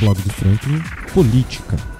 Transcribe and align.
Blog 0.00 0.20
do 0.22 0.30
Franklin, 0.30 0.82
Política. 1.14 1.95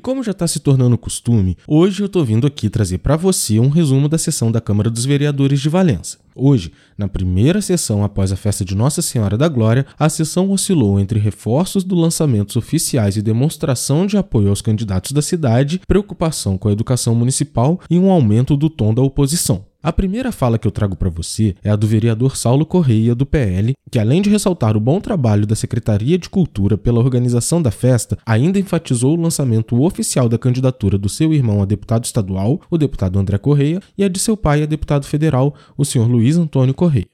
E 0.00 0.02
como 0.02 0.24
já 0.24 0.30
está 0.30 0.46
se 0.46 0.60
tornando 0.60 0.96
costume, 0.96 1.58
hoje 1.68 2.02
eu 2.02 2.06
estou 2.06 2.24
vindo 2.24 2.46
aqui 2.46 2.70
trazer 2.70 2.96
para 2.96 3.16
você 3.16 3.60
um 3.60 3.68
resumo 3.68 4.08
da 4.08 4.16
sessão 4.16 4.50
da 4.50 4.58
Câmara 4.58 4.88
dos 4.88 5.04
Vereadores 5.04 5.60
de 5.60 5.68
Valença. 5.68 6.16
Hoje, 6.34 6.72
na 6.96 7.06
primeira 7.06 7.60
sessão 7.60 8.02
após 8.02 8.32
a 8.32 8.36
festa 8.36 8.64
de 8.64 8.74
Nossa 8.74 9.02
Senhora 9.02 9.36
da 9.36 9.46
Glória, 9.46 9.84
a 9.98 10.08
sessão 10.08 10.50
oscilou 10.52 10.98
entre 10.98 11.20
reforços 11.20 11.84
do 11.84 11.94
lançamentos 11.94 12.56
oficiais 12.56 13.18
e 13.18 13.20
demonstração 13.20 14.06
de 14.06 14.16
apoio 14.16 14.48
aos 14.48 14.62
candidatos 14.62 15.12
da 15.12 15.20
cidade, 15.20 15.82
preocupação 15.86 16.56
com 16.56 16.70
a 16.70 16.72
educação 16.72 17.14
municipal 17.14 17.78
e 17.90 17.98
um 17.98 18.10
aumento 18.10 18.56
do 18.56 18.70
tom 18.70 18.94
da 18.94 19.02
oposição. 19.02 19.66
A 19.82 19.90
primeira 19.90 20.30
fala 20.30 20.58
que 20.58 20.66
eu 20.66 20.70
trago 20.70 20.94
para 20.94 21.08
você 21.08 21.56
é 21.64 21.70
a 21.70 21.76
do 21.76 21.86
vereador 21.86 22.36
Saulo 22.36 22.66
Correia, 22.66 23.14
do 23.14 23.24
PL, 23.24 23.72
que 23.90 23.98
além 23.98 24.20
de 24.20 24.28
ressaltar 24.28 24.76
o 24.76 24.80
bom 24.80 25.00
trabalho 25.00 25.46
da 25.46 25.56
Secretaria 25.56 26.18
de 26.18 26.28
Cultura 26.28 26.76
pela 26.76 27.00
organização 27.00 27.62
da 27.62 27.70
festa, 27.70 28.18
ainda 28.26 28.58
enfatizou 28.58 29.16
o 29.16 29.20
lançamento 29.22 29.82
oficial 29.82 30.28
da 30.28 30.36
candidatura 30.36 30.98
do 30.98 31.08
seu 31.08 31.32
irmão 31.32 31.62
a 31.62 31.64
deputado 31.64 32.04
estadual, 32.04 32.60
o 32.70 32.76
deputado 32.76 33.18
André 33.18 33.38
Correia, 33.38 33.80
e 33.96 34.04
a 34.04 34.08
de 34.08 34.18
seu 34.18 34.36
pai 34.36 34.62
a 34.62 34.66
deputado 34.66 35.06
federal, 35.06 35.54
o 35.78 35.84
senhor 35.86 36.06
Luiz 36.06 36.36
Antônio 36.36 36.74
Correia. 36.74 37.08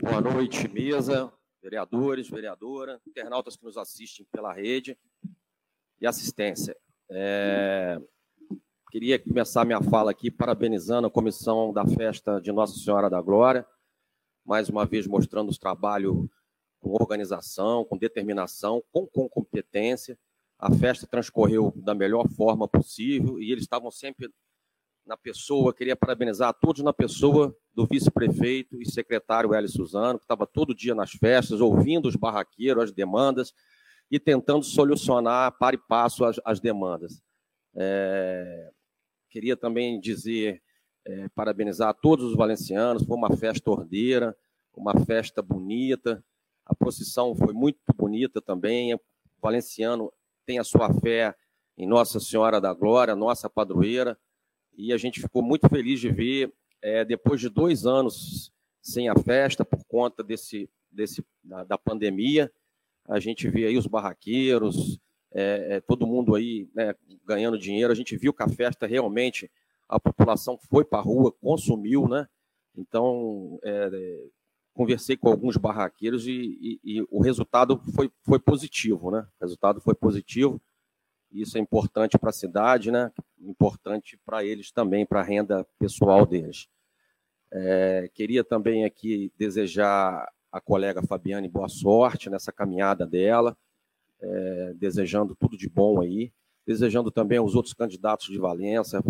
Boa 0.00 0.22
noite, 0.22 0.66
mesa, 0.66 1.30
vereadores, 1.62 2.30
vereadora, 2.30 2.98
internautas 3.06 3.54
que 3.54 3.66
nos 3.66 3.76
assistem 3.76 4.24
pela 4.32 4.54
rede 4.54 4.96
e 6.00 6.06
assistência. 6.06 6.74
É... 7.10 8.00
Queria 8.92 9.18
começar 9.18 9.64
minha 9.64 9.80
fala 9.80 10.10
aqui 10.10 10.30
parabenizando 10.30 11.06
a 11.06 11.10
comissão 11.10 11.72
da 11.72 11.82
festa 11.86 12.38
de 12.38 12.52
Nossa 12.52 12.78
Senhora 12.78 13.08
da 13.08 13.22
Glória, 13.22 13.66
mais 14.44 14.68
uma 14.68 14.84
vez 14.84 15.06
mostrando 15.06 15.48
os 15.48 15.56
trabalhos 15.56 16.28
com 16.78 16.90
organização, 16.90 17.86
com 17.86 17.96
determinação, 17.96 18.84
com, 18.92 19.06
com 19.06 19.26
competência. 19.30 20.18
A 20.58 20.70
festa 20.70 21.06
transcorreu 21.06 21.72
da 21.74 21.94
melhor 21.94 22.28
forma 22.36 22.68
possível 22.68 23.40
e 23.40 23.50
eles 23.50 23.64
estavam 23.64 23.90
sempre 23.90 24.28
na 25.06 25.16
pessoa, 25.16 25.72
queria 25.72 25.96
parabenizar 25.96 26.50
a 26.50 26.52
todos 26.52 26.82
na 26.82 26.92
pessoa 26.92 27.56
do 27.72 27.86
vice-prefeito 27.86 28.78
e 28.78 28.84
secretário 28.84 29.54
Hélio 29.54 29.70
Suzano, 29.70 30.18
que 30.18 30.26
estava 30.26 30.46
todo 30.46 30.74
dia 30.74 30.94
nas 30.94 31.12
festas, 31.12 31.62
ouvindo 31.62 32.08
os 32.08 32.14
barraqueiros, 32.14 32.84
as 32.84 32.92
demandas 32.92 33.54
e 34.10 34.20
tentando 34.20 34.62
solucionar 34.62 35.56
para 35.58 35.76
e 35.76 35.78
passo 35.78 36.26
as, 36.26 36.38
as 36.44 36.60
demandas. 36.60 37.22
É, 37.74 38.70
Queria 39.32 39.56
também 39.56 39.98
dizer, 39.98 40.62
é, 41.06 41.26
parabenizar 41.30 41.88
a 41.88 41.94
todos 41.94 42.26
os 42.26 42.36
valencianos, 42.36 43.02
foi 43.02 43.16
uma 43.16 43.34
festa 43.34 43.70
ordeira, 43.70 44.36
uma 44.76 44.92
festa 45.06 45.40
bonita, 45.40 46.22
a 46.66 46.74
procissão 46.74 47.34
foi 47.34 47.54
muito 47.54 47.78
bonita 47.96 48.42
também, 48.42 48.92
o 48.94 49.00
valenciano 49.40 50.12
tem 50.44 50.58
a 50.58 50.64
sua 50.64 50.92
fé 51.00 51.34
em 51.78 51.86
Nossa 51.86 52.20
Senhora 52.20 52.60
da 52.60 52.74
Glória, 52.74 53.16
nossa 53.16 53.48
padroeira, 53.48 54.18
e 54.76 54.92
a 54.92 54.98
gente 54.98 55.18
ficou 55.18 55.42
muito 55.42 55.66
feliz 55.66 55.98
de 55.98 56.10
ver, 56.10 56.52
é, 56.82 57.02
depois 57.02 57.40
de 57.40 57.48
dois 57.48 57.86
anos 57.86 58.52
sem 58.82 59.08
a 59.08 59.14
festa, 59.16 59.64
por 59.64 59.82
conta 59.86 60.22
desse, 60.22 60.68
desse 60.90 61.24
da, 61.42 61.64
da 61.64 61.78
pandemia, 61.78 62.52
a 63.08 63.18
gente 63.18 63.48
vê 63.48 63.64
aí 63.64 63.78
os 63.78 63.86
barraqueiros, 63.86 65.00
é, 65.34 65.76
é, 65.76 65.80
todo 65.80 66.06
mundo 66.06 66.34
aí 66.34 66.68
né, 66.74 66.94
ganhando 67.24 67.58
dinheiro. 67.58 67.92
A 67.92 67.96
gente 67.96 68.16
viu 68.16 68.32
que 68.32 68.42
a 68.42 68.48
festa 68.48 68.86
realmente, 68.86 69.50
a 69.88 69.98
população 69.98 70.58
foi 70.70 70.84
para 70.84 70.98
a 70.98 71.02
rua, 71.02 71.32
consumiu, 71.32 72.06
né? 72.06 72.28
Então, 72.76 73.58
é, 73.62 74.24
conversei 74.72 75.16
com 75.16 75.28
alguns 75.28 75.56
barraqueiros 75.56 76.26
e, 76.26 76.32
e, 76.32 76.80
e, 76.84 77.06
o 77.10 77.20
resultado 77.20 77.78
foi, 77.94 78.10
foi 78.22 78.38
positivo, 78.38 79.10
né? 79.10 79.26
O 79.40 79.44
resultado 79.44 79.80
foi 79.80 79.94
positivo. 79.94 80.60
Isso 81.30 81.56
é 81.56 81.60
importante 81.60 82.18
para 82.18 82.30
a 82.30 82.34
cidade, 82.34 82.90
né? 82.90 83.10
Importante 83.40 84.18
para 84.24 84.44
eles 84.44 84.70
também, 84.70 85.06
para 85.06 85.20
a 85.20 85.24
renda 85.24 85.66
pessoal 85.78 86.26
deles. 86.26 86.68
É, 87.50 88.10
queria 88.14 88.44
também 88.44 88.84
aqui 88.84 89.30
desejar 89.36 90.26
à 90.50 90.60
colega 90.60 91.02
Fabiane 91.02 91.48
boa 91.48 91.68
sorte 91.68 92.30
nessa 92.30 92.52
caminhada 92.52 93.06
dela 93.06 93.56
é, 94.22 94.72
desejando 94.74 95.34
tudo 95.34 95.56
de 95.56 95.68
bom 95.68 96.00
aí, 96.00 96.32
desejando 96.66 97.10
também 97.10 97.38
aos 97.38 97.54
outros 97.54 97.74
candidatos 97.74 98.28
de 98.28 98.38
Valença 98.38 99.02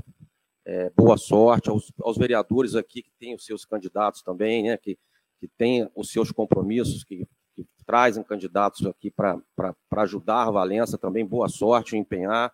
é, 0.65 0.91
boa 0.91 1.17
sorte, 1.17 1.69
aos, 1.69 1.93
aos, 2.00 2.17
vereadores 2.17 2.75
aqui 2.75 3.03
que 3.03 3.11
têm 3.19 3.34
os 3.34 3.45
seus 3.45 3.65
candidatos 3.65 4.23
também, 4.23 4.65
né, 4.65 4.77
que, 4.77 4.99
que 5.41 5.49
têm 5.49 5.89
os 5.95 6.11
seus 6.11 6.31
compromissos, 6.31 7.05
que, 7.05 7.27
que 7.55 7.67
trazem 7.84 8.23
candidatos 8.23 8.87
aqui 8.87 9.11
para 9.11 9.43
ajudar 9.99 10.45
a 10.47 10.50
Valença 10.50 10.97
também, 10.97 11.27
boa 11.27 11.49
sorte 11.49 11.97
em 11.97 12.00
empenhar. 12.00 12.53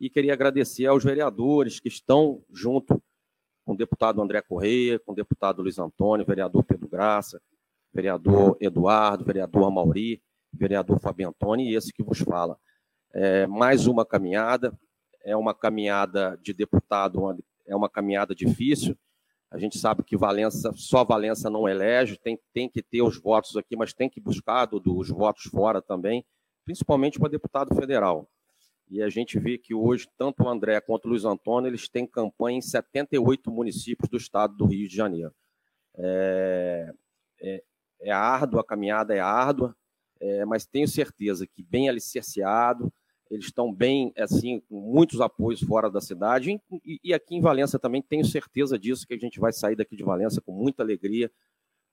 E 0.00 0.08
queria 0.08 0.32
agradecer 0.32 0.86
aos 0.86 1.04
vereadores 1.04 1.78
que 1.78 1.88
estão 1.88 2.42
junto 2.50 3.02
com 3.64 3.74
o 3.74 3.76
deputado 3.76 4.22
André 4.22 4.40
Correia, 4.40 4.98
com 4.98 5.12
o 5.12 5.14
deputado 5.14 5.60
Luiz 5.60 5.78
Antônio, 5.78 6.24
vereador 6.24 6.64
Pedro 6.64 6.88
Graça, 6.88 7.40
vereador 7.92 8.56
Eduardo, 8.58 9.24
vereador 9.24 9.70
Mauri, 9.70 10.22
vereador 10.52 11.00
Fabio 11.00 11.28
Antoni, 11.28 11.70
e 11.70 11.76
esse 11.76 11.92
que 11.92 12.02
vos 12.02 12.18
fala. 12.18 12.56
É, 13.12 13.46
mais 13.46 13.86
uma 13.86 14.04
caminhada, 14.04 14.76
é 15.24 15.36
uma 15.36 15.54
caminhada 15.54 16.38
de 16.42 16.52
deputado, 16.52 17.36
é 17.66 17.74
uma 17.74 17.88
caminhada 17.88 18.34
difícil. 18.34 18.96
A 19.50 19.58
gente 19.58 19.78
sabe 19.78 20.04
que 20.04 20.16
Valença, 20.16 20.72
só 20.74 21.04
Valença 21.04 21.50
não 21.50 21.68
elege, 21.68 22.16
tem, 22.16 22.38
tem 22.52 22.68
que 22.68 22.82
ter 22.82 23.02
os 23.02 23.20
votos 23.20 23.56
aqui, 23.56 23.76
mas 23.76 23.92
tem 23.92 24.08
que 24.08 24.20
buscar 24.20 24.66
do, 24.66 24.78
dos 24.78 25.08
votos 25.08 25.42
fora 25.44 25.82
também, 25.82 26.24
principalmente 26.64 27.18
para 27.18 27.28
deputado 27.28 27.74
federal. 27.74 28.28
E 28.88 29.02
a 29.02 29.08
gente 29.08 29.38
vê 29.38 29.56
que 29.56 29.74
hoje, 29.74 30.08
tanto 30.16 30.42
o 30.42 30.48
André 30.48 30.80
quanto 30.80 31.06
o 31.06 31.08
Luiz 31.10 31.24
Antônio, 31.24 31.68
eles 31.68 31.88
têm 31.88 32.06
campanha 32.06 32.58
em 32.58 32.62
78 32.62 33.50
municípios 33.50 34.08
do 34.08 34.16
estado 34.16 34.56
do 34.56 34.66
Rio 34.66 34.88
de 34.88 34.96
Janeiro. 34.96 35.32
É, 35.96 36.92
é, 37.40 37.62
é 38.02 38.10
árdua, 38.10 38.62
a 38.62 38.64
caminhada 38.64 39.14
é 39.14 39.20
árdua, 39.20 39.76
é, 40.20 40.44
mas 40.44 40.66
tenho 40.66 40.86
certeza 40.86 41.46
que 41.46 41.62
bem 41.62 41.88
alicerciado, 41.88 42.92
eles 43.30 43.46
estão 43.46 43.72
bem, 43.72 44.12
assim, 44.18 44.60
com 44.68 44.80
muitos 44.80 45.20
apoios 45.20 45.60
fora 45.60 45.88
da 45.88 46.00
cidade, 46.00 46.60
e, 46.84 47.00
e, 47.02 47.14
aqui 47.14 47.36
em 47.36 47.40
Valença 47.40 47.78
também 47.78 48.02
tenho 48.02 48.24
certeza 48.24 48.78
disso, 48.78 49.06
que 49.06 49.14
a 49.14 49.18
gente 49.18 49.38
vai 49.38 49.52
sair 49.52 49.76
daqui 49.76 49.96
de 49.96 50.02
Valença 50.02 50.40
com 50.40 50.52
muita 50.52 50.82
alegria, 50.82 51.30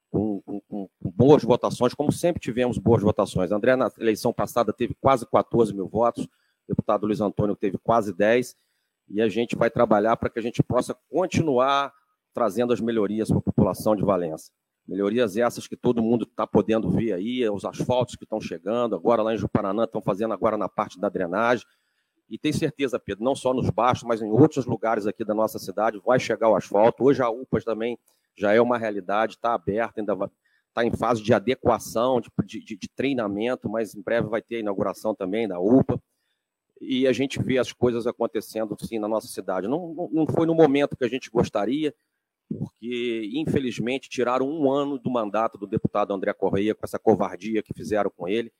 com, 0.09 0.41
com, 0.41 0.61
com 0.67 0.89
boas 1.01 1.43
votações, 1.43 1.93
como 1.93 2.11
sempre 2.11 2.41
tivemos 2.41 2.77
boas 2.77 3.03
votações. 3.03 3.51
André, 3.51 3.75
na 3.75 3.91
eleição 3.99 4.33
passada, 4.33 4.73
teve 4.73 4.95
quase 4.99 5.27
14 5.27 5.73
mil 5.73 5.87
votos, 5.87 6.25
o 6.25 6.29
deputado 6.67 7.05
Luiz 7.05 7.21
Antônio 7.21 7.55
teve 7.55 7.77
quase 7.77 8.13
10, 8.13 8.55
e 9.09 9.21
a 9.21 9.29
gente 9.29 9.55
vai 9.55 9.69
trabalhar 9.69 10.17
para 10.17 10.29
que 10.29 10.39
a 10.39 10.41
gente 10.41 10.63
possa 10.63 10.95
continuar 11.09 11.93
trazendo 12.33 12.73
as 12.73 12.81
melhorias 12.81 13.29
para 13.29 13.37
a 13.37 13.41
população 13.41 13.95
de 13.95 14.03
Valença. 14.03 14.51
Melhorias 14.87 15.35
essas 15.35 15.67
que 15.67 15.75
todo 15.75 16.01
mundo 16.01 16.23
está 16.23 16.47
podendo 16.47 16.89
ver 16.89 17.13
aí, 17.13 17.47
os 17.49 17.65
asfaltos 17.65 18.15
que 18.15 18.23
estão 18.23 18.39
chegando, 18.39 18.95
agora 18.95 19.21
lá 19.21 19.33
em 19.33 19.37
Juparanã 19.37 19.83
estão 19.83 20.01
fazendo 20.01 20.33
agora 20.33 20.57
na 20.57 20.69
parte 20.69 20.99
da 20.99 21.09
drenagem. 21.09 21.65
E 22.29 22.37
tem 22.37 22.53
certeza, 22.53 22.99
Pedro, 22.99 23.23
não 23.23 23.35
só 23.35 23.53
nos 23.53 23.69
baixos, 23.69 24.03
mas 24.03 24.21
em 24.21 24.29
outros 24.29 24.65
lugares 24.65 25.05
aqui 25.05 25.25
da 25.25 25.33
nossa 25.33 25.59
cidade 25.59 25.99
vai 26.05 26.19
chegar 26.19 26.49
o 26.49 26.55
asfalto. 26.55 27.03
Hoje 27.03 27.21
a 27.21 27.29
UPAS 27.29 27.63
também 27.63 27.97
já 28.35 28.53
é 28.53 28.61
uma 28.61 28.77
realidade, 28.77 29.33
está 29.33 29.53
aberta, 29.53 29.99
ainda 29.99 30.13
está 30.69 30.85
em 30.85 30.91
fase 30.91 31.23
de 31.23 31.33
adequação, 31.33 32.22
de, 32.22 32.29
de, 32.45 32.78
de, 32.78 32.90
treinamento, 32.90 33.69
mas 33.69 33.95
em 33.95 34.01
breve 34.01 34.29
vai 34.29 34.41
ter 34.41 34.57
a 34.57 34.59
inauguração 34.59 35.16
também 35.16 35.47
da 35.47 35.59
UPA. 35.59 36.01
E 36.79 37.07
a 37.07 37.13
gente 37.13 37.41
vê 37.41 37.57
as 37.57 37.73
coisas 37.73 38.05
acontecendo 38.05 38.78
sim 38.79 38.99
na 38.99 39.07
nossa 39.07 39.28
cidade. 39.28 39.67
Não, 39.67 39.93
não, 39.93 40.09
não 40.11 40.28
foi 40.28 40.45
no 40.45 40.53
momento 40.53 40.95
que 40.95 41.03
a 41.03 41.09
gente 41.09 41.29
gostaria, 41.31 41.93
porque, 42.49 43.29
infelizmente, 43.34 44.09
tiraram 44.09 44.49
um 44.49 44.72
ano 44.72 44.97
do 44.97 45.09
mandato 45.09 45.58
do 45.58 45.67
deputado 45.67 46.14
André 46.14 46.34
Correia 46.34 46.73
com 46.73 46.85
essa 46.85 46.99
covardia 46.99 47.61
que 47.61 47.73
fizeram 47.73 48.09
com 48.09 48.28
ele, 48.28 48.52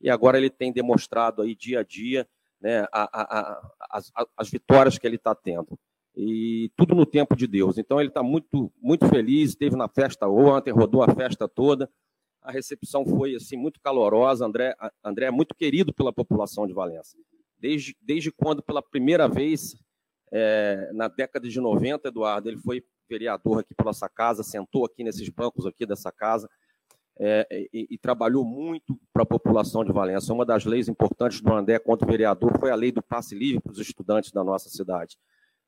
e 0.00 0.10
agora 0.10 0.36
ele 0.36 0.50
tem 0.50 0.72
demonstrado 0.72 1.42
aí 1.42 1.54
dia 1.54 1.80
a 1.80 1.82
dia 1.84 2.28
né, 2.62 2.86
a, 2.92 3.02
a, 3.02 3.40
a, 3.40 3.72
as, 3.90 4.12
as, 4.36 4.48
vitórias 4.48 4.96
que 4.96 5.06
ele 5.06 5.16
está 5.16 5.34
tendo. 5.34 5.78
E 6.14 6.70
tudo 6.76 6.94
no 6.94 7.04
tempo 7.04 7.34
de 7.34 7.46
Deus. 7.46 7.76
Então 7.76 7.98
ele 7.98 8.08
está 8.08 8.22
muito, 8.22 8.72
muito 8.80 9.08
feliz, 9.08 9.50
esteve 9.50 9.76
na 9.76 9.88
festa 9.88 10.28
ontem, 10.28 10.70
rodou 10.70 11.02
a 11.02 11.12
festa 11.12 11.48
toda. 11.48 11.90
A 12.40 12.52
recepção 12.52 13.04
foi 13.04 13.34
assim 13.34 13.56
muito 13.56 13.80
calorosa. 13.80 14.46
André, 14.46 14.74
André 15.02 15.26
é 15.26 15.30
muito 15.30 15.54
querido 15.54 15.92
pela 15.92 16.12
população 16.12 16.66
de 16.66 16.72
Valença. 16.72 17.16
Desde, 17.58 17.96
desde 18.00 18.30
quando, 18.30 18.62
pela 18.62 18.82
primeira 18.82 19.28
vez, 19.28 19.76
é, 20.32 20.90
na 20.92 21.08
década 21.08 21.48
de 21.48 21.60
90, 21.60 22.08
Eduardo, 22.08 22.48
ele 22.48 22.58
foi 22.58 22.84
vereador 23.08 23.60
aqui 23.60 23.74
pela 23.74 23.88
nossa 23.88 24.08
casa, 24.08 24.42
sentou 24.42 24.84
aqui 24.84 25.04
nesses 25.04 25.28
bancos 25.28 25.66
aqui 25.66 25.86
dessa 25.86 26.10
casa, 26.10 26.48
é, 27.18 27.46
e, 27.72 27.86
e, 27.90 27.98
trabalhou 27.98 28.44
muito 28.44 28.98
para 29.12 29.22
a 29.22 29.26
população 29.26 29.84
de 29.84 29.92
Valença. 29.92 30.32
Uma 30.32 30.46
das 30.46 30.64
leis 30.64 30.88
importantes 30.88 31.40
do 31.40 31.52
André 31.52 31.78
contra 31.78 32.06
o 32.06 32.10
vereador 32.10 32.58
foi 32.58 32.70
a 32.70 32.74
lei 32.74 32.90
do 32.90 33.02
passe 33.02 33.34
livre 33.34 33.60
para 33.60 33.72
os 33.72 33.78
estudantes 33.78 34.32
da 34.32 34.42
nossa 34.42 34.70
cidade. 34.70 35.18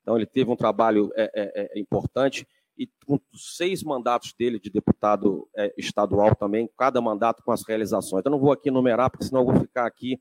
Então, 0.01 0.15
ele 0.15 0.25
teve 0.25 0.49
um 0.49 0.55
trabalho 0.55 1.11
é, 1.15 1.31
é, 1.33 1.77
é 1.77 1.79
importante 1.79 2.47
e 2.77 2.89
com 3.05 3.19
seis 3.33 3.83
mandatos 3.83 4.33
dele 4.37 4.59
de 4.59 4.69
deputado 4.69 5.47
é, 5.55 5.73
estadual 5.77 6.35
também, 6.35 6.69
cada 6.77 6.99
mandato 6.99 7.41
com 7.43 7.51
as 7.51 7.65
realizações. 7.65 8.23
Eu 8.25 8.31
não 8.31 8.39
vou 8.39 8.51
aqui 8.51 8.69
numerar, 8.69 9.09
porque 9.09 9.25
senão 9.25 9.41
eu 9.41 9.45
vou 9.45 9.61
ficar 9.61 9.85
aqui 9.85 10.19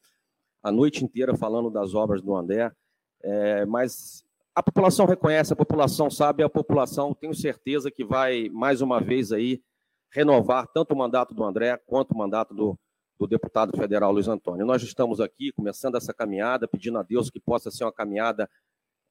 a 0.62 0.70
noite 0.70 1.04
inteira 1.04 1.36
falando 1.36 1.70
das 1.70 1.94
obras 1.94 2.22
do 2.22 2.34
André, 2.34 2.70
é, 3.22 3.66
mas 3.66 4.24
a 4.54 4.62
população 4.62 5.04
reconhece, 5.04 5.52
a 5.52 5.56
população 5.56 6.08
sabe, 6.08 6.42
a 6.42 6.48
população 6.48 7.12
tenho 7.12 7.34
certeza 7.34 7.90
que 7.90 8.04
vai 8.04 8.48
mais 8.50 8.80
uma 8.80 9.00
vez 9.00 9.32
aí 9.32 9.60
renovar 10.12 10.68
tanto 10.68 10.94
o 10.94 10.96
mandato 10.96 11.34
do 11.34 11.42
André 11.42 11.76
quanto 11.86 12.12
o 12.12 12.16
mandato 12.16 12.54
do, 12.54 12.78
do 13.18 13.26
deputado 13.26 13.76
federal 13.76 14.12
Luiz 14.12 14.28
Antônio. 14.28 14.64
Nós 14.64 14.80
estamos 14.82 15.20
aqui 15.20 15.50
começando 15.50 15.96
essa 15.96 16.14
caminhada, 16.14 16.68
pedindo 16.68 16.98
a 16.98 17.02
Deus 17.02 17.30
que 17.30 17.40
possa 17.40 17.68
ser 17.68 17.82
uma 17.82 17.92
caminhada 17.92 18.48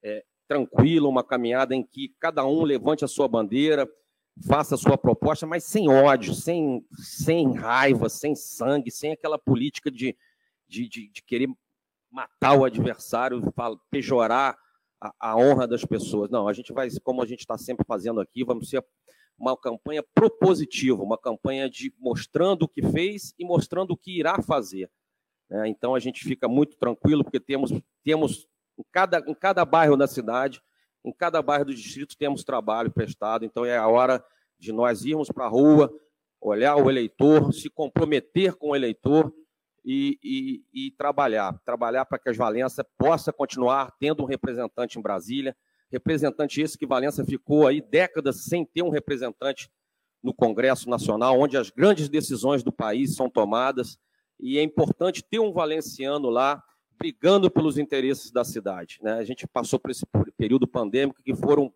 é, 0.01 0.23
tranquila, 0.47 1.09
uma 1.09 1.23
caminhada 1.23 1.75
em 1.75 1.83
que 1.83 2.15
cada 2.21 2.45
um 2.45 2.63
levante 2.63 3.03
a 3.03 3.07
sua 3.07 3.27
bandeira, 3.27 3.85
faça 4.47 4.75
a 4.75 4.77
sua 4.77 4.97
proposta, 4.97 5.45
mas 5.45 5.65
sem 5.65 5.89
ódio, 5.89 6.33
sem, 6.33 6.85
sem 6.93 7.53
raiva, 7.53 8.07
sem 8.07 8.33
sangue, 8.33 8.89
sem 8.89 9.11
aquela 9.11 9.37
política 9.37 9.91
de, 9.91 10.15
de, 10.69 10.87
de, 10.87 11.09
de 11.09 11.21
querer 11.21 11.49
matar 12.09 12.57
o 12.57 12.63
adversário, 12.63 13.41
pejorar 13.91 14.57
a, 15.03 15.31
a, 15.31 15.37
honra 15.37 15.67
das 15.67 15.83
pessoas. 15.83 16.29
Não, 16.29 16.47
a 16.47 16.53
gente 16.53 16.71
vai, 16.71 16.89
como 17.03 17.21
a 17.21 17.25
gente 17.25 17.41
está 17.41 17.57
sempre 17.57 17.85
fazendo 17.85 18.21
aqui, 18.21 18.43
vamos 18.45 18.69
ser 18.69 18.83
uma 19.37 19.57
campanha 19.57 20.01
propositiva, 20.13 21.03
uma 21.03 21.17
campanha 21.17 21.69
de 21.69 21.93
mostrando 21.99 22.63
o 22.63 22.67
que 22.67 22.81
fez 22.81 23.33
e 23.37 23.43
mostrando 23.43 23.91
o 23.91 23.97
que 23.97 24.17
irá 24.17 24.41
fazer. 24.41 24.89
Né? 25.49 25.67
Então 25.67 25.93
a 25.93 25.99
gente 25.99 26.23
fica 26.23 26.47
muito 26.47 26.77
tranquilo 26.77 27.23
porque 27.23 27.39
temos 27.39 27.71
temos 28.03 28.47
em 28.77 28.85
cada 28.91 29.19
em 29.27 29.33
cada 29.33 29.65
bairro 29.65 29.97
da 29.97 30.07
cidade, 30.07 30.61
em 31.03 31.11
cada 31.11 31.41
bairro 31.41 31.65
do 31.65 31.75
distrito 31.75 32.15
temos 32.17 32.45
trabalho 32.45 32.91
prestado. 32.91 33.43
Então 33.43 33.65
é 33.65 33.75
a 33.75 33.87
hora 33.87 34.23
de 34.57 34.71
nós 34.71 35.03
irmos 35.03 35.29
para 35.29 35.45
a 35.45 35.49
rua, 35.49 35.93
olhar 36.39 36.77
o 36.77 36.89
eleitor, 36.89 37.53
se 37.53 37.69
comprometer 37.69 38.55
com 38.55 38.69
o 38.69 38.75
eleitor 38.75 39.33
e, 39.83 40.17
e, 40.23 40.87
e 40.87 40.91
trabalhar, 40.91 41.59
trabalhar 41.65 42.05
para 42.05 42.17
que 42.17 42.29
as 42.29 42.37
Valença 42.37 42.85
possa 42.97 43.33
continuar 43.33 43.91
tendo 43.99 44.23
um 44.23 44.25
representante 44.25 44.97
em 44.97 45.01
Brasília, 45.01 45.55
representante 45.91 46.61
esse 46.61 46.77
que 46.77 46.85
Valença 46.85 47.25
ficou 47.25 47.67
aí 47.67 47.81
décadas 47.81 48.45
sem 48.45 48.65
ter 48.65 48.81
um 48.81 48.89
representante 48.89 49.69
no 50.23 50.33
Congresso 50.33 50.89
Nacional, 50.89 51.39
onde 51.39 51.57
as 51.57 51.69
grandes 51.69 52.07
decisões 52.07 52.63
do 52.63 52.71
país 52.71 53.15
são 53.15 53.29
tomadas, 53.29 53.97
e 54.39 54.57
é 54.57 54.63
importante 54.63 55.23
ter 55.23 55.39
um 55.39 55.51
valenciano 55.51 56.29
lá 56.29 56.63
brigando 56.97 57.51
pelos 57.51 57.77
interesses 57.77 58.31
da 58.31 58.43
cidade. 58.43 58.97
Né? 59.01 59.13
A 59.13 59.23
gente 59.23 59.45
passou 59.45 59.77
por 59.77 59.91
esse 59.91 60.05
período 60.37 60.67
pandêmico 60.67 61.21
que 61.21 61.35
foram 61.35 61.73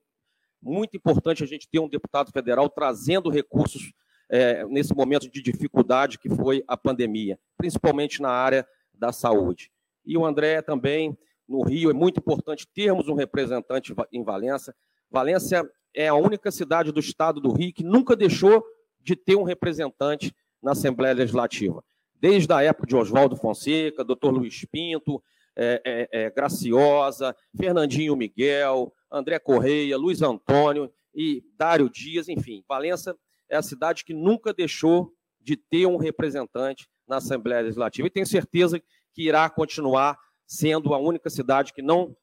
muito 0.61 0.95
importante 0.95 1.43
a 1.43 1.47
gente 1.47 1.67
ter 1.69 1.79
um 1.79 1.89
deputado 1.89 2.31
federal 2.31 2.69
trazendo 2.69 3.29
recursos 3.29 3.91
é, 4.29 4.65
nesse 4.65 4.93
momento 4.93 5.29
de 5.29 5.41
dificuldade 5.41 6.19
que 6.19 6.29
foi 6.29 6.63
a 6.67 6.75
pandemia, 6.75 7.39
principalmente 7.57 8.21
na 8.21 8.29
área 8.29 8.67
da 8.93 9.11
saúde. 9.11 9.71
E 10.05 10.17
o 10.17 10.25
André 10.25 10.61
também 10.61 11.17
no 11.47 11.61
Rio, 11.61 11.89
é 11.89 11.93
muito 11.93 12.19
importante 12.19 12.67
termos 12.67 13.07
um 13.07 13.13
representante 13.13 13.95
em 14.11 14.23
Valência. 14.23 14.75
Valência 15.09 15.63
é 15.95 16.07
a 16.07 16.15
única 16.15 16.51
cidade 16.51 16.91
do 16.91 16.99
estado 16.99 17.39
do 17.39 17.51
Rio 17.51 17.73
que 17.73 17.83
nunca 17.83 18.15
deixou 18.15 18.63
de 18.99 19.15
ter 19.15 19.35
um 19.35 19.43
representante 19.43 20.35
na 20.61 20.73
Assembleia 20.73 21.13
Legislativa. 21.13 21.83
Desde 22.19 22.51
a 22.51 22.61
época 22.61 22.87
de 22.87 22.95
Oswaldo 22.95 23.37
Fonseca, 23.37 24.03
doutor 24.03 24.31
Luiz 24.31 24.65
Pinto, 24.65 25.23
é, 25.55 25.81
é, 25.85 26.09
é, 26.11 26.29
Graciosa, 26.29 27.35
Fernandinho 27.55 28.15
Miguel, 28.15 28.93
André 29.11 29.39
Correia, 29.39 29.97
Luiz 29.97 30.21
Antônio 30.21 30.91
e 31.15 31.43
Dário 31.57 31.89
Dias, 31.89 32.27
enfim, 32.27 32.63
Valença 32.67 33.15
é 33.49 33.57
a 33.57 33.61
cidade 33.61 34.03
que 34.03 34.13
nunca 34.13 34.53
deixou 34.53 35.13
de 35.39 35.55
ter 35.55 35.85
um 35.85 35.97
representante 35.97 36.87
na 37.07 37.17
Assembleia 37.17 37.61
Legislativa 37.61 38.07
e 38.07 38.11
tenho 38.11 38.25
certeza 38.25 38.79
que 39.13 39.23
irá 39.23 39.49
continuar 39.49 40.17
sendo 40.45 40.93
a 40.93 40.97
única 40.97 41.29
cidade 41.29 41.73
que 41.73 41.81
não 41.81 42.15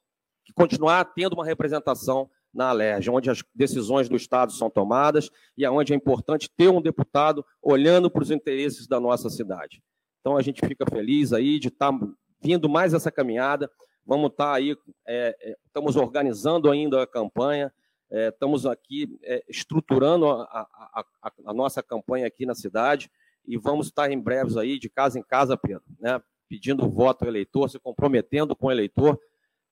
que 0.44 0.52
continuar 0.52 1.04
tendo 1.06 1.32
uma 1.32 1.44
representação 1.44 2.28
na 2.52 2.68
Alerj, 2.68 3.10
onde 3.10 3.30
as 3.30 3.42
decisões 3.54 4.08
do 4.08 4.16
Estado 4.16 4.52
são 4.52 4.70
tomadas 4.70 5.30
e 5.56 5.64
aonde 5.64 5.92
é 5.92 5.96
importante 5.96 6.50
ter 6.54 6.68
um 6.68 6.80
deputado 6.80 7.44
olhando 7.62 8.10
para 8.10 8.22
os 8.22 8.30
interesses 8.30 8.86
da 8.86 9.00
nossa 9.00 9.28
cidade. 9.28 9.82
Então 10.20 10.36
a 10.36 10.42
gente 10.42 10.64
fica 10.66 10.84
feliz 10.88 11.32
aí 11.32 11.58
de 11.58 11.68
estar 11.68 11.92
tá 11.92 12.06
vindo 12.40 12.68
mais 12.68 12.94
essa 12.94 13.10
caminhada. 13.10 13.70
Vamos 14.06 14.30
estar 14.30 14.52
tá 14.52 14.54
aí, 14.54 14.76
é, 15.06 15.36
é, 15.40 15.56
estamos 15.66 15.96
organizando 15.96 16.70
ainda 16.70 17.02
a 17.02 17.06
campanha, 17.06 17.72
é, 18.10 18.28
estamos 18.28 18.66
aqui 18.66 19.18
é, 19.22 19.44
estruturando 19.48 20.26
a, 20.26 20.42
a, 20.42 21.04
a, 21.22 21.32
a, 21.46 21.54
nossa 21.54 21.82
campanha 21.82 22.26
aqui 22.26 22.46
na 22.46 22.54
cidade 22.54 23.10
e 23.46 23.56
vamos 23.56 23.86
estar 23.86 24.10
em 24.10 24.20
breves 24.20 24.56
aí, 24.56 24.78
de 24.78 24.88
casa 24.88 25.18
em 25.18 25.22
casa, 25.22 25.56
Pedro, 25.56 25.84
né? 25.98 26.20
pedindo 26.48 26.88
voto 26.88 27.22
ao 27.22 27.28
eleitor, 27.28 27.68
se 27.68 27.78
comprometendo 27.78 28.54
com 28.54 28.66
o 28.68 28.70
eleitor. 28.70 29.18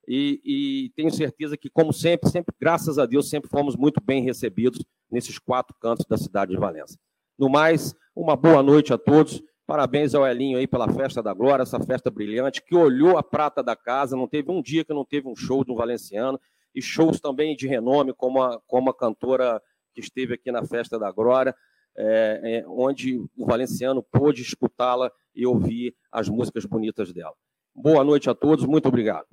E, 0.06 0.40
e, 0.44 0.92
tenho 0.96 1.12
certeza 1.12 1.56
que, 1.56 1.70
como 1.70 1.92
sempre, 1.92 2.28
sempre, 2.28 2.54
graças 2.58 2.98
a 2.98 3.06
Deus, 3.06 3.30
sempre 3.30 3.48
fomos 3.48 3.76
muito 3.76 4.02
bem 4.02 4.22
recebidos 4.22 4.84
nesses 5.10 5.38
quatro 5.38 5.76
cantos 5.78 6.04
da 6.06 6.16
cidade 6.16 6.50
de 6.50 6.58
Valença. 6.58 6.98
No 7.38 7.48
mais, 7.48 7.94
uma 8.14 8.34
boa 8.34 8.62
noite 8.62 8.92
a 8.92 8.98
todos. 8.98 9.42
Parabéns 9.64 10.14
ao 10.14 10.26
Elinho 10.26 10.58
aí 10.58 10.66
pela 10.66 10.92
festa 10.92 11.22
da 11.22 11.32
glória, 11.32 11.62
essa 11.62 11.78
festa 11.80 12.10
brilhante, 12.10 12.60
que 12.62 12.74
olhou 12.74 13.16
a 13.16 13.22
prata 13.22 13.62
da 13.62 13.76
casa, 13.76 14.16
não 14.16 14.26
teve 14.26 14.50
um 14.50 14.60
dia 14.60 14.84
que 14.84 14.92
não 14.92 15.04
teve 15.04 15.28
um 15.28 15.36
show 15.36 15.64
de 15.64 15.70
um 15.70 15.76
valenciano, 15.76 16.38
e 16.74 16.80
shows 16.80 17.20
também 17.20 17.56
de 17.56 17.66
renome, 17.66 18.12
como 18.14 18.42
a, 18.42 18.60
como 18.66 18.90
a 18.90 18.94
cantora 18.94 19.60
que 19.94 20.00
esteve 20.00 20.34
aqui 20.34 20.50
na 20.50 20.64
festa 20.64 20.98
da 20.98 21.10
glória, 21.10 21.54
é, 21.96 22.40
é, 22.42 22.64
onde 22.66 23.18
o 23.36 23.46
valenciano 23.46 24.02
pôde 24.02 24.42
escutá-la 24.42 25.10
e 25.34 25.46
ouvir 25.46 25.94
as 26.10 26.28
músicas 26.28 26.64
bonitas 26.64 27.12
dela. 27.12 27.34
Boa 27.74 28.04
noite 28.04 28.28
a 28.28 28.34
todos, 28.34 28.64
muito 28.64 28.88
obrigado. 28.88 29.26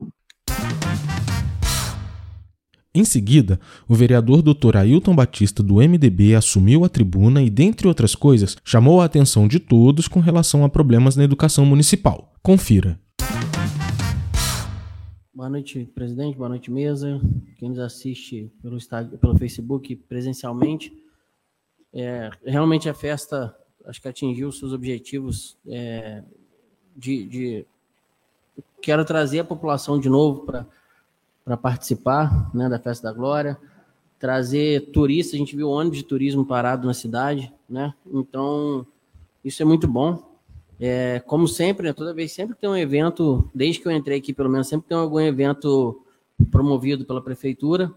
Em 2.93 3.05
seguida, 3.05 3.59
o 3.87 3.93
vereador 3.93 4.41
Dr. 4.41 4.75
Ailton 4.75 5.15
Batista 5.15 5.61
do 5.61 5.75
MDB 5.75 6.33
assumiu 6.33 6.83
a 6.83 6.89
tribuna 6.89 7.41
e, 7.41 7.49
dentre 7.49 7.87
outras 7.87 8.15
coisas, 8.15 8.57
chamou 8.65 8.99
a 8.99 9.05
atenção 9.05 9.47
de 9.47 9.59
todos 9.59 10.07
com 10.07 10.19
relação 10.19 10.65
a 10.65 10.69
problemas 10.69 11.15
na 11.15 11.23
educação 11.23 11.65
municipal. 11.65 12.33
Confira. 12.41 12.99
Boa 15.39 15.49
noite, 15.49 15.89
presidente. 15.95 16.37
Boa 16.37 16.49
noite, 16.49 16.69
mesa. 16.69 17.17
Quem 17.55 17.69
nos 17.69 17.79
assiste 17.79 18.51
pelo, 18.61 18.75
Instagram, 18.75 19.17
pelo 19.19 19.37
Facebook 19.37 19.95
presencialmente. 19.95 20.93
É, 21.93 22.29
realmente 22.43 22.89
a 22.89 22.93
festa 22.93 23.57
acho 23.85 24.01
que 24.01 24.09
atingiu 24.09 24.51
seus 24.51 24.73
objetivos 24.73 25.57
é, 25.65 26.25
de, 26.93 27.23
de, 27.23 27.65
Quero 28.81 29.05
trazer 29.05 29.39
a 29.39 29.45
população 29.45 29.97
de 29.97 30.09
novo 30.09 30.45
para 31.45 31.55
participar 31.55 32.53
né, 32.53 32.67
da 32.67 32.77
Festa 32.77 33.07
da 33.07 33.13
Glória, 33.13 33.57
trazer 34.19 34.91
turistas, 34.91 35.35
a 35.35 35.37
gente 35.37 35.55
viu 35.55 35.69
ônibus 35.69 35.99
de 35.99 36.03
turismo 36.03 36.45
parado 36.45 36.85
na 36.85 36.93
cidade, 36.93 37.49
né? 37.69 37.93
Então, 38.11 38.85
isso 39.41 39.61
é 39.63 39.65
muito 39.65 39.87
bom. 39.87 40.28
É, 40.79 41.19
como 41.25 41.47
sempre, 41.47 41.87
né, 41.87 41.93
toda 41.93 42.13
vez, 42.13 42.31
sempre 42.31 42.55
tem 42.55 42.69
um 42.69 42.77
evento, 42.77 43.49
desde 43.53 43.81
que 43.81 43.87
eu 43.87 43.91
entrei 43.91 44.19
aqui, 44.19 44.33
pelo 44.33 44.49
menos, 44.49 44.67
sempre 44.67 44.87
tem 44.87 44.97
algum 44.97 45.19
evento 45.19 46.01
promovido 46.49 47.05
pela 47.05 47.21
prefeitura, 47.21 47.93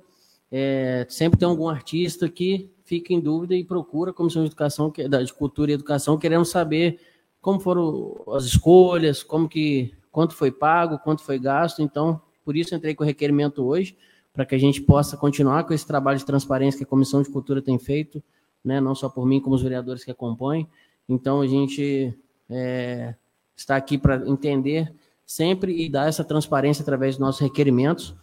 é, 0.50 1.06
sempre 1.08 1.38
tem 1.38 1.46
algum 1.46 1.68
artista 1.68 2.28
que 2.28 2.70
fica 2.84 3.12
em 3.12 3.20
dúvida 3.20 3.54
e 3.54 3.64
procura 3.64 4.10
a 4.10 4.14
Comissão 4.14 4.42
de 4.42 4.48
Educação, 4.48 4.92
de 4.92 5.32
Cultura 5.32 5.70
e 5.70 5.74
Educação, 5.74 6.18
querendo 6.18 6.44
saber 6.44 6.98
como 7.40 7.60
foram 7.60 8.22
as 8.28 8.44
escolhas, 8.44 9.22
como 9.22 9.48
que, 9.48 9.94
quanto 10.10 10.34
foi 10.34 10.50
pago, 10.50 10.98
quanto 10.98 11.22
foi 11.22 11.38
gasto. 11.38 11.82
Então, 11.82 12.20
por 12.44 12.56
isso 12.56 12.74
entrei 12.74 12.94
com 12.94 13.04
o 13.04 13.06
requerimento 13.06 13.64
hoje, 13.64 13.96
para 14.32 14.44
que 14.44 14.54
a 14.54 14.58
gente 14.58 14.80
possa 14.80 15.16
continuar 15.16 15.64
com 15.64 15.72
esse 15.72 15.86
trabalho 15.86 16.18
de 16.18 16.24
transparência 16.24 16.78
que 16.78 16.84
a 16.84 16.86
Comissão 16.86 17.22
de 17.22 17.30
Cultura 17.30 17.62
tem 17.62 17.78
feito, 17.78 18.22
né, 18.64 18.80
não 18.80 18.94
só 18.94 19.08
por 19.08 19.26
mim, 19.26 19.40
como 19.40 19.54
os 19.54 19.62
vereadores 19.62 20.04
que 20.04 20.10
acompanham. 20.10 20.66
Então, 21.08 21.40
a 21.40 21.46
gente 21.46 22.14
é, 22.50 23.14
está 23.56 23.76
aqui 23.76 23.96
para 23.96 24.28
entender 24.28 24.92
sempre 25.24 25.84
e 25.84 25.88
dar 25.88 26.08
essa 26.08 26.24
transparência 26.24 26.82
através 26.82 27.14
dos 27.14 27.20
nossos 27.20 27.40
requerimentos. 27.40 28.14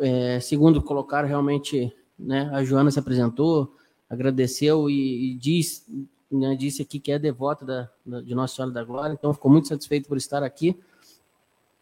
É, 0.00 0.40
segundo, 0.40 0.82
colocar 0.82 1.24
realmente 1.24 1.92
né? 2.18 2.50
A 2.52 2.62
Joana 2.64 2.90
se 2.90 2.98
apresentou, 2.98 3.74
agradeceu 4.08 4.88
e, 4.88 5.32
e 5.32 5.34
diz, 5.34 5.86
né, 6.30 6.54
disse 6.54 6.82
aqui 6.82 6.98
que 7.00 7.12
é 7.12 7.18
devota 7.18 7.64
da, 7.64 7.90
da, 8.04 8.20
de 8.20 8.34
Nossa 8.34 8.54
Senhora 8.54 8.72
da 8.72 8.84
Glória, 8.84 9.14
então 9.14 9.34
ficou 9.34 9.50
muito 9.50 9.68
satisfeito 9.68 10.08
por 10.08 10.16
estar 10.16 10.42
aqui. 10.42 10.78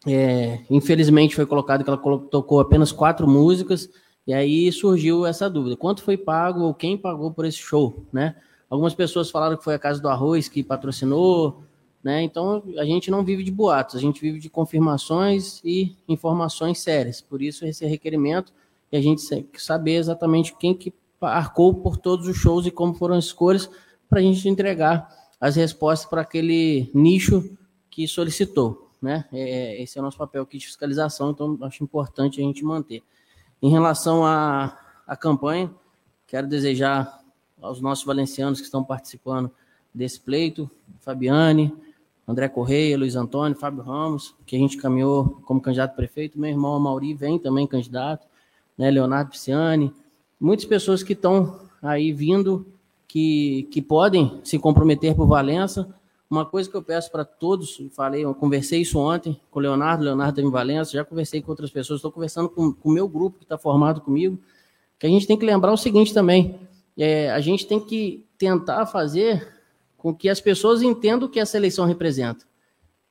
É, 0.05 0.59
infelizmente 0.69 1.35
foi 1.35 1.45
colocado 1.45 1.83
que 1.83 1.89
ela 1.89 1.97
tocou 1.97 2.59
apenas 2.59 2.91
quatro 2.91 3.27
músicas, 3.27 3.89
e 4.25 4.33
aí 4.33 4.71
surgiu 4.71 5.25
essa 5.25 5.49
dúvida: 5.49 5.77
quanto 5.77 6.03
foi 6.03 6.17
pago 6.17 6.61
ou 6.61 6.73
quem 6.73 6.97
pagou 6.97 7.31
por 7.31 7.45
esse 7.45 7.57
show, 7.57 8.05
né? 8.11 8.35
Algumas 8.73 8.95
pessoas 8.95 9.29
falaram 9.29 9.55
que 9.55 9.63
foi 9.63 9.75
a 9.75 9.79
Casa 9.79 10.01
do 10.01 10.09
Arroz 10.09 10.49
que 10.49 10.63
patrocinou, 10.63 11.61
né? 12.03 12.23
Então 12.23 12.63
a 12.79 12.83
gente 12.83 13.11
não 13.11 13.23
vive 13.23 13.43
de 13.43 13.51
boatos, 13.51 13.95
a 13.95 13.99
gente 13.99 14.19
vive 14.19 14.39
de 14.39 14.49
confirmações 14.49 15.61
e 15.63 15.95
informações 16.09 16.79
sérias. 16.79 17.21
Por 17.21 17.39
isso 17.39 17.67
esse 17.67 17.85
requerimento 17.85 18.51
e 18.91 18.97
a 18.97 18.99
gente 18.99 19.21
saber 19.59 19.97
exatamente 19.97 20.55
quem 20.57 20.73
que 20.73 20.91
arcou 21.21 21.75
por 21.75 21.97
todos 21.97 22.27
os 22.27 22.35
shows 22.35 22.65
e 22.65 22.71
como 22.71 22.95
foram 22.95 23.13
as 23.13 23.25
escolhas 23.25 23.69
para 24.09 24.17
a 24.17 24.23
gente 24.23 24.49
entregar 24.49 25.07
as 25.39 25.55
respostas 25.55 26.09
para 26.09 26.21
aquele 26.21 26.89
nicho 26.95 27.55
que 27.91 28.07
solicitou. 28.07 28.89
Né? 28.99 29.23
É, 29.31 29.83
esse 29.83 29.99
é 29.99 30.01
o 30.01 30.03
nosso 30.03 30.17
papel 30.17 30.41
aqui 30.41 30.57
de 30.57 30.65
fiscalização, 30.65 31.29
então 31.29 31.59
acho 31.61 31.83
importante 31.83 32.41
a 32.41 32.43
gente 32.43 32.65
manter. 32.65 33.03
Em 33.61 33.69
relação 33.69 34.25
à 34.25 35.15
campanha, 35.15 35.71
quero 36.25 36.47
desejar 36.47 37.22
aos 37.63 37.79
nossos 37.81 38.03
valencianos 38.03 38.59
que 38.59 38.65
estão 38.65 38.83
participando 38.83 39.49
desse 39.93 40.19
pleito, 40.19 40.69
Fabiane, 40.99 41.73
André 42.27 42.47
Correia, 42.49 42.97
Luiz 42.97 43.15
Antônio, 43.15 43.57
Fábio 43.57 43.81
Ramos, 43.81 44.35
que 44.45 44.55
a 44.55 44.59
gente 44.59 44.77
caminhou 44.77 45.41
como 45.45 45.61
candidato 45.61 45.95
prefeito, 45.95 46.39
meu 46.39 46.49
irmão 46.49 46.79
Mauri 46.79 47.13
vem 47.13 47.39
também 47.39 47.65
candidato, 47.65 48.27
né, 48.77 48.91
Leonardo 48.91 49.31
Pisciani, 49.31 49.93
muitas 50.39 50.65
pessoas 50.65 51.01
que 51.01 51.13
estão 51.13 51.59
aí 51.81 52.11
vindo, 52.11 52.65
que, 53.07 53.67
que 53.71 53.81
podem 53.81 54.41
se 54.43 54.57
comprometer 54.57 55.15
por 55.15 55.27
Valença. 55.27 55.87
Uma 56.29 56.45
coisa 56.45 56.69
que 56.69 56.75
eu 56.75 56.81
peço 56.81 57.11
para 57.11 57.23
todos, 57.23 57.79
falei, 57.91 58.25
eu 58.25 58.33
conversei 58.33 58.81
isso 58.81 58.97
ontem 58.97 59.39
com 59.51 59.59
o 59.59 59.61
Leonardo, 59.61 60.03
Leonardo 60.03 60.41
em 60.41 60.49
Valença, 60.49 60.93
já 60.93 61.05
conversei 61.05 61.41
com 61.41 61.51
outras 61.51 61.69
pessoas, 61.69 61.99
estou 61.99 62.11
conversando 62.11 62.49
com 62.49 62.73
o 62.83 62.91
meu 62.91 63.07
grupo 63.07 63.37
que 63.37 63.45
está 63.45 63.57
formado 63.57 64.01
comigo, 64.01 64.39
que 64.97 65.05
a 65.05 65.09
gente 65.09 65.27
tem 65.27 65.37
que 65.37 65.45
lembrar 65.45 65.71
o 65.71 65.77
seguinte 65.77 66.13
também, 66.13 66.59
é, 66.97 67.31
a 67.31 67.39
gente 67.39 67.67
tem 67.67 67.79
que 67.79 68.25
tentar 68.37 68.85
fazer 68.85 69.47
com 69.97 70.13
que 70.13 70.29
as 70.29 70.41
pessoas 70.41 70.81
entendam 70.81 71.27
o 71.27 71.31
que 71.31 71.39
essa 71.39 71.57
eleição 71.57 71.85
representa. 71.85 72.45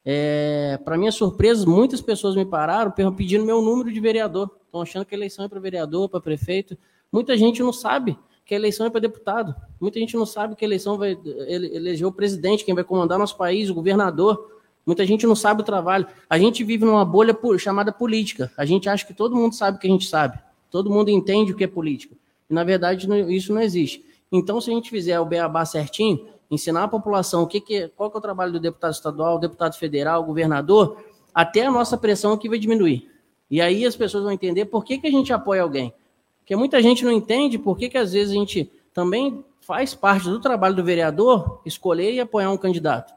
É, 0.05 0.79
para 0.85 0.99
minha 0.99 1.13
surpresa, 1.13 1.65
muitas 1.65 2.01
pessoas 2.01 2.35
me 2.35 2.45
pararam 2.45 2.93
pedindo 3.17 3.45
meu 3.45 3.63
número 3.63 3.93
de 3.93 4.01
vereador. 4.01 4.51
Estão 4.67 4.83
achando 4.83 5.05
que 5.05 5.15
a 5.15 5.19
eleição 5.19 5.45
é 5.45 5.49
para 5.49 5.61
vereador, 5.61 6.09
para 6.09 6.21
prefeito. 6.21 6.77
Muita 7.11 7.37
gente 7.37 7.63
não 7.63 7.73
sabe 7.73 8.19
que 8.45 8.55
a 8.55 8.59
eleição 8.59 8.87
é 8.87 8.91
para 8.91 9.01
deputado. 9.01 9.55
Muita 9.81 9.99
gente 9.99 10.17
não 10.17 10.27
sabe 10.27 10.57
que 10.57 10.65
a 10.65 10.69
eleição 10.69 10.99
vai 10.99 11.17
eleger 11.47 12.07
o 12.07 12.13
presidente, 12.13 12.65
quem 12.65 12.75
vai 12.75 12.85
comandar 12.85 13.19
nosso 13.19 13.37
país, 13.37 13.71
o 13.71 13.75
governador. 13.75 14.51
Muita 14.85 15.07
gente 15.07 15.27
não 15.27 15.37
sabe 15.37 15.63
o 15.63 15.65
trabalho. 15.65 16.07
A 16.29 16.39
gente 16.39 16.65
vive 16.65 16.85
numa 16.85 17.05
bolha 17.05 17.37
chamada 17.59 17.93
política. 17.93 18.51
A 18.57 18.65
gente 18.65 18.89
acha 18.89 19.07
que 19.07 19.15
todo 19.15 19.37
mundo 19.37 19.55
sabe 19.55 19.77
o 19.77 19.81
que 19.81 19.87
a 19.87 19.91
gente 19.91 20.07
sabe. 20.07 20.39
Todo 20.71 20.91
mundo 20.91 21.11
entende 21.11 21.53
o 21.53 21.57
que 21.57 21.65
é 21.65 21.69
política. 21.69 22.17
E, 22.53 22.55
na 22.55 22.63
verdade, 22.65 23.09
isso 23.35 23.51
não 23.51 23.63
existe. 23.63 24.05
Então, 24.31 24.61
se 24.61 24.71
a 24.71 24.75
gente 24.75 24.91
fizer 24.91 25.19
o 25.19 25.25
beabá 25.25 25.65
certinho, 25.65 26.27
ensinar 26.51 26.85
a 26.85 26.89
população 26.89 27.45
o 27.45 27.47
que, 27.47 27.63
que 27.63 27.75
é, 27.77 27.89
qual 27.89 28.11
que 28.11 28.17
é 28.17 28.19
o 28.19 28.21
trabalho 28.21 28.53
do 28.53 28.61
deputado 28.61 28.93
estadual, 28.93 29.39
deputado 29.39 29.75
federal, 29.79 30.23
governador, 30.23 31.03
até 31.35 31.65
a 31.65 31.71
nossa 31.71 31.97
pressão 31.97 32.35
aqui 32.35 32.51
vai 32.51 32.59
diminuir. 32.59 33.11
E 33.51 33.59
aí 33.59 33.87
as 33.87 33.97
pessoas 33.97 34.25
vão 34.25 34.33
entender 34.33 34.67
por 34.67 34.85
que, 34.85 34.99
que 34.99 35.07
a 35.07 35.11
gente 35.11 35.33
apoia 35.33 35.63
alguém. 35.63 35.95
Porque 36.41 36.55
muita 36.55 36.83
gente 36.83 37.07
não 37.07 37.11
entende 37.11 37.59
por 37.59 37.79
que, 37.79 37.89
que 37.89 37.97
às 37.97 38.13
vezes 38.13 38.33
a 38.33 38.39
gente 38.39 38.71
também 38.93 39.43
faz 39.63 39.95
parte 39.95 40.29
do 40.29 40.39
trabalho 40.39 40.77
do 40.77 40.85
vereador 40.85 41.63
escolher 41.65 42.13
e 42.13 42.21
apoiar 42.21 42.51
um 42.51 42.59
candidato. 42.59 43.15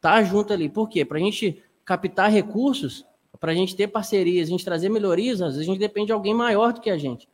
Tá 0.00 0.22
junto 0.22 0.52
ali. 0.52 0.68
Por 0.68 0.88
quê? 0.88 1.04
Para 1.04 1.18
a 1.18 1.20
gente 1.20 1.60
captar 1.84 2.30
recursos, 2.30 3.04
para 3.40 3.50
a 3.50 3.54
gente 3.54 3.74
ter 3.74 3.88
parcerias, 3.88 4.46
a 4.46 4.50
gente 4.52 4.64
trazer 4.64 4.88
melhorias, 4.88 5.42
às 5.42 5.54
vezes 5.54 5.68
a 5.68 5.72
gente 5.72 5.80
depende 5.80 6.06
de 6.06 6.12
alguém 6.12 6.34
maior 6.34 6.72
do 6.72 6.80
que 6.80 6.90
a 6.90 6.96
gente. 6.96 7.28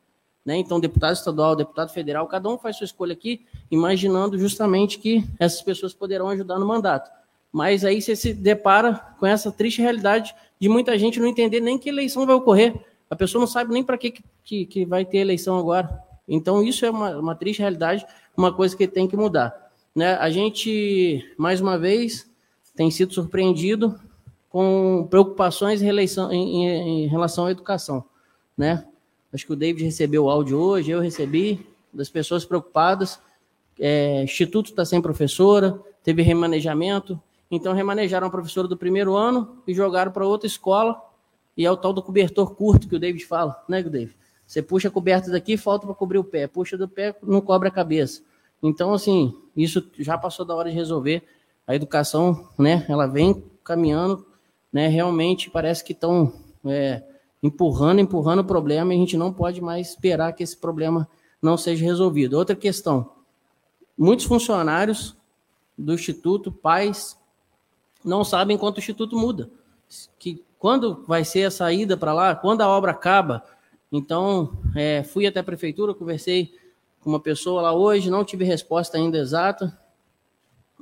Né? 0.45 0.57
Então, 0.57 0.79
deputado 0.79 1.13
estadual, 1.13 1.55
deputado 1.55 1.89
federal, 1.89 2.27
cada 2.27 2.49
um 2.49 2.57
faz 2.57 2.75
sua 2.75 2.85
escolha 2.85 3.13
aqui, 3.13 3.45
imaginando 3.71 4.37
justamente 4.37 4.99
que 4.99 5.23
essas 5.39 5.61
pessoas 5.61 5.93
poderão 5.93 6.27
ajudar 6.29 6.59
no 6.59 6.65
mandato. 6.65 7.09
Mas 7.51 7.85
aí 7.85 8.01
você 8.01 8.15
se 8.15 8.33
depara 8.33 8.95
com 9.19 9.25
essa 9.25 9.51
triste 9.51 9.81
realidade 9.81 10.35
de 10.59 10.67
muita 10.67 10.97
gente 10.97 11.19
não 11.19 11.27
entender 11.27 11.59
nem 11.59 11.77
que 11.77 11.87
eleição 11.87 12.25
vai 12.25 12.35
ocorrer. 12.35 12.73
A 13.09 13.15
pessoa 13.15 13.39
não 13.39 13.47
sabe 13.47 13.71
nem 13.71 13.83
para 13.83 13.97
que, 13.97 14.15
que, 14.43 14.65
que 14.65 14.85
vai 14.85 15.05
ter 15.05 15.19
eleição 15.19 15.57
agora. 15.57 16.03
Então, 16.27 16.63
isso 16.63 16.85
é 16.85 16.89
uma, 16.89 17.17
uma 17.17 17.35
triste 17.35 17.59
realidade, 17.59 18.05
uma 18.35 18.51
coisa 18.51 18.75
que 18.75 18.87
tem 18.87 19.07
que 19.07 19.15
mudar. 19.15 19.71
Né? 19.95 20.15
A 20.15 20.29
gente, 20.29 21.23
mais 21.37 21.61
uma 21.61 21.77
vez, 21.77 22.29
tem 22.75 22.89
sido 22.89 23.13
surpreendido 23.13 23.99
com 24.49 25.07
preocupações 25.09 25.81
em 25.81 25.85
relação, 25.85 26.31
em, 26.31 27.05
em 27.05 27.07
relação 27.07 27.45
à 27.45 27.51
educação. 27.51 28.03
Né? 28.57 28.85
Acho 29.33 29.45
que 29.47 29.53
o 29.53 29.55
David 29.55 29.83
recebeu 29.83 30.25
o 30.25 30.29
áudio 30.29 30.59
hoje, 30.59 30.91
eu 30.91 30.99
recebi, 30.99 31.65
das 31.91 32.09
pessoas 32.09 32.45
preocupadas. 32.45 33.19
É, 33.79 34.23
instituto 34.23 34.69
está 34.69 34.85
sem 34.85 35.01
professora, 35.01 35.79
teve 36.03 36.21
remanejamento. 36.21 37.19
Então, 37.49 37.73
remanejaram 37.73 38.27
a 38.27 38.29
professora 38.29 38.67
do 38.67 38.77
primeiro 38.77 39.15
ano 39.15 39.57
e 39.67 39.73
jogaram 39.73 40.11
para 40.11 40.25
outra 40.25 40.47
escola 40.47 41.01
e 41.55 41.65
é 41.65 41.71
o 41.71 41.77
tal 41.77 41.93
do 41.93 42.01
cobertor 42.01 42.55
curto 42.55 42.87
que 42.87 42.95
o 42.95 42.99
David 42.99 43.25
fala, 43.25 43.63
né, 43.67 43.81
David? 43.81 44.15
Você 44.45 44.61
puxa 44.61 44.87
a 44.87 44.91
coberta 44.91 45.31
daqui, 45.31 45.55
falta 45.55 45.85
para 45.85 45.95
cobrir 45.95 46.17
o 46.17 46.23
pé. 46.23 46.47
Puxa 46.47 46.77
do 46.77 46.87
pé, 46.87 47.15
não 47.23 47.41
cobre 47.41 47.67
a 47.67 47.71
cabeça. 47.71 48.21
Então, 48.61 48.93
assim, 48.93 49.35
isso 49.55 49.89
já 49.97 50.17
passou 50.17 50.45
da 50.45 50.55
hora 50.55 50.69
de 50.69 50.75
resolver. 50.75 51.23
A 51.65 51.75
educação, 51.75 52.49
né, 52.57 52.85
ela 52.89 53.07
vem 53.07 53.43
caminhando, 53.63 54.25
né, 54.71 54.87
realmente 54.87 55.49
parece 55.49 55.83
que 55.83 55.93
estão 55.93 56.33
é, 56.65 57.01
empurrando, 57.43 57.99
empurrando 57.99 58.39
o 58.39 58.45
problema 58.45 58.93
e 58.93 58.97
a 58.97 58.99
gente 58.99 59.17
não 59.17 59.33
pode 59.33 59.59
mais 59.59 59.89
esperar 59.89 60.31
que 60.31 60.41
esse 60.41 60.55
problema 60.55 61.07
não 61.41 61.57
seja 61.57 61.83
resolvido. 61.83 62.37
Outra 62.37 62.55
questão, 62.55 63.11
muitos 63.97 64.25
funcionários 64.25 65.15
do 65.77 65.93
Instituto, 65.93 66.49
pais, 66.49 67.19
não 68.03 68.23
sabem 68.23 68.57
quanto 68.57 68.77
o 68.77 68.79
Instituto 68.79 69.17
muda. 69.17 69.49
Que 70.17 70.41
quando 70.57 71.03
vai 71.05 71.25
ser 71.25 71.43
a 71.43 71.51
saída 71.51 71.97
para 71.97 72.13
lá? 72.13 72.33
Quando 72.33 72.61
a 72.61 72.69
obra 72.69 72.91
acaba? 72.91 73.43
Então, 73.91 74.57
é, 74.73 75.03
fui 75.03 75.27
até 75.27 75.41
a 75.41 75.43
prefeitura, 75.43 75.93
conversei 75.93 76.53
com 77.01 77.09
uma 77.09 77.19
pessoa 77.19 77.61
lá 77.61 77.73
hoje, 77.73 78.09
não 78.09 78.23
tive 78.23 78.45
resposta 78.45 78.97
ainda 78.97 79.17
exata. 79.17 79.77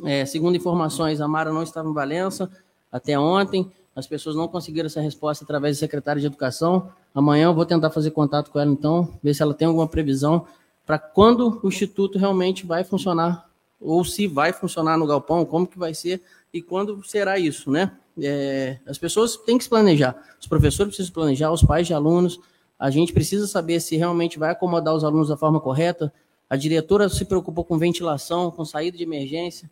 É, 0.05 0.25
segundo 0.25 0.55
informações, 0.55 1.19
a 1.19 1.27
Mara 1.27 1.51
não 1.51 1.63
estava 1.63 1.89
em 1.89 1.93
Valença 1.93 2.49
até 2.91 3.17
ontem. 3.17 3.71
As 3.95 4.07
pessoas 4.07 4.35
não 4.35 4.47
conseguiram 4.47 4.87
essa 4.87 5.01
resposta 5.01 5.43
através 5.43 5.77
do 5.77 5.79
secretário 5.79 6.21
de 6.21 6.27
Educação. 6.27 6.89
Amanhã 7.13 7.45
eu 7.45 7.53
vou 7.53 7.65
tentar 7.65 7.89
fazer 7.89 8.11
contato 8.11 8.49
com 8.49 8.59
ela, 8.59 8.71
então, 8.71 9.09
ver 9.21 9.33
se 9.33 9.41
ela 9.41 9.53
tem 9.53 9.67
alguma 9.67 9.87
previsão 9.87 10.45
para 10.85 10.97
quando 10.97 11.59
o 11.63 11.67
Instituto 11.67 12.17
realmente 12.17 12.65
vai 12.65 12.83
funcionar, 12.83 13.49
ou 13.79 14.03
se 14.03 14.27
vai 14.27 14.53
funcionar 14.53 14.97
no 14.97 15.07
galpão, 15.07 15.45
como 15.45 15.67
que 15.67 15.77
vai 15.77 15.93
ser 15.93 16.21
e 16.53 16.61
quando 16.61 17.03
será 17.05 17.39
isso, 17.39 17.71
né? 17.71 17.91
É, 18.21 18.77
as 18.85 18.97
pessoas 18.97 19.37
têm 19.37 19.57
que 19.57 19.63
se 19.63 19.69
planejar. 19.69 20.15
Os 20.39 20.47
professores 20.47 20.93
precisam 20.93 21.13
planejar, 21.13 21.51
os 21.51 21.63
pais 21.63 21.87
de 21.87 21.93
alunos. 21.93 22.39
A 22.77 22.89
gente 22.89 23.13
precisa 23.13 23.47
saber 23.47 23.79
se 23.79 23.95
realmente 23.95 24.37
vai 24.37 24.51
acomodar 24.51 24.93
os 24.93 25.03
alunos 25.03 25.29
da 25.29 25.37
forma 25.37 25.59
correta. 25.61 26.13
A 26.49 26.57
diretora 26.57 27.07
se 27.07 27.23
preocupou 27.23 27.63
com 27.63 27.77
ventilação, 27.77 28.51
com 28.51 28.65
saída 28.65 28.97
de 28.97 29.03
emergência. 29.03 29.69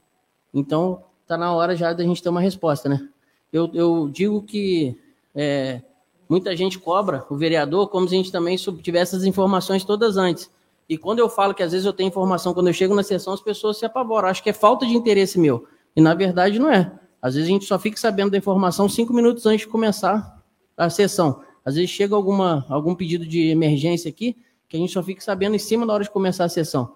Então, 0.53 1.03
está 1.21 1.37
na 1.37 1.53
hora 1.53 1.75
já 1.75 1.91
da 1.91 2.03
gente 2.03 2.23
ter 2.23 2.29
uma 2.29 2.41
resposta, 2.41 2.87
né? 2.87 3.09
Eu, 3.51 3.69
eu 3.73 4.09
digo 4.11 4.41
que 4.43 4.97
é, 5.35 5.81
muita 6.27 6.55
gente 6.55 6.77
cobra 6.77 7.25
o 7.29 7.35
vereador 7.35 7.87
como 7.87 8.07
se 8.07 8.13
a 8.13 8.17
gente 8.17 8.31
também 8.31 8.55
tivesse 8.81 9.15
essas 9.15 9.25
informações 9.25 9.83
todas 9.83 10.17
antes. 10.17 10.49
E 10.87 10.97
quando 10.97 11.19
eu 11.19 11.29
falo 11.29 11.53
que 11.53 11.63
às 11.63 11.71
vezes 11.71 11.85
eu 11.85 11.93
tenho 11.93 12.07
informação, 12.07 12.53
quando 12.53 12.67
eu 12.67 12.73
chego 12.73 12.95
na 12.95 13.03
sessão, 13.03 13.33
as 13.33 13.41
pessoas 13.41 13.77
se 13.77 13.85
apavoram. 13.85 14.27
Acho 14.27 14.41
que 14.41 14.49
é 14.49 14.53
falta 14.53 14.85
de 14.85 14.95
interesse 14.95 15.39
meu. 15.39 15.67
E 15.95 16.01
na 16.01 16.13
verdade 16.13 16.57
não 16.57 16.71
é. 16.71 16.91
Às 17.21 17.35
vezes 17.35 17.49
a 17.49 17.51
gente 17.51 17.65
só 17.65 17.77
fica 17.77 17.97
sabendo 17.97 18.31
da 18.31 18.37
informação 18.37 18.87
cinco 18.87 19.13
minutos 19.13 19.45
antes 19.45 19.65
de 19.65 19.67
começar 19.67 20.41
a 20.77 20.89
sessão. 20.89 21.41
Às 21.65 21.75
vezes 21.75 21.89
chega 21.89 22.15
alguma, 22.15 22.65
algum 22.69 22.95
pedido 22.95 23.25
de 23.25 23.49
emergência 23.49 24.09
aqui 24.09 24.37
que 24.67 24.77
a 24.77 24.79
gente 24.79 24.93
só 24.93 25.03
fica 25.03 25.19
sabendo 25.19 25.55
em 25.55 25.59
cima 25.59 25.85
da 25.85 25.93
hora 25.93 26.03
de 26.03 26.11
começar 26.11 26.45
a 26.45 26.49
sessão. 26.49 26.95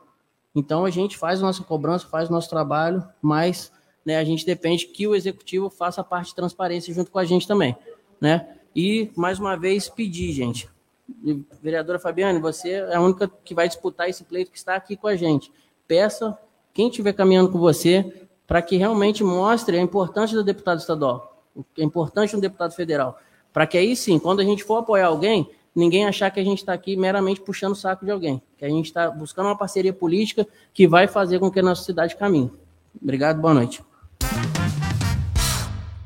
Então 0.55 0.85
a 0.85 0.89
gente 0.89 1.17
faz 1.17 1.39
a 1.39 1.45
nossa 1.45 1.63
cobrança, 1.63 2.07
faz 2.07 2.29
o 2.29 2.31
nosso 2.31 2.49
trabalho, 2.49 3.03
mas 3.21 3.71
né, 4.05 4.17
a 4.17 4.23
gente 4.23 4.45
depende 4.45 4.87
que 4.87 5.07
o 5.07 5.15
executivo 5.15 5.69
faça 5.69 6.01
a 6.01 6.03
parte 6.03 6.29
de 6.29 6.35
transparência 6.35 6.93
junto 6.93 7.11
com 7.11 7.19
a 7.19 7.25
gente 7.25 7.47
também. 7.47 7.75
Né? 8.19 8.47
E, 8.75 9.11
mais 9.15 9.39
uma 9.39 9.55
vez, 9.55 9.87
pedir, 9.87 10.31
gente. 10.31 10.69
Vereadora 11.61 11.99
Fabiane, 11.99 12.39
você 12.39 12.71
é 12.71 12.95
a 12.95 13.01
única 13.01 13.29
que 13.43 13.53
vai 13.53 13.67
disputar 13.67 14.09
esse 14.09 14.23
pleito 14.23 14.51
que 14.51 14.57
está 14.57 14.75
aqui 14.75 14.95
com 14.95 15.07
a 15.07 15.15
gente. 15.15 15.51
Peça, 15.87 16.37
quem 16.73 16.87
estiver 16.87 17.13
caminhando 17.13 17.51
com 17.51 17.59
você, 17.59 18.27
para 18.47 18.61
que 18.61 18.77
realmente 18.77 19.23
mostre 19.23 19.77
a 19.77 19.81
importância 19.81 20.35
do 20.35 20.43
deputado 20.43 20.79
estadual, 20.79 21.43
a 21.77 21.83
importância 21.83 22.37
do 22.37 22.41
deputado 22.41 22.73
federal, 22.73 23.17
para 23.51 23.67
que 23.67 23.77
aí 23.77 23.95
sim, 23.95 24.17
quando 24.17 24.39
a 24.39 24.43
gente 24.43 24.63
for 24.63 24.77
apoiar 24.77 25.07
alguém, 25.07 25.49
ninguém 25.75 26.05
achar 26.05 26.31
que 26.31 26.39
a 26.39 26.43
gente 26.43 26.59
está 26.59 26.73
aqui 26.73 26.95
meramente 26.95 27.41
puxando 27.41 27.73
o 27.73 27.75
saco 27.75 28.05
de 28.05 28.11
alguém, 28.11 28.41
que 28.57 28.65
a 28.65 28.69
gente 28.69 28.85
está 28.85 29.09
buscando 29.09 29.47
uma 29.47 29.57
parceria 29.57 29.93
política 29.93 30.47
que 30.73 30.87
vai 30.87 31.07
fazer 31.07 31.39
com 31.39 31.51
que 31.51 31.59
a 31.59 31.63
nossa 31.63 31.83
cidade 31.83 32.15
caminhe. 32.15 32.51
Obrigado, 33.01 33.39
boa 33.39 33.53
noite. 33.53 33.83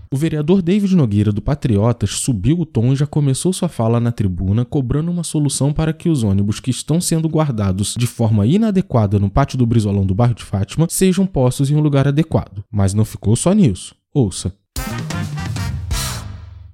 O 0.09 0.15
vereador 0.15 0.61
David 0.61 0.95
Nogueira 0.95 1.33
do 1.33 1.41
Patriotas 1.41 2.11
subiu 2.11 2.59
o 2.59 2.65
tom 2.65 2.93
e 2.93 2.95
já 2.95 3.05
começou 3.05 3.51
sua 3.51 3.67
fala 3.67 3.99
na 3.99 4.11
tribuna 4.11 4.63
cobrando 4.63 5.11
uma 5.11 5.23
solução 5.23 5.73
para 5.73 5.91
que 5.91 6.07
os 6.07 6.23
ônibus 6.23 6.61
que 6.61 6.71
estão 6.71 7.01
sendo 7.01 7.27
guardados 7.27 7.93
de 7.95 8.07
forma 8.07 8.47
inadequada 8.47 9.19
no 9.19 9.29
pátio 9.29 9.57
do 9.57 9.65
Brizolão 9.65 10.05
do 10.05 10.15
bairro 10.15 10.33
de 10.33 10.43
Fátima 10.43 10.87
sejam 10.89 11.27
postos 11.27 11.69
em 11.69 11.75
um 11.75 11.81
lugar 11.81 12.07
adequado. 12.07 12.63
Mas 12.71 12.93
não 12.93 13.03
ficou 13.03 13.35
só 13.35 13.53
nisso. 13.53 13.95
Ouça. 14.13 14.55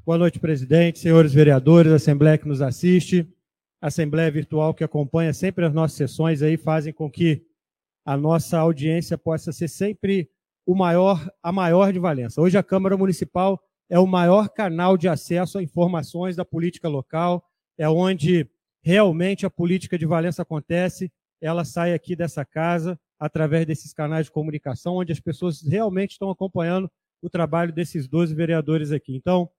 Boa 0.05 0.17
noite, 0.17 0.39
presidente, 0.39 0.99
senhores 0.99 1.33
vereadores, 1.33 1.91
assembleia 1.91 2.37
que 2.37 2.47
nos 2.47 2.61
assiste, 2.61 3.27
assembleia 3.81 4.29
virtual 4.29 4.73
que 4.73 4.83
acompanha 4.83 5.33
sempre 5.33 5.65
as 5.65 5.73
nossas 5.73 5.97
sessões 5.97 6.41
aí, 6.41 6.55
fazem 6.55 6.93
com 6.93 7.09
que 7.09 7.41
a 8.05 8.15
nossa 8.15 8.59
audiência 8.59 9.17
possa 9.17 9.51
ser 9.51 9.67
sempre 9.67 10.29
o 10.65 10.75
maior, 10.75 11.29
a 11.41 11.51
maior 11.51 11.91
de 11.91 11.99
Valença. 11.99 12.41
Hoje 12.41 12.57
a 12.57 12.63
Câmara 12.63 12.97
Municipal 12.97 13.61
é 13.89 13.99
o 13.99 14.07
maior 14.07 14.49
canal 14.49 14.97
de 14.97 15.07
acesso 15.07 15.57
a 15.57 15.63
informações 15.63 16.35
da 16.35 16.45
política 16.45 16.87
local, 16.87 17.43
é 17.77 17.87
onde 17.87 18.49
realmente 18.81 19.45
a 19.45 19.49
política 19.49 19.97
de 19.97 20.05
Valença 20.05 20.41
acontece, 20.41 21.11
ela 21.41 21.65
sai 21.65 21.93
aqui 21.93 22.15
dessa 22.15 22.45
casa 22.45 22.99
através 23.19 23.65
desses 23.65 23.93
canais 23.93 24.25
de 24.25 24.31
comunicação, 24.31 24.95
onde 24.95 25.11
as 25.11 25.19
pessoas 25.19 25.61
realmente 25.61 26.11
estão 26.11 26.29
acompanhando 26.29 26.89
o 27.21 27.29
trabalho 27.29 27.71
desses 27.71 28.07
12 28.07 28.33
vereadores 28.35 28.91
aqui. 28.91 29.15
Então, 29.15 29.49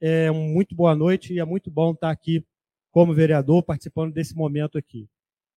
é 0.00 0.30
muito 0.30 0.74
boa 0.74 0.94
noite 0.94 1.34
e 1.34 1.38
é 1.38 1.44
muito 1.44 1.70
bom 1.70 1.92
estar 1.92 2.10
aqui 2.10 2.44
como 2.90 3.14
vereador, 3.14 3.62
participando 3.62 4.12
desse 4.12 4.34
momento 4.34 4.78
aqui. 4.78 5.06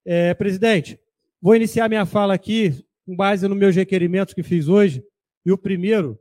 É, 0.05 0.33
presidente, 0.33 0.99
vou 1.41 1.55
iniciar 1.55 1.87
minha 1.87 2.05
fala 2.05 2.33
aqui 2.33 2.85
com 3.05 3.15
base 3.15 3.47
nos 3.47 3.57
meus 3.57 3.75
requerimentos 3.75 4.33
que 4.33 4.43
fiz 4.43 4.67
hoje, 4.67 5.03
e 5.45 5.51
o 5.51 5.57
primeiro 5.57 6.19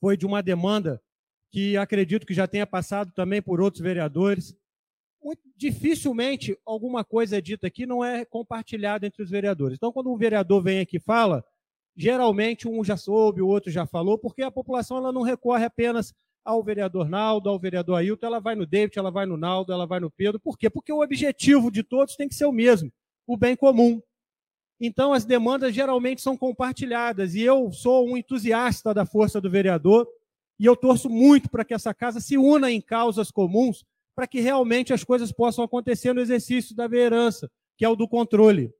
foi 0.00 0.16
de 0.16 0.26
uma 0.26 0.42
demanda 0.42 1.02
que 1.50 1.76
acredito 1.76 2.26
que 2.26 2.34
já 2.34 2.46
tenha 2.46 2.66
passado 2.66 3.12
também 3.12 3.40
por 3.40 3.60
outros 3.60 3.82
vereadores. 3.82 4.54
Muito 5.22 5.42
dificilmente 5.56 6.56
alguma 6.64 7.04
coisa 7.04 7.40
dita 7.40 7.66
aqui 7.66 7.86
não 7.86 8.04
é 8.04 8.24
compartilhada 8.24 9.06
entre 9.06 9.22
os 9.22 9.30
vereadores. 9.30 9.76
Então, 9.76 9.92
quando 9.92 10.12
um 10.12 10.16
vereador 10.16 10.62
vem 10.62 10.80
aqui 10.80 10.98
e 10.98 11.00
fala, 11.00 11.44
geralmente 11.96 12.68
um 12.68 12.84
já 12.84 12.96
soube, 12.96 13.40
o 13.40 13.48
outro 13.48 13.70
já 13.70 13.86
falou, 13.86 14.18
porque 14.18 14.42
a 14.42 14.50
população 14.50 14.98
ela 14.98 15.12
não 15.12 15.22
recorre 15.22 15.64
apenas 15.64 16.14
ao 16.44 16.62
vereador 16.62 17.08
Naldo, 17.08 17.48
ao 17.48 17.58
vereador 17.58 17.96
Ailton, 17.96 18.26
ela 18.26 18.38
vai 18.38 18.54
no 18.54 18.64
David, 18.64 18.96
ela 18.96 19.10
vai 19.10 19.26
no 19.26 19.36
Naldo, 19.36 19.72
ela 19.72 19.86
vai 19.86 19.98
no 19.98 20.10
Pedro. 20.10 20.38
Por 20.38 20.56
quê? 20.56 20.70
Porque 20.70 20.92
o 20.92 21.02
objetivo 21.02 21.72
de 21.72 21.82
todos 21.82 22.14
tem 22.14 22.28
que 22.28 22.36
ser 22.36 22.44
o 22.44 22.52
mesmo, 22.52 22.92
o 23.26 23.36
bem 23.36 23.56
comum. 23.56 24.00
Então, 24.80 25.12
as 25.12 25.24
demandas 25.24 25.74
geralmente 25.74 26.20
são 26.20 26.36
compartilhadas, 26.36 27.34
e 27.34 27.40
eu 27.40 27.72
sou 27.72 28.08
um 28.08 28.16
entusiasta 28.16 28.92
da 28.92 29.06
força 29.06 29.40
do 29.40 29.50
vereador, 29.50 30.06
e 30.58 30.66
eu 30.66 30.76
torço 30.76 31.08
muito 31.08 31.50
para 31.50 31.64
que 31.64 31.74
essa 31.74 31.94
casa 31.94 32.20
se 32.20 32.36
una 32.36 32.70
em 32.70 32.80
causas 32.80 33.30
comuns, 33.30 33.84
para 34.14 34.26
que 34.26 34.40
realmente 34.40 34.92
as 34.92 35.04
coisas 35.04 35.32
possam 35.32 35.64
acontecer 35.64 36.12
no 36.12 36.20
exercício 36.20 36.74
da 36.74 36.86
vereança, 36.86 37.50
que 37.76 37.84
é 37.84 37.88
o 37.88 37.96
do 37.96 38.08
controle. 38.08 38.72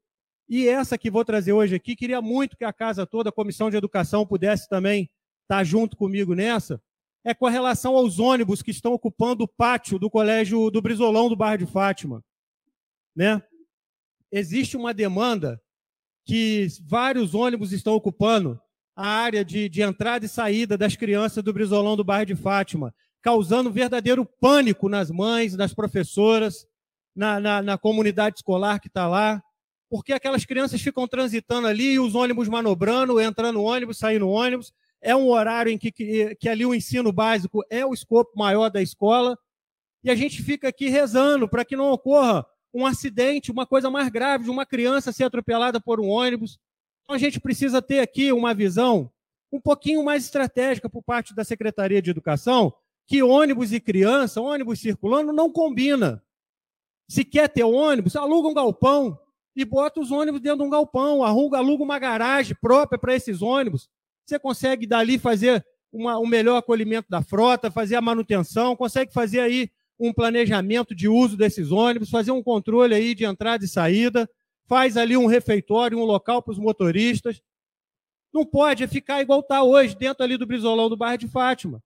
E 0.48 0.68
essa 0.68 0.96
que 0.96 1.10
vou 1.10 1.24
trazer 1.24 1.52
hoje 1.52 1.74
aqui, 1.74 1.96
queria 1.96 2.22
muito 2.22 2.56
que 2.56 2.64
a 2.64 2.72
casa 2.72 3.06
toda, 3.06 3.30
a 3.30 3.32
Comissão 3.32 3.70
de 3.70 3.76
Educação, 3.76 4.26
pudesse 4.26 4.68
também 4.68 5.10
estar 5.42 5.64
junto 5.64 5.96
comigo 5.96 6.34
nessa, 6.34 6.80
é 7.24 7.34
com 7.34 7.46
relação 7.46 7.96
aos 7.96 8.18
ônibus 8.18 8.62
que 8.62 8.70
estão 8.70 8.92
ocupando 8.92 9.44
o 9.44 9.48
pátio 9.48 9.98
do 9.98 10.08
colégio 10.08 10.70
do 10.70 10.80
Brizolão 10.80 11.28
do 11.28 11.36
bairro 11.36 11.58
de 11.58 11.66
Fátima. 11.66 12.24
Né? 13.14 13.42
Existe 14.30 14.76
uma 14.76 14.94
demanda 14.94 15.60
que 16.26 16.66
vários 16.82 17.34
ônibus 17.34 17.70
estão 17.72 17.94
ocupando 17.94 18.60
a 18.96 19.06
área 19.06 19.44
de, 19.44 19.68
de 19.68 19.80
entrada 19.80 20.26
e 20.26 20.28
saída 20.28 20.76
das 20.76 20.96
crianças 20.96 21.42
do 21.42 21.52
Brizolão 21.52 21.96
do 21.96 22.02
bairro 22.02 22.26
de 22.26 22.34
Fátima, 22.34 22.92
causando 23.22 23.70
verdadeiro 23.70 24.26
pânico 24.26 24.88
nas 24.88 25.08
mães, 25.08 25.54
nas 25.54 25.72
professoras, 25.72 26.66
na, 27.14 27.38
na, 27.38 27.62
na 27.62 27.78
comunidade 27.78 28.36
escolar 28.36 28.80
que 28.80 28.88
está 28.88 29.06
lá, 29.06 29.40
porque 29.88 30.12
aquelas 30.12 30.44
crianças 30.44 30.80
ficam 30.80 31.06
transitando 31.06 31.68
ali 31.68 31.92
e 31.92 32.00
os 32.00 32.16
ônibus 32.16 32.48
manobrando, 32.48 33.20
entrando 33.20 33.54
no 33.54 33.62
ônibus, 33.62 33.98
saindo 33.98 34.26
no 34.26 34.32
ônibus, 34.32 34.72
é 35.00 35.14
um 35.14 35.28
horário 35.28 35.70
em 35.70 35.78
que, 35.78 35.92
que, 35.92 36.34
que 36.34 36.48
ali 36.48 36.66
o 36.66 36.74
ensino 36.74 37.12
básico 37.12 37.64
é 37.70 37.86
o 37.86 37.94
escopo 37.94 38.36
maior 38.36 38.68
da 38.68 38.82
escola, 38.82 39.38
e 40.02 40.10
a 40.10 40.16
gente 40.16 40.42
fica 40.42 40.68
aqui 40.68 40.88
rezando 40.88 41.48
para 41.48 41.64
que 41.64 41.76
não 41.76 41.92
ocorra 41.92 42.44
um 42.76 42.84
acidente, 42.84 43.50
uma 43.50 43.66
coisa 43.66 43.90
mais 43.90 44.10
grave, 44.10 44.44
de 44.44 44.50
uma 44.50 44.66
criança 44.66 45.10
ser 45.10 45.24
atropelada 45.24 45.80
por 45.80 45.98
um 45.98 46.08
ônibus. 46.08 46.58
Então 47.02 47.16
a 47.16 47.18
gente 47.18 47.40
precisa 47.40 47.80
ter 47.80 48.00
aqui 48.00 48.30
uma 48.32 48.52
visão 48.52 49.10
um 49.50 49.58
pouquinho 49.58 50.04
mais 50.04 50.24
estratégica 50.24 50.90
por 50.90 51.02
parte 51.02 51.34
da 51.34 51.42
Secretaria 51.42 52.02
de 52.02 52.10
Educação, 52.10 52.74
que 53.06 53.22
ônibus 53.22 53.72
e 53.72 53.80
criança, 53.80 54.42
ônibus 54.42 54.80
circulando, 54.80 55.32
não 55.32 55.50
combina. 55.50 56.22
Se 57.08 57.24
quer 57.24 57.48
ter 57.48 57.64
ônibus, 57.64 58.14
aluga 58.14 58.48
um 58.48 58.54
galpão 58.54 59.18
e 59.54 59.64
bota 59.64 59.98
os 59.98 60.10
ônibus 60.10 60.42
dentro 60.42 60.58
de 60.58 60.64
um 60.64 60.70
galpão, 60.70 61.24
aluga, 61.24 61.56
aluga 61.56 61.82
uma 61.82 61.98
garagem 61.98 62.54
própria 62.60 62.98
para 62.98 63.14
esses 63.14 63.40
ônibus. 63.40 63.88
Você 64.26 64.38
consegue 64.38 64.86
dali 64.86 65.18
fazer 65.18 65.64
uma, 65.90 66.18
um 66.18 66.26
melhor 66.26 66.58
acolhimento 66.58 67.08
da 67.08 67.22
frota, 67.22 67.70
fazer 67.70 67.96
a 67.96 68.02
manutenção, 68.02 68.76
consegue 68.76 69.14
fazer 69.14 69.40
aí 69.40 69.70
um 69.98 70.12
planejamento 70.12 70.94
de 70.94 71.08
uso 71.08 71.36
desses 71.36 71.70
ônibus, 71.70 72.10
fazer 72.10 72.30
um 72.30 72.42
controle 72.42 72.94
aí 72.94 73.14
de 73.14 73.24
entrada 73.24 73.64
e 73.64 73.68
saída, 73.68 74.28
faz 74.66 74.96
ali 74.96 75.16
um 75.16 75.26
refeitório, 75.26 75.98
um 75.98 76.04
local 76.04 76.42
para 76.42 76.52
os 76.52 76.58
motoristas. 76.58 77.40
Não 78.32 78.44
pode 78.44 78.86
ficar 78.86 79.22
igual 79.22 79.40
está 79.40 79.62
hoje, 79.62 79.96
dentro 79.96 80.22
ali 80.22 80.36
do 80.36 80.46
Brizolão 80.46 80.88
do 80.88 80.96
bairro 80.96 81.18
de 81.18 81.28
Fátima. 81.28 81.82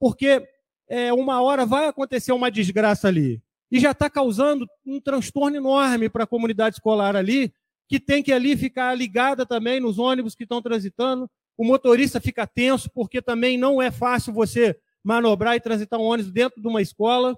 Porque 0.00 0.46
é, 0.88 1.12
uma 1.12 1.40
hora 1.40 1.64
vai 1.64 1.86
acontecer 1.86 2.32
uma 2.32 2.50
desgraça 2.50 3.08
ali. 3.08 3.40
E 3.70 3.78
já 3.78 3.92
está 3.92 4.10
causando 4.10 4.66
um 4.84 5.00
transtorno 5.00 5.56
enorme 5.56 6.08
para 6.08 6.24
a 6.24 6.26
comunidade 6.26 6.76
escolar 6.76 7.16
ali, 7.16 7.54
que 7.88 8.00
tem 8.00 8.22
que 8.22 8.32
ali 8.32 8.56
ficar 8.56 8.94
ligada 8.94 9.46
também 9.46 9.80
nos 9.80 9.98
ônibus 9.98 10.34
que 10.34 10.42
estão 10.42 10.60
transitando, 10.60 11.30
o 11.56 11.64
motorista 11.64 12.20
fica 12.20 12.46
tenso, 12.46 12.90
porque 12.90 13.20
também 13.20 13.56
não 13.58 13.80
é 13.80 13.90
fácil 13.90 14.32
você 14.32 14.76
manobrar 15.04 15.56
e 15.56 15.60
transitar 15.60 16.00
um 16.00 16.04
ônibus 16.04 16.32
dentro 16.32 16.60
de 16.60 16.66
uma 16.66 16.80
escola. 16.80 17.36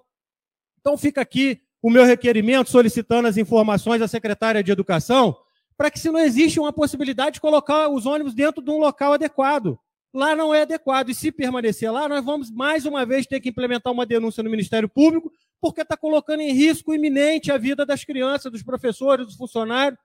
Então 0.85 0.99
fica 0.99 1.23
aqui 1.23 1.63
o 1.81 1.89
meu 1.89 2.05
requerimento 2.05 2.69
solicitando 2.69 3.27
as 3.27 3.39
informações 3.39 4.01
da 4.01 4.07
secretária 4.07 4.63
de 4.63 4.71
Educação, 4.71 5.35
para 5.79 5.91
que 5.91 5.99
se 5.99 6.11
não 6.11 6.21
existe 6.21 6.61
uma 6.61 6.75
possibilidade 6.75 7.35
de 7.35 7.41
colocar 7.41 7.89
os 7.89 8.05
ônibus 8.05 8.35
dentro 8.35 8.63
de 8.63 8.71
um 8.71 8.79
local 8.79 9.15
adequado. 9.15 9.79
Lá 10.13 10.37
não 10.37 10.55
é 10.55 10.63
adequado. 10.63 11.09
E 11.09 11.15
se 11.15 11.33
permanecer 11.33 11.91
lá, 11.91 12.07
nós 12.09 12.25
vamos 12.25 12.51
mais 12.51 12.85
uma 12.85 13.07
vez 13.07 13.27
ter 13.27 13.41
que 13.41 13.49
implementar 13.49 13.93
uma 13.93 14.05
denúncia 14.05 14.43
no 14.43 14.51
Ministério 14.51 14.89
Público, 14.89 15.33
porque 15.61 15.81
está 15.81 15.97
colocando 15.97 16.41
em 16.41 16.53
risco 16.53 16.95
iminente 16.95 17.51
a 17.51 17.57
vida 17.57 17.87
das 17.87 18.05
crianças, 18.05 18.53
dos 18.53 18.63
professores, 18.63 19.27
dos 19.27 19.37
funcionários 19.37 19.99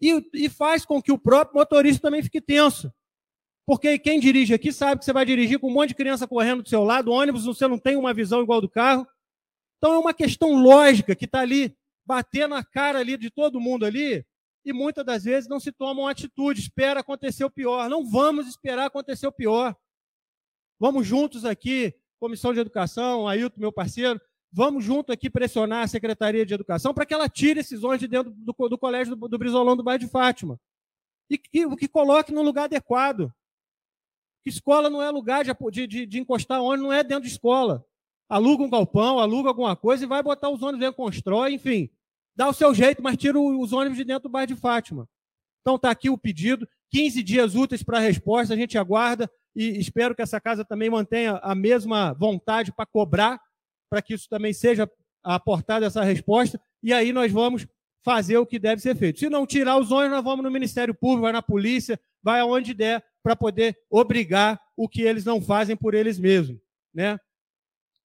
e, 0.00 0.22
e 0.32 0.48
faz 0.48 0.84
com 0.84 1.02
que 1.02 1.12
o 1.12 1.18
próprio 1.18 1.58
motorista 1.58 2.02
também 2.02 2.22
fique 2.22 2.40
tenso. 2.40 2.92
Porque 3.66 3.98
quem 3.98 4.18
dirige 4.18 4.54
aqui 4.54 4.72
sabe 4.72 5.00
que 5.00 5.04
você 5.04 5.12
vai 5.12 5.26
dirigir 5.26 5.58
com 5.58 5.68
um 5.68 5.72
monte 5.74 5.90
de 5.90 5.94
criança 5.94 6.26
correndo 6.26 6.62
do 6.62 6.68
seu 6.68 6.82
lado, 6.84 7.12
ônibus, 7.12 7.44
você 7.44 7.68
não 7.68 7.78
tem 7.78 7.96
uma 7.96 8.14
visão 8.14 8.42
igual 8.42 8.60
do 8.60 8.68
carro. 8.68 9.06
Então 9.78 9.94
é 9.94 9.98
uma 9.98 10.12
questão 10.12 10.54
lógica 10.54 11.14
que 11.14 11.24
está 11.24 11.40
ali, 11.40 11.76
batendo 12.04 12.54
a 12.54 12.64
cara 12.64 12.98
ali 12.98 13.16
de 13.16 13.30
todo 13.30 13.60
mundo 13.60 13.86
ali, 13.86 14.24
e 14.64 14.72
muitas 14.72 15.04
das 15.04 15.24
vezes 15.24 15.48
não 15.48 15.58
se 15.58 15.72
tomam 15.72 16.06
atitude, 16.06 16.60
espera 16.60 17.00
acontecer 17.00 17.44
o 17.44 17.50
pior. 17.50 17.88
Não 17.88 18.04
vamos 18.04 18.46
esperar 18.46 18.86
acontecer 18.86 19.26
o 19.26 19.32
pior. 19.32 19.74
Vamos 20.78 21.06
juntos 21.06 21.44
aqui, 21.44 21.94
Comissão 22.20 22.52
de 22.52 22.60
Educação, 22.60 23.26
Ailton, 23.26 23.60
meu 23.60 23.72
parceiro, 23.72 24.20
Vamos 24.50 24.82
junto 24.82 25.12
aqui 25.12 25.28
pressionar 25.28 25.84
a 25.84 25.88
Secretaria 25.88 26.44
de 26.44 26.54
Educação 26.54 26.94
para 26.94 27.04
que 27.04 27.12
ela 27.12 27.28
tire 27.28 27.60
esses 27.60 27.84
ônibus 27.84 28.00
de 28.00 28.08
dentro 28.08 28.32
do, 28.32 28.68
do 28.68 28.78
colégio 28.78 29.14
do, 29.14 29.28
do 29.28 29.38
Brizolão 29.38 29.76
do 29.76 29.82
bairro 29.82 30.00
de 30.00 30.08
Fátima. 30.08 30.58
E 31.28 31.36
que, 31.36 31.76
que 31.76 31.88
coloque 31.88 32.32
no 32.32 32.42
lugar 32.42 32.64
adequado. 32.64 33.32
Escola 34.46 34.88
não 34.88 35.02
é 35.02 35.10
lugar 35.10 35.44
de, 35.44 35.86
de, 35.86 36.06
de 36.06 36.18
encostar 36.18 36.62
ônibus, 36.62 36.86
não 36.86 36.92
é 36.92 37.04
dentro 37.04 37.24
de 37.24 37.30
escola. 37.30 37.84
Aluga 38.28 38.62
um 38.62 38.70
galpão, 38.70 39.18
aluga 39.18 39.48
alguma 39.48 39.74
coisa 39.74 40.04
e 40.04 40.06
vai 40.06 40.22
botar 40.22 40.50
os 40.50 40.62
ônibus 40.62 40.80
dentro, 40.80 40.96
constrói, 40.96 41.54
enfim. 41.54 41.88
Dá 42.36 42.48
o 42.48 42.52
seu 42.52 42.74
jeito, 42.74 43.02
mas 43.02 43.16
tira 43.16 43.40
os 43.40 43.72
ônibus 43.72 43.96
de 43.96 44.04
dentro 44.04 44.24
do 44.24 44.28
bairro 44.28 44.48
de 44.48 44.56
Fátima. 44.56 45.08
Então 45.62 45.76
está 45.76 45.90
aqui 45.90 46.10
o 46.10 46.18
pedido, 46.18 46.68
15 46.90 47.22
dias 47.22 47.54
úteis 47.54 47.82
para 47.82 47.98
a 47.98 48.00
resposta, 48.00 48.54
a 48.54 48.56
gente 48.56 48.76
aguarda 48.78 49.30
e 49.56 49.78
espero 49.78 50.14
que 50.14 50.22
essa 50.22 50.40
casa 50.40 50.64
também 50.64 50.88
mantenha 50.88 51.40
a 51.42 51.54
mesma 51.54 52.12
vontade 52.12 52.72
para 52.72 52.86
cobrar 52.86 53.40
para 53.88 54.02
que 54.02 54.14
isso 54.14 54.28
também 54.28 54.52
seja 54.52 54.90
aportada 55.22 55.86
essa 55.86 56.02
resposta, 56.02 56.60
e 56.82 56.92
aí 56.92 57.12
nós 57.12 57.32
vamos 57.32 57.66
fazer 58.04 58.38
o 58.38 58.46
que 58.46 58.58
deve 58.58 58.80
ser 58.80 58.96
feito. 58.96 59.18
Se 59.18 59.28
não 59.28 59.46
tirar 59.46 59.76
os 59.78 59.90
ônibus, 59.90 60.16
nós 60.16 60.24
vamos 60.24 60.44
no 60.44 60.50
Ministério 60.50 60.94
Público, 60.94 61.22
vai 61.22 61.32
na 61.32 61.42
polícia, 61.42 61.98
vai 62.22 62.40
aonde 62.40 62.72
der, 62.72 63.04
para 63.22 63.34
poder 63.34 63.76
obrigar 63.90 64.60
o 64.76 64.88
que 64.88 65.02
eles 65.02 65.24
não 65.24 65.40
fazem 65.40 65.76
por 65.76 65.94
eles 65.94 66.18
mesmos. 66.18 66.58
Né? 66.94 67.18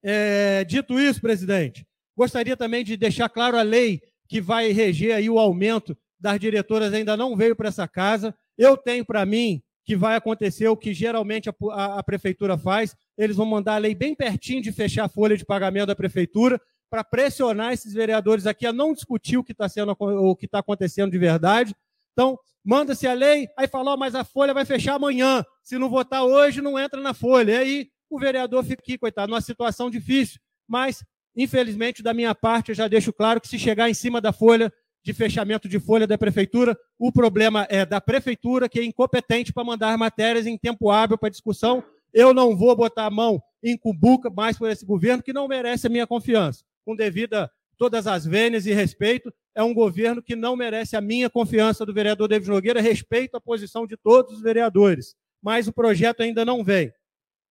É, 0.03 0.63
dito 0.65 0.99
isso, 0.99 1.21
presidente, 1.21 1.87
gostaria 2.15 2.57
também 2.57 2.83
de 2.83 2.97
deixar 2.97 3.29
claro 3.29 3.57
a 3.57 3.61
lei 3.61 4.01
que 4.27 4.41
vai 4.41 4.71
reger 4.71 5.15
aí 5.15 5.29
o 5.29 5.39
aumento 5.39 5.97
das 6.19 6.39
diretoras 6.39 6.93
ainda 6.93 7.15
não 7.15 7.35
veio 7.35 7.55
para 7.55 7.69
essa 7.69 7.87
casa. 7.87 8.35
Eu 8.57 8.75
tenho 8.75 9.05
para 9.05 9.25
mim 9.25 9.61
que 9.85 9.95
vai 9.95 10.15
acontecer 10.15 10.67
o 10.67 10.77
que 10.77 10.93
geralmente 10.93 11.49
a, 11.49 11.53
a, 11.71 11.99
a 11.99 12.03
prefeitura 12.03 12.57
faz. 12.57 12.95
Eles 13.17 13.35
vão 13.35 13.45
mandar 13.45 13.75
a 13.75 13.77
lei 13.77 13.93
bem 13.93 14.15
pertinho 14.15 14.61
de 14.61 14.71
fechar 14.71 15.05
a 15.05 15.09
folha 15.09 15.37
de 15.37 15.45
pagamento 15.45 15.87
da 15.87 15.95
prefeitura 15.95 16.59
para 16.89 17.03
pressionar 17.03 17.73
esses 17.73 17.93
vereadores 17.93 18.45
aqui 18.45 18.65
a 18.65 18.73
não 18.73 18.93
discutir 18.93 19.37
o 19.37 19.43
que 19.43 19.51
está 19.51 19.67
sendo 19.67 19.95
o 19.99 20.35
que 20.35 20.45
está 20.45 20.59
acontecendo 20.59 21.11
de 21.11 21.17
verdade. 21.17 21.75
Então, 22.11 22.37
manda-se 22.63 23.07
a 23.07 23.13
lei, 23.13 23.47
aí 23.57 23.67
fala, 23.67 23.93
oh, 23.93 23.97
mas 23.97 24.15
a 24.15 24.23
folha 24.23 24.53
vai 24.53 24.63
fechar 24.63 24.95
amanhã. 24.95 25.43
Se 25.63 25.77
não 25.77 25.89
votar 25.89 26.23
hoje, 26.23 26.61
não 26.61 26.79
entra 26.79 27.01
na 27.01 27.13
folha. 27.13 27.51
E 27.51 27.57
aí 27.57 27.89
o 28.15 28.19
vereador 28.19 28.63
fica 28.63 28.81
aqui, 28.81 28.97
coitado, 28.97 29.31
numa 29.31 29.41
situação 29.41 29.89
difícil. 29.89 30.39
Mas, 30.67 31.03
infelizmente, 31.35 32.03
da 32.03 32.13
minha 32.13 32.35
parte, 32.35 32.69
eu 32.69 32.75
já 32.75 32.87
deixo 32.87 33.11
claro 33.11 33.41
que 33.41 33.47
se 33.47 33.57
chegar 33.57 33.89
em 33.89 33.93
cima 33.93 34.21
da 34.21 34.31
folha 34.31 34.71
de 35.03 35.13
fechamento 35.13 35.67
de 35.67 35.79
folha 35.79 36.07
da 36.07 36.17
prefeitura, 36.17 36.77
o 36.97 37.11
problema 37.11 37.67
é 37.69 37.85
da 37.85 37.99
prefeitura, 37.99 38.69
que 38.69 38.79
é 38.79 38.83
incompetente 38.85 39.51
para 39.51 39.63
mandar 39.63 39.97
matérias 39.97 40.47
em 40.47 40.57
tempo 40.57 40.89
hábil 40.89 41.17
para 41.17 41.29
discussão. 41.29 41.83
Eu 42.13 42.33
não 42.33 42.55
vou 42.55 42.73
botar 42.75 43.07
a 43.07 43.09
mão 43.09 43.41
em 43.61 43.77
cumbuca 43.77 44.29
mais 44.29 44.57
por 44.57 44.69
esse 44.69 44.85
governo, 44.85 45.21
que 45.21 45.33
não 45.33 45.47
merece 45.47 45.87
a 45.87 45.89
minha 45.89 46.07
confiança. 46.07 46.63
Com 46.85 46.95
devida 46.95 47.51
todas 47.77 48.07
as 48.07 48.25
vênias 48.25 48.65
e 48.65 48.73
respeito, 48.73 49.33
é 49.55 49.61
um 49.61 49.73
governo 49.73 50.21
que 50.21 50.35
não 50.35 50.55
merece 50.55 50.95
a 50.95 51.01
minha 51.01 51.29
confiança 51.29 51.85
do 51.85 51.93
vereador 51.93 52.27
David 52.27 52.49
Nogueira, 52.49 52.79
respeito 52.79 53.35
a 53.35 53.41
posição 53.41 53.85
de 53.85 53.97
todos 53.97 54.35
os 54.35 54.41
vereadores. 54.41 55.15
Mas 55.41 55.67
o 55.67 55.73
projeto 55.73 56.21
ainda 56.21 56.45
não 56.45 56.63
vem. 56.63 56.93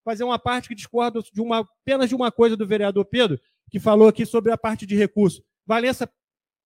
Fazer 0.05 0.25
uma 0.25 0.39
parte 0.39 0.69
que 0.69 0.75
discordo 0.75 1.23
de 1.33 1.41
uma, 1.41 1.61
apenas 1.61 2.09
de 2.09 2.15
uma 2.15 2.33
coisa 2.33 2.57
do 2.57 2.67
vereador 2.67 3.05
Pedro, 3.05 3.41
que 3.71 3.79
falou 3.79 4.09
aqui 4.09 4.27
sobre 4.27 4.53
a 4.53 4.59
parte 4.59 4.85
de 4.85 4.97
recurso. 4.97 5.43
Valença 5.67 6.11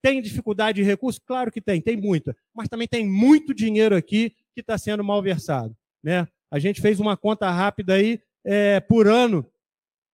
tem 0.03 0.22
dificuldade 0.22 0.77
de 0.77 0.83
recurso? 0.83 1.20
Claro 1.27 1.51
que 1.51 1.61
tem, 1.61 1.81
tem 1.81 1.96
muita. 1.96 2.37
Mas 2.55 2.68
também 2.68 2.88
tem 2.88 3.07
muito 3.07 3.53
dinheiro 3.55 3.96
aqui 3.96 4.31
que 4.55 4.61
está 4.61 4.79
sendo 4.79 5.05
mal 5.05 5.22
versado. 5.22 5.77
Né? 6.03 6.27
A 6.51 6.59
gente 6.59 6.81
fez 6.81 7.01
uma 7.01 7.16
conta 7.16 7.51
rápida 7.51 7.94
aí, 7.94 8.20
é, 8.44 8.81
por 8.81 9.09
ano, 9.09 9.44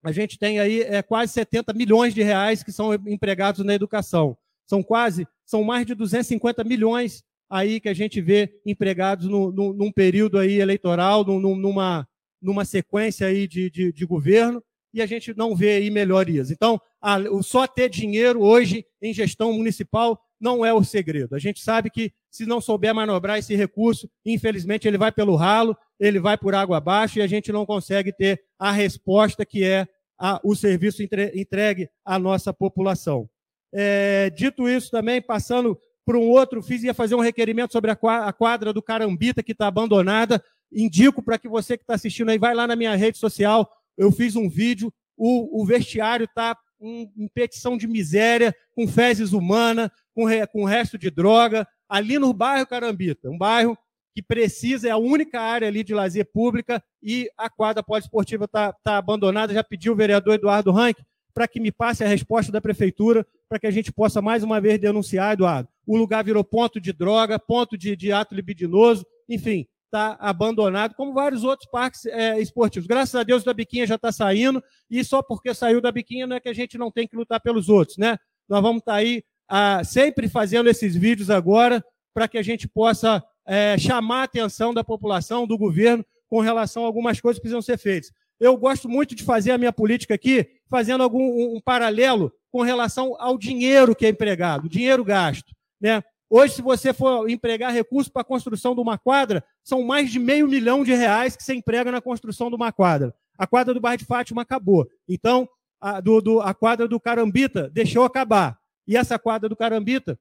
a 0.03 0.11
gente 0.11 0.39
tem 0.39 0.59
aí 0.59 0.81
é, 0.81 1.03
quase 1.03 1.33
70 1.33 1.73
milhões 1.75 2.13
de 2.13 2.23
reais 2.23 2.63
que 2.63 2.73
são 2.73 2.93
empregados 2.95 3.65
na 3.65 3.75
educação. 3.75 4.37
São 4.67 4.83
quase, 4.83 5.27
são 5.45 5.63
mais 5.63 5.87
de 5.87 5.95
250 5.95 6.65
milhões 6.65 7.23
aí 7.49 7.79
que 7.79 7.89
a 7.89 7.95
gente 7.95 8.21
vê 8.21 8.61
empregados 8.65 9.29
no, 9.29 9.53
no, 9.53 9.73
num 9.73 9.93
período 9.93 10.39
aí 10.39 10.59
eleitoral, 10.59 11.25
num, 11.25 11.55
numa, 11.55 12.09
numa 12.43 12.65
sequência 12.65 13.27
aí 13.27 13.47
de, 13.47 13.71
de, 13.71 13.93
de 13.93 14.05
governo 14.05 14.63
e 14.93 15.01
a 15.01 15.07
gente 15.07 15.35
não 15.37 15.57
vê 15.57 15.75
aí 15.75 15.91
melhorias. 15.91 16.51
Então, 16.51 16.81
a, 17.01 17.17
o 17.19 17.43
só 17.43 17.67
ter 17.67 17.89
dinheiro 17.89 18.43
hoje 18.43 18.85
em 19.01 19.15
gestão 19.15 19.53
municipal 19.53 20.21
não 20.39 20.67
é 20.67 20.75
o 20.75 20.85
segredo. 20.85 21.35
A 21.35 21.39
gente 21.39 21.61
sabe 21.61 21.89
que 21.89 22.13
se 22.31 22.45
não 22.45 22.61
souber 22.61 22.95
manobrar 22.95 23.39
esse 23.39 23.55
recurso, 23.55 24.11
infelizmente 24.27 24.89
ele 24.89 24.99
vai 24.99 25.13
pelo 25.13 25.37
ralo, 25.37 25.77
ele 26.01 26.19
vai 26.19 26.37
por 26.37 26.55
água 26.55 26.79
abaixo 26.79 27.19
e 27.19 27.23
a 27.23 27.27
gente 27.27 27.53
não 27.53 27.65
consegue 27.65 28.13
ter 28.13 28.43
a 28.59 28.73
resposta 28.73 29.47
que 29.47 29.65
é 29.65 29.87
a, 30.19 30.41
o 30.43 30.55
serviço 30.55 31.03
entre, 31.03 31.33
entregue 31.35 31.89
à 32.05 32.19
nossa 32.19 32.53
população. 32.53 33.29
É, 33.73 34.29
dito 34.31 34.69
isso 34.69 34.91
também, 34.91 35.23
passando 35.23 35.79
para 36.05 36.19
um 36.19 36.29
outro, 36.29 36.63
fiz 36.63 36.83
ia 36.83 36.95
fazer 36.95 37.15
um 37.15 37.21
requerimento 37.21 37.73
sobre 37.73 37.91
a 37.91 38.33
quadra 38.33 38.73
do 38.73 38.83
Carambita 38.83 39.43
que 39.43 39.53
está 39.53 39.67
abandonada. 39.67 40.43
Indico 40.73 41.23
para 41.23 41.39
que 41.39 41.49
você 41.49 41.77
que 41.77 41.85
está 41.85 41.95
assistindo 41.95 42.31
aí, 42.31 42.39
vai 42.39 42.55
lá 42.55 42.67
na 42.67 42.77
minha 42.77 42.95
rede 42.97 43.19
social, 43.19 43.71
eu 43.97 44.11
fiz 44.11 44.37
um 44.37 44.49
vídeo, 44.49 44.93
o, 45.17 45.63
o 45.63 45.65
vestiário 45.65 46.25
está 46.25 46.57
em, 46.81 47.29
petição 47.33 47.77
de 47.77 47.87
miséria, 47.87 48.55
com 48.75 48.89
fezes 48.89 49.33
humanas, 49.33 49.91
com, 50.15 50.25
re, 50.25 50.47
com 50.47 50.65
resto 50.65 50.99
de 50.99 51.11
droga, 51.11 51.67
ali 51.89 52.19
no 52.19 52.33
bairro 52.33 52.67
Carambita, 52.67 53.31
um 53.31 53.39
bairro 53.39 53.79
que 54.15 54.23
precisa, 54.23 54.89
é 54.89 54.91
a 54.91 54.97
única 54.97 55.41
área 55.41 55.69
ali 55.69 55.83
de 55.83 55.95
lazer 55.95 56.29
pública 56.33 56.83
e 57.03 57.31
a 57.37 57.49
quadra 57.49 57.83
poliesportiva 57.83 58.45
está 58.45 58.73
tá 58.73 58.99
abandonada. 58.99 59.55
Já 59.55 59.65
pediu 59.65 59.93
o 59.93 59.97
vereador 59.97 60.35
Eduardo 60.35 60.71
Rank 60.71 60.99
para 61.33 61.49
que 61.49 61.59
me 61.59 61.73
passe 61.73 62.05
a 62.05 62.09
resposta 62.09 62.53
da 62.53 62.61
prefeitura, 62.61 63.27
para 63.49 63.59
que 63.59 63.67
a 63.67 63.71
gente 63.71 63.91
possa 63.91 64.21
mais 64.21 64.43
uma 64.43 64.61
vez 64.61 64.79
denunciar, 64.79 65.33
Eduardo. 65.33 65.69
O 65.87 65.97
lugar 65.97 66.25
virou 66.25 66.45
ponto 66.45 66.81
de 66.81 66.93
droga, 66.93 67.39
ponto 67.39 67.77
de, 67.77 67.97
de 67.97 68.13
ato 68.13 68.35
libidinoso, 68.35 69.05
enfim, 69.29 69.67
está 69.87 70.17
abandonado, 70.19 70.95
como 70.95 71.13
vários 71.13 71.45
outros 71.45 71.69
parques 71.71 72.07
é, 72.07 72.41
esportivos. 72.41 72.87
Graças 72.87 73.15
a 73.15 73.23
Deus, 73.23 73.43
o 73.43 73.47
da 73.47 73.53
Biquinha 73.53 73.87
já 73.87 73.97
está 73.97 74.11
saindo, 74.11 74.63
e 74.91 75.05
só 75.05 75.23
porque 75.23 75.53
saiu 75.53 75.81
da 75.81 75.93
Biquinha 75.93 76.27
não 76.27 76.37
é 76.37 76.41
que 76.41 76.49
a 76.49 76.55
gente 76.55 76.79
não 76.79 76.91
tem 76.91 77.07
que 77.07 77.17
lutar 77.17 77.41
pelos 77.41 77.69
outros, 77.69 77.99
né? 77.99 78.17
Nós 78.49 78.63
vamos 78.63 78.81
estar 78.81 78.93
tá 78.93 78.99
aí 78.99 79.23
ah, 79.49 79.85
sempre 79.85 80.29
fazendo 80.29 80.69
esses 80.69 80.97
vídeos 80.97 81.29
agora 81.29 81.85
para 82.15 82.27
que 82.27 82.39
a 82.39 82.43
gente 82.43 82.67
possa 82.67 83.23
é, 83.47 83.77
chamar 83.77 84.21
a 84.21 84.25
atenção 84.25 84.73
da 84.73 84.83
população, 84.83 85.47
do 85.47 85.59
governo, 85.59 86.05
com 86.29 86.41
relação 86.41 86.85
a 86.85 86.87
algumas 86.87 87.21
coisas 87.21 87.39
que 87.39 87.43
precisam 87.43 87.61
ser 87.61 87.77
feitas. 87.77 88.11
Eu 88.41 88.57
gosto 88.57 88.89
muito 88.89 89.15
de 89.15 89.23
fazer 89.23 89.53
a 89.53 89.59
minha 89.59 89.73
política 89.73 90.15
aqui, 90.15 90.49
fazendo 90.69 91.03
algum 91.03 91.23
um, 91.23 91.57
um 91.57 91.61
paralelo 91.61 92.33
com 92.51 92.63
relação 92.63 93.15
ao 93.19 93.37
dinheiro 93.37 93.95
que 93.95 94.07
é 94.07 94.09
empregado, 94.09 94.69
dinheiro 94.69 95.05
gasto. 95.05 95.53
Né? 95.83 96.03
Hoje, 96.31 96.55
se 96.55 96.63
você 96.63 96.95
for 96.95 97.29
empregar 97.29 97.73
recursos 97.73 98.11
para 98.11 98.23
a 98.23 98.25
construção 98.25 98.75
de 98.75 98.81
uma 98.81 98.97
quadra, 98.97 99.45
são 99.63 99.83
mais 99.83 100.11
de 100.11 100.19
meio 100.19 100.49
milhão 100.49 100.85
de 100.85 100.95
reais 100.95 101.37
que 101.37 101.43
você 101.43 101.55
emprega 101.55 101.91
na 101.91 102.01
construção 102.01 102.49
de 102.49 102.55
uma 102.55 102.73
quadra. 102.73 103.15
A 103.37 103.47
quadra 103.47 103.75
do 103.75 103.81
bairro 103.81 103.99
de 103.99 104.05
Fátima 104.05 104.43
acabou. 104.43 104.89
Então, 105.09 105.49
a, 105.81 106.01
do, 106.01 106.23
do, 106.23 106.41
a 106.41 106.55
quadra 106.55 106.87
do 106.87 107.01
Carambita 107.01 107.69
deixou 107.69 108.05
acabar. 108.05 108.57
E 108.87 108.97
essa 108.97 109.19
quadra 109.19 109.49
do 109.49 109.57
Carambita, 109.57 110.19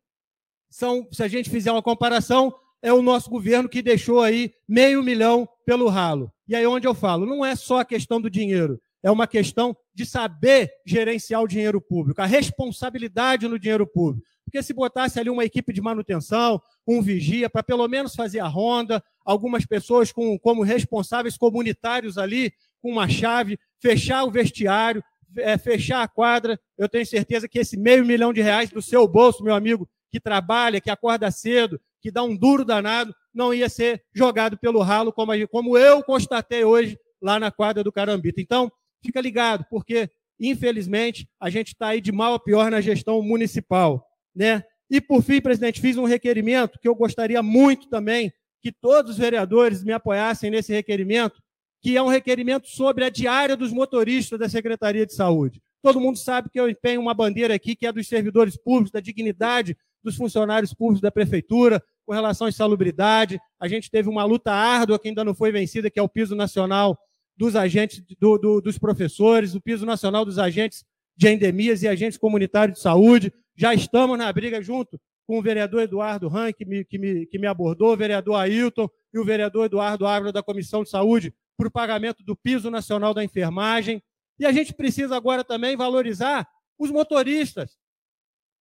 são, 0.70 1.08
se 1.12 1.22
a 1.24 1.28
gente 1.28 1.50
fizer 1.50 1.72
uma 1.72 1.82
comparação, 1.82 2.54
é 2.82 2.92
o 2.92 3.02
nosso 3.02 3.30
governo 3.30 3.70
que 3.70 3.82
deixou 3.82 4.22
aí 4.22 4.54
meio 4.68 5.04
milhão 5.04 5.48
pelo 5.66 5.88
ralo. 5.88 6.32
E 6.48 6.56
aí 6.56 6.66
onde 6.66 6.88
eu 6.88 6.96
falo, 6.96 7.26
não 7.26 7.46
é 7.46 7.56
só 7.56 7.80
a 7.80 7.86
questão 7.86 8.20
do 8.20 8.30
dinheiro, 8.30 8.82
é 9.04 9.12
uma 9.12 9.28
questão 9.28 9.76
de 9.94 10.06
saber 10.06 10.72
gerenciar 10.86 11.42
o 11.42 11.48
dinheiro 11.48 11.80
público, 11.80 12.22
a 12.22 12.26
responsabilidade 12.26 13.48
no 13.48 13.60
dinheiro 13.60 13.86
público. 13.86 14.26
Porque 14.52 14.62
se 14.62 14.74
botasse 14.74 15.18
ali 15.18 15.30
uma 15.30 15.46
equipe 15.46 15.72
de 15.72 15.80
manutenção, 15.82 16.62
um 16.86 17.02
vigia, 17.02 17.50
para 17.50 17.64
pelo 17.64 17.88
menos 17.88 18.14
fazer 18.14 18.42
a 18.42 18.48
ronda, 18.48 19.02
algumas 19.24 19.66
pessoas 19.66 20.12
com, 20.12 20.38
como 20.38 20.62
responsáveis 20.62 21.38
comunitários 21.38 22.18
ali, 22.18 22.52
com 22.82 22.92
uma 22.92 23.08
chave, 23.08 23.58
fechar 23.80 24.26
o 24.26 24.30
vestiário, 24.30 25.02
é, 25.38 25.58
fechar 25.58 26.04
a 26.04 26.08
quadra, 26.08 26.60
eu 26.78 26.90
tenho 26.90 27.06
certeza 27.06 27.48
que 27.48 27.60
esse 27.60 27.78
meio 27.78 28.06
milhão 28.06 28.34
de 28.34 28.42
reais 28.42 28.70
do 28.70 28.82
seu 28.82 29.08
bolso, 29.08 29.42
meu 29.42 29.56
amigo, 29.56 29.88
que 30.12 30.20
trabalha, 30.20 30.82
que 30.82 30.90
acorda 30.90 31.32
cedo, 31.32 31.80
que 32.02 32.12
dá 32.12 32.22
um 32.22 32.36
duro 32.36 32.66
danado, 32.66 33.16
não 33.34 33.54
ia 33.54 33.70
ser 33.70 34.04
jogado 34.14 34.58
pelo 34.58 34.82
ralo, 34.82 35.14
como, 35.14 35.32
como 35.48 35.78
eu 35.78 36.04
constatei 36.04 36.66
hoje 36.66 37.00
lá 37.22 37.40
na 37.40 37.52
quadra 37.52 37.86
do 37.86 37.92
Carambita. 37.92 38.42
Então, 38.42 38.70
fica 39.02 39.22
ligado, 39.22 39.66
porque, 39.70 40.10
infelizmente, 40.38 41.30
a 41.40 41.50
gente 41.50 41.70
está 41.70 41.88
aí 41.88 42.02
de 42.02 42.12
mal 42.12 42.34
a 42.34 42.40
pior 42.40 42.70
na 42.70 42.82
gestão 42.82 43.22
municipal. 43.22 44.11
Né? 44.36 44.64
E, 44.90 45.00
por 45.00 45.22
fim, 45.24 45.42
presidente, 45.42 45.82
fiz 45.82 45.98
um 45.98 46.06
requerimento 46.06 46.80
que 46.80 46.88
eu 46.88 46.96
gostaria 46.96 47.42
muito 47.42 47.88
também 47.90 48.32
que 48.62 48.72
todos 48.72 49.12
os 49.12 49.18
vereadores 49.18 49.84
me 49.84 49.92
apoiassem 49.92 50.52
nesse 50.52 50.72
requerimento, 50.72 51.42
que 51.82 51.98
é 51.98 52.02
um 52.02 52.08
requerimento 52.08 52.68
sobre 52.68 53.04
a 53.04 53.10
diária 53.10 53.58
dos 53.58 53.72
motoristas 53.72 54.38
da 54.38 54.48
Secretaria 54.48 55.06
de 55.06 55.14
Saúde. 55.14 55.62
Todo 55.82 56.00
mundo 56.00 56.18
sabe 56.18 56.50
que 56.50 56.60
eu 56.60 56.70
empenho 56.70 57.02
uma 57.02 57.14
bandeira 57.14 57.56
aqui 57.56 57.76
que 57.76 57.88
é 57.88 57.92
dos 57.92 58.08
servidores 58.08 58.56
públicos, 58.56 58.92
da 58.92 59.00
dignidade 59.00 59.76
dos 60.04 60.16
funcionários 60.16 60.74
públicos 60.74 61.02
da 61.02 61.12
prefeitura, 61.12 61.84
com 62.06 62.14
relação 62.14 62.48
à 62.48 62.50
insalubridade. 62.50 63.40
A 63.60 63.68
gente 63.68 63.90
teve 63.90 64.10
uma 64.10 64.24
luta 64.24 64.52
árdua 64.52 65.00
que 65.00 65.08
ainda 65.08 65.24
não 65.24 65.34
foi 65.34 65.52
vencida, 65.52 65.90
que 65.90 66.00
é 66.00 66.04
o 66.04 66.10
piso 66.10 66.36
nacional 66.36 66.98
dos 67.36 67.56
agentes, 67.56 68.04
do, 68.20 68.38
do, 68.38 68.62
dos 68.62 68.78
professores, 68.78 69.56
o 69.56 69.62
piso 69.62 69.86
nacional 69.86 70.24
dos 70.24 70.38
agentes 70.38 70.84
de 71.16 71.30
endemias 71.30 71.82
e 71.82 71.88
agentes 71.88 72.18
comunitários 72.18 72.78
de 72.78 72.84
saúde. 72.84 73.34
Já 73.62 73.76
estamos 73.76 74.18
na 74.18 74.34
briga 74.34 74.60
junto 74.60 75.00
com 75.28 75.38
o 75.38 75.42
vereador 75.44 75.84
Eduardo 75.84 76.28
Ran, 76.28 76.52
que 76.52 76.66
me, 76.66 76.84
que 76.84 76.98
me, 76.98 77.28
que 77.28 77.38
me 77.38 77.46
abordou, 77.46 77.94
o 77.94 77.96
vereador 77.96 78.34
Ailton 78.38 78.90
e 79.14 79.20
o 79.20 79.24
vereador 79.24 79.68
Eduardo 79.68 80.08
Ávila 80.08 80.32
da 80.32 80.42
Comissão 80.42 80.82
de 80.82 80.90
Saúde, 80.90 81.32
para 81.56 81.68
o 81.68 81.72
pagamento 81.72 82.24
do 82.24 82.36
piso 82.36 82.72
nacional 82.72 83.14
da 83.14 83.24
enfermagem. 83.24 84.02
E 84.40 84.48
a 84.48 84.52
gente 84.52 84.74
precisa 84.74 85.16
agora 85.16 85.44
também 85.44 85.78
valorizar 85.78 86.50
os 86.76 86.90
motoristas. 86.90 87.78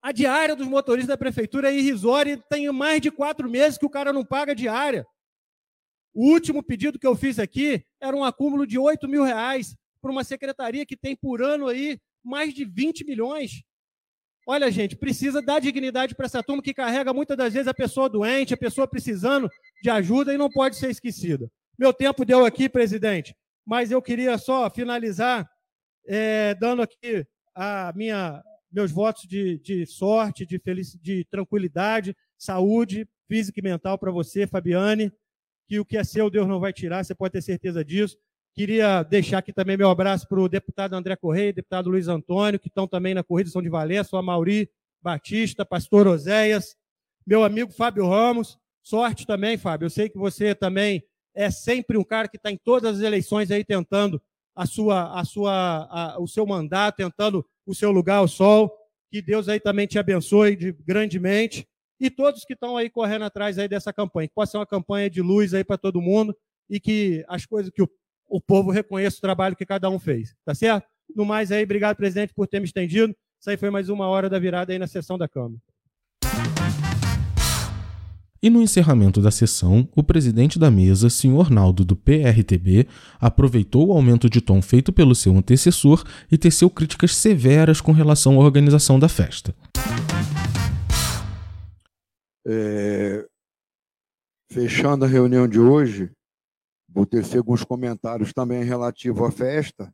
A 0.03 0.13
diária 0.13 0.55
dos 0.55 0.69
motoristas 0.69 1.09
da 1.09 1.17
prefeitura 1.17 1.71
é 1.71 1.79
irrisória 1.79 2.35
e 2.35 2.37
tem 2.37 2.71
mais 2.71 3.01
de 3.01 3.11
quatro 3.11 3.49
meses 3.49 3.79
que 3.79 3.87
o 3.87 3.91
cara 3.91 4.13
não 4.13 4.23
paga 4.23 4.55
diária. 4.55 5.07
O 6.13 6.31
último 6.31 6.63
pedido 6.63 6.99
que 6.99 7.07
eu 7.07 7.17
fiz 7.17 7.39
aqui 7.39 7.87
era 8.03 8.15
um 8.15 8.23
acúmulo 8.23 8.67
de 8.67 8.79
8 8.79 9.09
mil 9.09 9.23
reais 9.23 9.75
para 10.03 10.13
uma 10.13 10.25
secretaria 10.25 10.85
que 10.85 10.95
tem 10.95 11.17
por 11.17 11.41
ano 11.41 11.69
aí 11.69 11.99
mais 12.23 12.53
de 12.53 12.67
20 12.67 13.07
milhões. 13.07 13.63
Olha, 14.53 14.69
gente, 14.69 14.97
precisa 14.97 15.41
dar 15.41 15.61
dignidade 15.61 16.13
para 16.13 16.27
essa 16.27 16.43
turma 16.43 16.61
que 16.61 16.75
carrega 16.75 17.15
muitas 17.15 17.37
das 17.37 17.53
vezes 17.53 17.69
a 17.69 17.73
pessoa 17.73 18.09
doente, 18.09 18.53
a 18.53 18.57
pessoa 18.57 18.85
precisando 18.85 19.49
de 19.81 19.89
ajuda 19.89 20.35
e 20.35 20.37
não 20.37 20.51
pode 20.51 20.75
ser 20.75 20.91
esquecida. 20.91 21.49
Meu 21.79 21.93
tempo 21.93 22.25
deu 22.25 22.45
aqui, 22.45 22.69
presidente, 22.69 23.33
mas 23.65 23.93
eu 23.93 24.03
queria 24.03 24.37
só 24.39 24.69
finalizar 24.69 25.49
é, 26.05 26.53
dando 26.57 26.83
aqui 26.83 27.25
a 27.55 27.93
minha, 27.95 28.43
meus 28.73 28.91
votos 28.91 29.23
de, 29.23 29.57
de 29.61 29.87
sorte, 29.87 30.45
de, 30.45 30.59
felicidade, 30.59 31.05
de 31.05 31.25
tranquilidade, 31.27 32.17
saúde 32.37 33.09
física 33.29 33.61
e 33.61 33.63
mental 33.63 33.97
para 33.99 34.11
você, 34.11 34.49
Fabiane, 34.49 35.13
que 35.69 35.79
o 35.79 35.85
que 35.85 35.97
é 35.97 36.03
seu, 36.03 36.29
Deus 36.29 36.49
não 36.49 36.59
vai 36.59 36.73
tirar, 36.73 37.05
você 37.05 37.15
pode 37.15 37.31
ter 37.35 37.43
certeza 37.43 37.85
disso. 37.85 38.19
Queria 38.55 39.03
deixar 39.03 39.39
aqui 39.39 39.53
também 39.53 39.77
meu 39.77 39.89
abraço 39.89 40.27
para 40.29 40.41
o 40.41 40.49
deputado 40.49 40.95
André 40.95 41.17
Correia, 41.17 41.53
deputado 41.53 41.89
Luiz 41.89 42.09
Antônio, 42.09 42.59
que 42.59 42.69
estão 42.69 42.87
também 42.87 43.15
na 43.15 43.23
Corrida 43.23 43.51
São 43.51 43.63
de 43.63 43.69
Valença, 43.69 44.17
o 44.17 44.23
Mauri 44.23 44.71
Batista, 45.01 45.65
pastor 45.65 46.07
Oséias, 46.07 46.77
meu 47.27 47.45
amigo 47.45 47.73
Fábio 47.73 48.09
Ramos. 48.09 48.59
Sorte 48.83 49.27
também, 49.27 49.57
Fábio. 49.57 49.87
Eu 49.87 49.91
sei 49.91 50.09
que 50.09 50.19
você 50.19 50.55
também 50.55 51.03
é 51.35 51.51
sempre 51.51 51.97
um 51.97 52.05
cara 52.05 52.29
que 52.29 52.37
está 52.37 52.51
em 52.51 52.57
todas 52.57 52.97
as 52.97 53.03
eleições 53.03 53.51
aí 53.51 53.65
tentando 53.65 54.21
a 54.55 54.67
sua, 54.67 55.19
a 55.19 55.25
sua, 55.25 55.89
a, 55.91 56.21
o 56.21 56.27
seu 56.27 56.45
mandato, 56.45 56.97
tentando 56.97 57.47
o 57.65 57.75
seu 57.75 57.91
lugar 57.91 58.17
ao 58.17 58.29
sol. 58.29 58.75
Que 59.11 59.23
Deus 59.23 59.49
aí 59.49 59.61
também 59.61 59.87
te 59.87 59.99
abençoe 59.99 60.57
de, 60.57 60.73
grandemente. 60.73 61.69
E 62.01 62.11
todos 62.11 62.45
que 62.45 62.55
estão 62.55 62.77
aí 62.77 62.89
correndo 62.89 63.25
atrás 63.25 63.59
aí 63.59 63.69
dessa 63.69 63.93
campanha, 63.93 64.29
que 64.29 64.35
possa 64.35 64.53
ser 64.53 64.59
uma 64.59 64.67
campanha 64.67 65.11
de 65.11 65.21
luz 65.21 65.53
aí 65.55 65.63
para 65.63 65.77
todo 65.77 66.01
mundo 66.01 66.35
e 66.69 66.81
que 66.81 67.25
as 67.29 67.45
coisas 67.45 67.71
que 67.71 67.83
o, 67.83 67.91
o 68.31 68.41
povo 68.41 68.71
reconheça 68.71 69.19
o 69.19 69.21
trabalho 69.21 69.57
que 69.57 69.67
cada 69.67 69.91
um 69.91 69.99
fez. 69.99 70.35
Tá 70.45 70.55
certo? 70.55 70.87
No 71.15 71.25
mais 71.25 71.51
aí, 71.51 71.65
obrigado, 71.65 71.97
presidente, 71.97 72.33
por 72.33 72.47
ter 72.47 72.61
me 72.61 72.67
estendido. 72.67 73.15
Isso 73.41 73.51
aí 73.51 73.57
foi 73.57 73.71
mais 73.71 73.89
uma 73.89 74.07
hora 74.07 74.31
da 74.31 74.39
virada 74.39 74.73
aí 74.73 74.79
na 74.79 74.87
sessão 74.87 75.19
da 75.19 75.29
Câmara. 75.29 75.61
E 78.43 78.49
no 78.49 78.63
encerramento 78.63 79.21
da 79.21 79.31
sessão, 79.31 79.87
o 79.95 80.03
presidente 80.03 80.59
da 80.59 80.71
mesa, 80.71 81.11
senhor 81.11 81.51
Naldo 81.51 81.85
do 81.85 81.95
PRTB, 81.95 82.87
aproveitou 83.21 83.89
o 83.89 83.93
aumento 83.93 84.31
de 84.31 84.41
tom 84.41 84.63
feito 84.63 84.93
pelo 84.95 85.15
seu 85.15 85.37
antecessor 85.37 86.03
e 86.33 86.39
teceu 86.39 86.71
críticas 86.71 87.15
severas 87.15 87.83
com 87.83 87.93
relação 87.93 88.41
à 88.41 88.45
organização 88.45 88.99
da 88.99 89.11
festa. 89.11 89.55
É, 92.47 93.27
fechando 94.51 95.05
a 95.05 95.09
reunião 95.09 95.47
de 95.47 95.61
hoje, 95.61 96.11
vou 96.93 97.07
tecer 97.07 97.39
alguns 97.39 97.65
comentários 97.65 98.33
também 98.33 98.65
relativo 98.65 99.25
à 99.25 99.31
festa. 99.31 99.93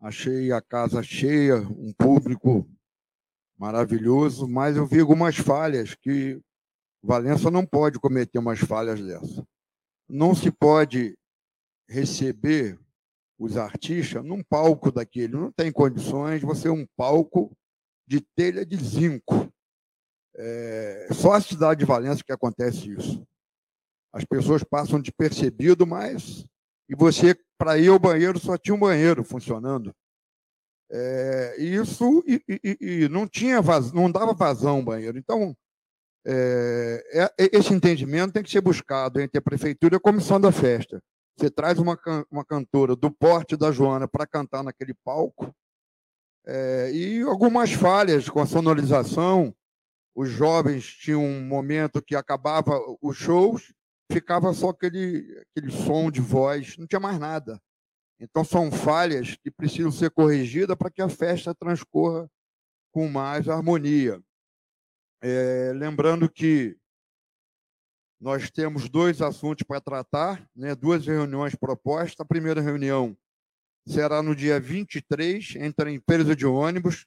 Achei 0.00 0.52
a 0.52 0.60
casa 0.60 1.02
cheia, 1.02 1.56
um 1.56 1.92
público 1.92 2.68
maravilhoso, 3.58 4.46
mas 4.46 4.76
eu 4.76 4.86
vi 4.86 5.00
algumas 5.00 5.36
falhas 5.36 5.94
que 5.94 6.40
Valença 7.02 7.50
não 7.50 7.64
pode 7.64 7.98
cometer 7.98 8.38
umas 8.38 8.60
falhas 8.60 9.00
dessa. 9.00 9.44
Não 10.08 10.34
se 10.34 10.50
pode 10.50 11.16
receber 11.88 12.78
os 13.38 13.56
artistas 13.56 14.24
num 14.24 14.42
palco 14.42 14.90
daquele. 14.90 15.34
Não 15.34 15.52
tem 15.52 15.72
condições 15.72 16.42
você 16.42 16.68
um 16.68 16.86
palco 16.96 17.56
de 18.06 18.20
telha 18.20 18.64
de 18.64 18.76
zinco. 18.76 19.52
É 20.36 21.08
só 21.12 21.32
a 21.32 21.40
cidade 21.40 21.80
de 21.80 21.86
Valença 21.86 22.22
que 22.24 22.32
acontece 22.32 22.92
isso. 22.92 23.26
As 24.12 24.24
pessoas 24.24 24.64
passam 24.64 25.00
despercebido, 25.00 25.86
mas 25.86 26.44
e 26.88 26.94
você 26.94 27.36
para 27.58 27.78
ir 27.78 27.88
ao 27.88 27.98
banheiro 27.98 28.38
só 28.38 28.56
tinha 28.56 28.74
um 28.74 28.80
banheiro 28.80 29.22
funcionando. 29.22 29.94
É, 30.90 31.56
isso 31.58 32.24
e, 32.26 32.42
e, 32.48 32.78
e, 32.80 33.08
não 33.10 33.28
tinha 33.28 33.60
vaz, 33.60 33.92
não 33.92 34.10
dava 34.10 34.32
vazão 34.32 34.80
o 34.80 34.84
banheiro. 34.84 35.18
Então 35.18 35.54
é, 36.26 37.04
é, 37.12 37.50
esse 37.52 37.72
entendimento 37.72 38.32
tem 38.32 38.42
que 38.42 38.50
ser 38.50 38.60
buscado 38.60 39.20
entre 39.20 39.38
a 39.38 39.42
prefeitura 39.42 39.94
e 39.94 39.98
a 39.98 40.00
comissão 40.00 40.40
da 40.40 40.50
festa. 40.50 41.02
Você 41.36 41.50
traz 41.50 41.78
uma, 41.78 41.98
uma 42.30 42.44
cantora 42.44 42.96
do 42.96 43.10
porte 43.10 43.56
da 43.56 43.70
Joana 43.70 44.08
para 44.08 44.26
cantar 44.26 44.62
naquele 44.64 44.92
palco, 45.04 45.54
é, 46.46 46.90
e 46.92 47.22
algumas 47.22 47.72
falhas 47.72 48.28
com 48.28 48.40
a 48.40 48.46
sonorização. 48.46 49.54
Os 50.14 50.28
jovens 50.28 50.84
tinham 50.84 51.24
um 51.24 51.46
momento 51.46 52.02
que 52.02 52.16
acabava 52.16 52.78
os 53.00 53.16
shows, 53.16 53.72
ficava 54.10 54.52
só 54.54 54.70
aquele, 54.70 55.44
aquele 55.50 55.70
som 55.70 56.10
de 56.10 56.20
voz, 56.20 56.76
não 56.76 56.86
tinha 56.86 57.00
mais 57.00 57.18
nada. 57.18 57.60
Então, 58.20 58.44
são 58.44 58.70
falhas 58.70 59.36
que 59.36 59.50
precisam 59.50 59.92
ser 59.92 60.10
corrigidas 60.10 60.76
para 60.76 60.90
que 60.90 61.00
a 61.00 61.08
festa 61.08 61.54
transcorra 61.54 62.28
com 62.90 63.08
mais 63.08 63.48
harmonia. 63.48 64.20
É, 65.22 65.72
lembrando 65.74 66.28
que 66.28 66.76
nós 68.20 68.50
temos 68.50 68.88
dois 68.88 69.22
assuntos 69.22 69.64
para 69.64 69.80
tratar, 69.80 70.48
né, 70.54 70.74
duas 70.74 71.06
reuniões 71.06 71.54
propostas. 71.54 72.18
A 72.18 72.24
primeira 72.24 72.60
reunião 72.60 73.16
será 73.86 74.22
no 74.22 74.34
dia 74.34 74.58
23, 74.58 75.54
entre 75.56 75.90
a 75.90 75.92
empresa 75.92 76.34
de 76.34 76.44
ônibus, 76.44 77.06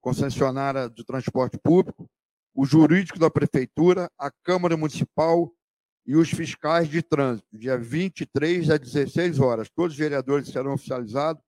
concessionária 0.00 0.88
de 0.88 1.04
transporte 1.04 1.58
público, 1.58 2.08
o 2.54 2.64
jurídico 2.64 3.18
da 3.18 3.28
prefeitura, 3.28 4.08
a 4.16 4.30
Câmara 4.30 4.76
Municipal 4.76 5.52
e 6.06 6.14
os 6.14 6.30
fiscais 6.30 6.88
de 6.88 7.02
trânsito, 7.02 7.58
dia 7.58 7.76
23 7.76 8.70
às 8.70 8.78
16 8.78 9.40
horas. 9.40 9.68
Todos 9.68 9.92
os 9.92 9.98
vereadores 9.98 10.48
serão 10.48 10.74
oficializados 10.74 11.42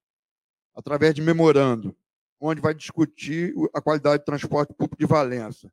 através 0.74 1.14
de 1.14 1.22
memorando 1.22 1.96
onde 2.40 2.60
vai 2.60 2.74
discutir 2.74 3.52
a 3.74 3.80
qualidade 3.80 4.20
de 4.20 4.24
transporte 4.24 4.72
público 4.72 4.96
de 4.96 5.06
Valença. 5.06 5.70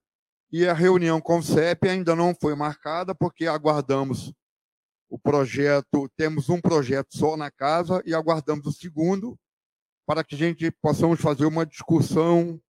E 0.51 0.67
a 0.67 0.73
reunião 0.73 1.19
com 1.21 1.39
o 1.39 1.43
CEP 1.43 1.87
ainda 1.87 2.15
não 2.15 2.33
foi 2.33 2.55
marcada, 2.55 3.13
porque 3.13 3.45
aguardamos 3.45 4.33
o 5.09 5.19
projeto, 5.19 6.09
temos 6.17 6.49
um 6.49 6.59
projeto 6.59 7.15
só 7.15 7.37
na 7.37 7.51
casa 7.51 8.01
e 8.05 8.13
aguardamos 8.13 8.65
o 8.65 8.71
segundo 8.71 9.37
para 10.05 10.23
que 10.23 10.35
a 10.35 10.37
gente 10.37 10.71
possamos 10.71 11.19
fazer 11.19 11.45
uma 11.45 11.65
discussão, 11.65 12.59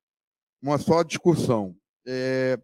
uma 0.60 0.78
só 0.78 1.02
discussão. 1.02 1.76
É, 2.06 2.58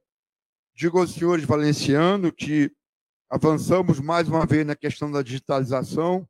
digo 0.74 0.98
aos 0.98 1.12
senhores 1.12 1.44
valencianos 1.44 2.32
que 2.36 2.70
avançamos 3.32 3.98
mais 3.98 4.28
uma 4.28 4.44
vez 4.44 4.66
na 4.66 4.76
questão 4.76 5.10
da 5.10 5.22
digitalização, 5.22 6.28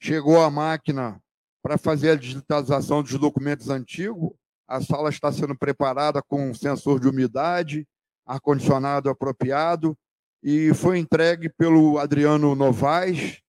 chegou 0.00 0.40
a 0.40 0.50
máquina 0.50 1.22
para 1.62 1.76
fazer 1.76 2.12
a 2.12 2.16
digitalização 2.16 3.02
dos 3.02 3.12
documentos 3.18 3.68
antigos. 3.68 4.30
A 4.66 4.80
sala 4.80 5.10
está 5.10 5.30
sendo 5.30 5.54
preparada 5.54 6.22
com 6.22 6.54
sensor 6.54 7.00
de 7.00 7.06
umidade, 7.06 7.86
ar-condicionado 8.24 9.10
apropriado, 9.10 9.94
e 10.42 10.72
foi 10.72 10.98
entregue 10.98 11.50
pelo 11.50 11.98
Adriano 11.98 12.54
Novaes, 12.54 13.42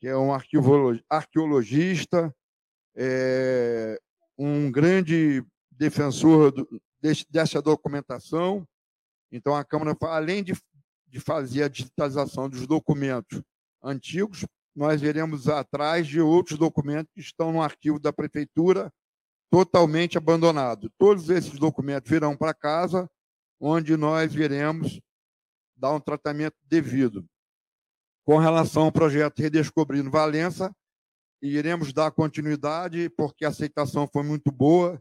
que 0.00 0.08
é 0.08 0.16
um 0.16 0.32
arqueologista, 1.08 2.34
é, 2.96 3.96
um 4.36 4.72
grande 4.72 5.44
defensor 5.70 6.50
do, 6.50 6.68
desse, 7.00 7.24
dessa 7.30 7.62
documentação. 7.62 8.66
Então, 9.30 9.54
a 9.54 9.64
Câmara, 9.64 9.96
além 10.02 10.42
de, 10.42 10.52
de 11.14 11.20
fazer 11.20 11.62
a 11.62 11.68
digitalização 11.68 12.50
dos 12.50 12.66
documentos 12.66 13.40
antigos, 13.80 14.44
nós 14.74 15.00
iremos 15.00 15.48
atrás 15.48 16.08
de 16.08 16.20
outros 16.20 16.58
documentos 16.58 17.12
que 17.14 17.20
estão 17.20 17.52
no 17.52 17.62
arquivo 17.62 18.00
da 18.00 18.12
prefeitura 18.12 18.92
totalmente 19.48 20.18
abandonado. 20.18 20.90
Todos 20.98 21.30
esses 21.30 21.56
documentos 21.56 22.10
virão 22.10 22.36
para 22.36 22.52
casa, 22.52 23.08
onde 23.60 23.96
nós 23.96 24.34
iremos 24.34 25.00
dar 25.76 25.92
um 25.92 26.00
tratamento 26.00 26.56
devido. 26.64 27.24
Com 28.24 28.38
relação 28.38 28.86
ao 28.86 28.92
projeto 28.92 29.38
Redescobrindo 29.38 30.10
Valença, 30.10 30.74
iremos 31.40 31.92
dar 31.92 32.10
continuidade, 32.10 33.08
porque 33.10 33.44
a 33.44 33.50
aceitação 33.50 34.08
foi 34.12 34.24
muito 34.24 34.50
boa. 34.50 35.00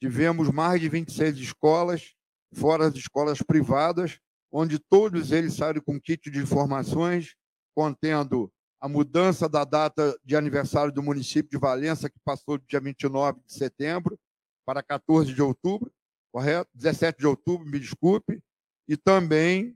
Tivemos 0.00 0.50
mais 0.50 0.80
de 0.80 0.88
26 0.88 1.38
escolas, 1.38 2.16
fora 2.52 2.88
as 2.88 2.96
escolas 2.96 3.40
privadas, 3.40 4.18
onde 4.52 4.78
todos 4.78 5.32
eles 5.32 5.54
saíram 5.54 5.80
com 5.80 5.98
kit 5.98 6.30
de 6.30 6.38
informações, 6.38 7.34
contendo 7.74 8.52
a 8.78 8.88
mudança 8.88 9.48
da 9.48 9.64
data 9.64 10.16
de 10.22 10.36
aniversário 10.36 10.92
do 10.92 11.02
município 11.02 11.50
de 11.50 11.56
Valença, 11.56 12.10
que 12.10 12.18
passou 12.24 12.58
do 12.58 12.66
dia 12.66 12.80
29 12.80 13.40
de 13.46 13.54
setembro 13.54 14.18
para 14.66 14.82
14 14.82 15.32
de 15.32 15.40
outubro, 15.40 15.90
correto? 16.30 16.70
17 16.74 17.18
de 17.18 17.26
outubro, 17.26 17.66
me 17.66 17.78
desculpe, 17.78 18.42
e 18.86 18.96
também 18.96 19.74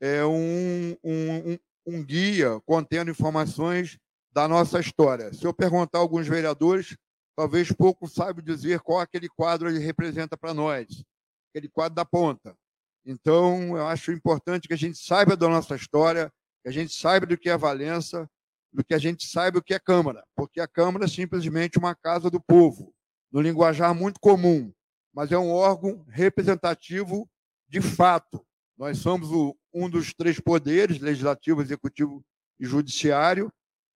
é, 0.00 0.24
um, 0.24 0.96
um, 1.04 1.58
um 1.86 2.04
guia 2.04 2.60
contendo 2.64 3.10
informações 3.10 3.98
da 4.32 4.48
nossa 4.48 4.80
história. 4.80 5.32
Se 5.34 5.44
eu 5.44 5.52
perguntar 5.52 5.98
a 5.98 6.00
alguns 6.00 6.26
vereadores, 6.26 6.96
talvez 7.36 7.70
pouco 7.72 8.08
saibam 8.08 8.42
dizer 8.42 8.80
qual 8.80 9.00
aquele 9.00 9.28
quadro 9.28 9.68
ele 9.68 9.78
representa 9.78 10.36
para 10.36 10.54
nós, 10.54 11.04
aquele 11.50 11.68
quadro 11.68 11.96
da 11.96 12.04
ponta. 12.04 12.56
Então, 13.06 13.76
eu 13.76 13.86
acho 13.86 14.10
importante 14.10 14.66
que 14.66 14.74
a 14.74 14.78
gente 14.78 14.98
saiba 14.98 15.36
da 15.36 15.46
nossa 15.48 15.76
história, 15.76 16.28
que 16.60 16.68
a 16.68 16.72
gente 16.72 16.92
saiba 16.92 17.24
do 17.24 17.38
que 17.38 17.48
é 17.48 17.56
Valença, 17.56 18.28
do 18.72 18.84
que 18.84 18.92
a 18.92 18.98
gente 18.98 19.24
saiba 19.24 19.58
o 19.58 19.62
que 19.62 19.72
é 19.72 19.78
Câmara, 19.78 20.24
porque 20.34 20.60
a 20.60 20.66
Câmara 20.66 21.04
é 21.04 21.08
simplesmente 21.08 21.78
uma 21.78 21.94
casa 21.94 22.28
do 22.28 22.40
povo, 22.40 22.92
no 23.30 23.40
linguajar 23.40 23.94
muito 23.94 24.18
comum, 24.18 24.72
mas 25.14 25.30
é 25.30 25.38
um 25.38 25.52
órgão 25.52 26.04
representativo 26.08 27.30
de 27.68 27.80
fato. 27.80 28.44
Nós 28.76 28.98
somos 28.98 29.30
o, 29.30 29.56
um 29.72 29.88
dos 29.88 30.12
três 30.12 30.40
poderes, 30.40 30.98
legislativo, 30.98 31.62
executivo 31.62 32.24
e 32.58 32.66
judiciário. 32.66 33.52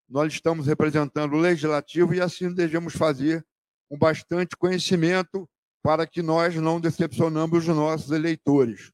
Nós 0.09 0.33
estamos 0.33 0.69
representando 0.69 1.35
o 1.35 1.41
legislativo 1.41 2.15
e 2.15 2.21
assim 2.21 2.55
devemos 2.55 2.95
fazer 2.95 3.45
com 3.89 3.99
bastante 3.99 4.57
conhecimento 4.57 5.49
para 5.83 6.07
que 6.07 6.23
nós 6.23 6.55
não 6.55 6.81
decepcionamos 6.81 7.67
os 7.67 7.77
nossos 7.77 8.13
eleitores. 8.13 8.93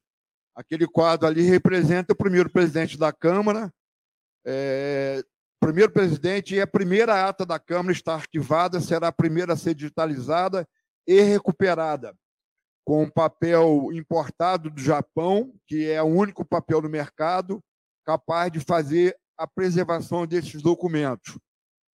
Aquele 0.57 0.87
quadro 0.87 1.27
ali 1.27 1.43
representa 1.43 2.13
o 2.13 2.17
primeiro 2.17 2.49
presidente 2.49 2.97
da 2.97 3.13
Câmara, 3.13 3.71
É, 4.49 5.21
primeiro 5.59 5.91
presidente 5.91 6.55
e 6.55 6.61
a 6.61 6.65
primeira 6.65 7.27
ata 7.27 7.45
da 7.45 7.59
Câmara 7.59 7.91
está 7.91 8.13
arquivada, 8.13 8.79
será 8.79 9.09
a 9.09 9.11
primeira 9.11 9.53
a 9.53 9.57
ser 9.57 9.75
digitalizada 9.75 10.65
e 11.05 11.21
recuperada, 11.21 12.15
com 12.85 13.09
papel 13.09 13.89
importado 13.91 14.69
do 14.69 14.79
Japão, 14.79 15.53
que 15.67 15.89
é 15.89 16.01
o 16.01 16.05
único 16.05 16.45
papel 16.45 16.81
no 16.81 16.87
mercado 16.87 17.61
capaz 18.05 18.49
de 18.49 18.61
fazer 18.61 19.17
a 19.37 19.45
preservação 19.45 20.25
desses 20.25 20.61
documentos. 20.61 21.37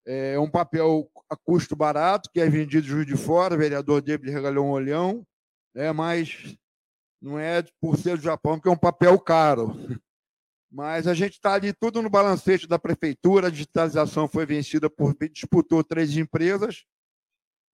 É 0.07 0.39
um 0.39 0.49
papel 0.49 1.07
a 1.29 1.35
custo 1.35 1.75
barato, 1.75 2.31
que 2.33 2.41
é 2.41 2.49
vendido 2.49 2.81
de 2.81 2.89
Juiz 2.89 3.05
de 3.05 3.15
Fora, 3.15 3.53
o 3.53 3.59
vereador 3.59 4.01
David 4.01 4.31
regalou 4.31 4.65
um 4.65 4.71
olhão, 4.71 5.23
né, 5.75 5.91
mas 5.91 6.57
não 7.21 7.37
é 7.37 7.63
por 7.81 7.97
ser 7.97 8.17
do 8.17 8.23
Japão, 8.23 8.59
que 8.59 8.67
é 8.67 8.71
um 8.71 8.77
papel 8.77 9.19
caro. 9.19 9.75
Mas 10.71 11.07
a 11.07 11.13
gente 11.13 11.33
está 11.33 11.53
ali 11.53 11.73
tudo 11.73 12.01
no 12.01 12.09
balancete 12.09 12.67
da 12.67 12.77
prefeitura, 12.77 13.47
a 13.47 13.51
digitalização 13.51 14.27
foi 14.27 14.45
vencida 14.45 14.89
por. 14.89 15.15
disputou 15.31 15.83
três 15.83 16.15
empresas, 16.15 16.85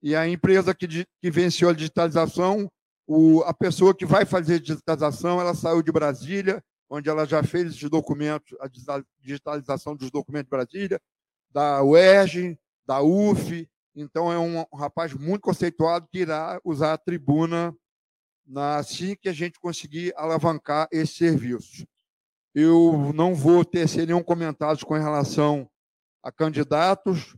e 0.01 0.15
a 0.15 0.27
empresa 0.27 0.73
que, 0.73 0.87
que 0.87 1.31
venceu 1.31 1.69
a 1.69 1.73
digitalização, 1.73 2.71
o, 3.07 3.41
a 3.41 3.53
pessoa 3.53 3.93
que 3.93 4.05
vai 4.05 4.25
fazer 4.25 4.55
a 4.55 4.59
digitalização, 4.59 5.41
ela 5.41 5.53
saiu 5.53 5.81
de 5.81 5.91
Brasília, 5.91 6.63
onde 6.89 7.09
ela 7.09 7.25
já 7.25 7.43
fez 7.43 7.73
esses 7.73 7.89
documentos, 7.89 8.55
a 8.61 8.69
digitalização 9.19 9.95
dos 9.95 10.11
documentos 10.11 10.45
de 10.45 10.51
Brasília, 10.51 11.01
da 11.49 11.83
UERJ, 11.83 12.57
da 12.85 13.01
UF. 13.01 13.67
Então, 13.95 14.31
é 14.31 14.37
um, 14.37 14.63
rapaz 14.73 15.13
muito 15.13 15.41
conceituado 15.41 16.07
que 16.11 16.19
irá 16.19 16.59
usar 16.63 16.93
a 16.93 16.97
tribuna 16.97 17.73
na, 17.73 17.73
assim 18.55 19.15
que 19.15 19.29
a 19.29 19.33
gente 19.33 19.59
conseguir 19.59 20.13
alavancar 20.15 20.87
esses 20.91 21.15
serviços. 21.15 21.85
Eu 22.53 23.11
não 23.13 23.35
vou 23.35 23.65
tecer 23.65 24.07
nenhum 24.07 24.23
comentário 24.23 24.85
com 24.85 24.93
relação 24.93 25.69
a 26.23 26.31
candidatos, 26.31 27.35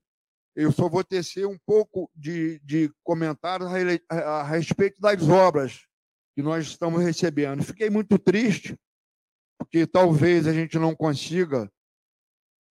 eu 0.55 0.71
só 0.71 0.89
vou 0.89 1.03
tecer 1.03 1.45
um 1.45 1.57
pouco 1.65 2.09
de, 2.15 2.59
de 2.63 2.91
comentários 3.03 3.69
a, 4.09 4.15
a, 4.15 4.43
respeito 4.43 4.99
das 4.99 5.21
obras 5.29 5.85
que 6.35 6.41
nós 6.41 6.65
estamos 6.65 7.03
recebendo. 7.03 7.63
Fiquei 7.63 7.89
muito 7.89 8.17
triste 8.17 8.75
porque 9.57 9.85
talvez 9.85 10.47
a 10.47 10.53
gente 10.53 10.79
não 10.79 10.95
consiga 10.95 11.71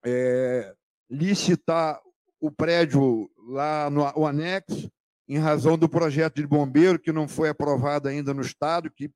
é, 0.05 0.75
licitar 1.11 2.01
o 2.41 2.51
prédio 2.51 3.31
lá 3.49 3.91
no 3.91 4.03
o 4.17 4.27
anexo, 4.27 4.91
em 5.29 5.39
razão 5.39 5.77
do 5.77 5.89
projeto 5.89 6.37
de 6.37 6.47
bombeiro 6.47 6.99
que 6.99 7.13
não 7.13 7.27
foi 7.27 7.49
aprovado 7.49 8.09
ainda 8.09 8.33
no 8.33 8.43
Estado, 8.43 8.91
que 8.91 9.11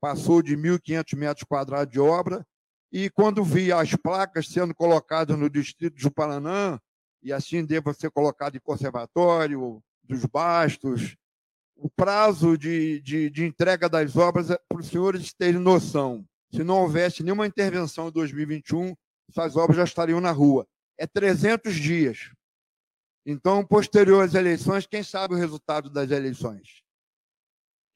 passou 0.00 0.42
de 0.42 0.56
1.500 0.56 1.16
metros 1.16 1.44
quadrados 1.44 1.92
de 1.92 2.00
obra. 2.00 2.46
E 2.90 3.10
quando 3.10 3.44
vi 3.44 3.70
as 3.70 3.94
placas 3.94 4.48
sendo 4.48 4.74
colocadas 4.74 5.38
no 5.38 5.50
distrito 5.50 5.96
de 5.96 6.02
Juparanã, 6.02 6.78
e 7.22 7.32
assim 7.32 7.64
deva 7.64 7.92
ser 7.92 8.10
colocado 8.10 8.56
em 8.56 8.60
conservatório, 8.60 9.82
dos 10.02 10.24
bastos, 10.24 11.16
o 11.76 11.88
prazo 11.88 12.58
de, 12.58 13.00
de, 13.00 13.30
de 13.30 13.44
entrega 13.44 13.88
das 13.88 14.16
obras, 14.16 14.50
é 14.50 14.58
para 14.68 14.80
os 14.80 14.88
senhores 14.88 15.32
terem 15.32 15.60
noção, 15.60 16.24
se 16.50 16.64
não 16.64 16.80
houvesse 16.80 17.22
nenhuma 17.22 17.46
intervenção 17.46 18.08
em 18.08 18.12
2021, 18.12 18.94
essas 19.28 19.56
obras 19.56 19.76
já 19.76 19.84
estariam 19.84 20.20
na 20.20 20.32
rua. 20.32 20.66
É 20.98 21.06
300 21.06 21.74
dias. 21.74 22.30
Então, 23.24 23.64
posterior 23.64 24.24
às 24.24 24.34
eleições, 24.34 24.86
quem 24.86 25.02
sabe 25.02 25.34
o 25.34 25.38
resultado 25.38 25.90
das 25.90 26.10
eleições? 26.10 26.82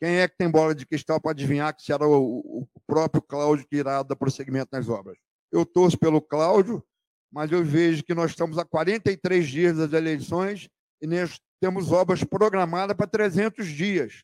Quem 0.00 0.16
é 0.16 0.28
que 0.28 0.36
tem 0.36 0.50
bola 0.50 0.74
de 0.74 0.86
cristal 0.86 1.20
para 1.20 1.30
adivinhar 1.30 1.74
que 1.74 1.82
será 1.82 2.06
o, 2.06 2.68
próprio 2.86 3.22
Cláudio 3.22 3.66
que 3.66 3.76
irá 3.76 4.02
dar 4.02 4.16
prosseguimento 4.16 4.68
nas 4.72 4.88
obras? 4.88 5.16
Eu 5.50 5.64
torço 5.64 5.98
pelo 5.98 6.20
Cláudio, 6.20 6.84
mas 7.32 7.50
eu 7.50 7.64
vejo 7.64 8.04
que 8.04 8.14
nós 8.14 8.32
estamos 8.32 8.58
a 8.58 8.64
43 8.64 9.46
dias 9.46 9.76
das 9.76 9.92
eleições 9.92 10.68
e 11.00 11.06
nós 11.06 11.40
temos 11.60 11.90
obras 11.90 12.22
programadas 12.22 12.96
para 12.96 13.06
300 13.06 13.66
dias, 13.66 14.22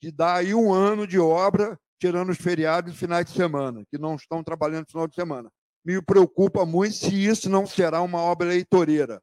que 0.00 0.12
dá 0.12 0.34
aí 0.34 0.54
um 0.54 0.72
ano 0.72 1.06
de 1.06 1.18
obra 1.18 1.78
tirando 1.98 2.30
os 2.30 2.38
feriados 2.38 2.92
e 2.92 2.96
finais 2.96 3.24
de 3.24 3.32
semana, 3.32 3.82
que 3.90 3.98
não 3.98 4.16
estão 4.16 4.44
trabalhando 4.44 4.82
no 4.82 4.90
final 4.90 5.08
de 5.08 5.14
semana. 5.14 5.50
Me 5.84 6.02
preocupa 6.02 6.66
muito 6.66 6.94
se 6.94 7.14
isso 7.14 7.48
não 7.48 7.66
será 7.66 8.02
uma 8.02 8.20
obra 8.20 8.48
eleitoreira. 8.48 9.22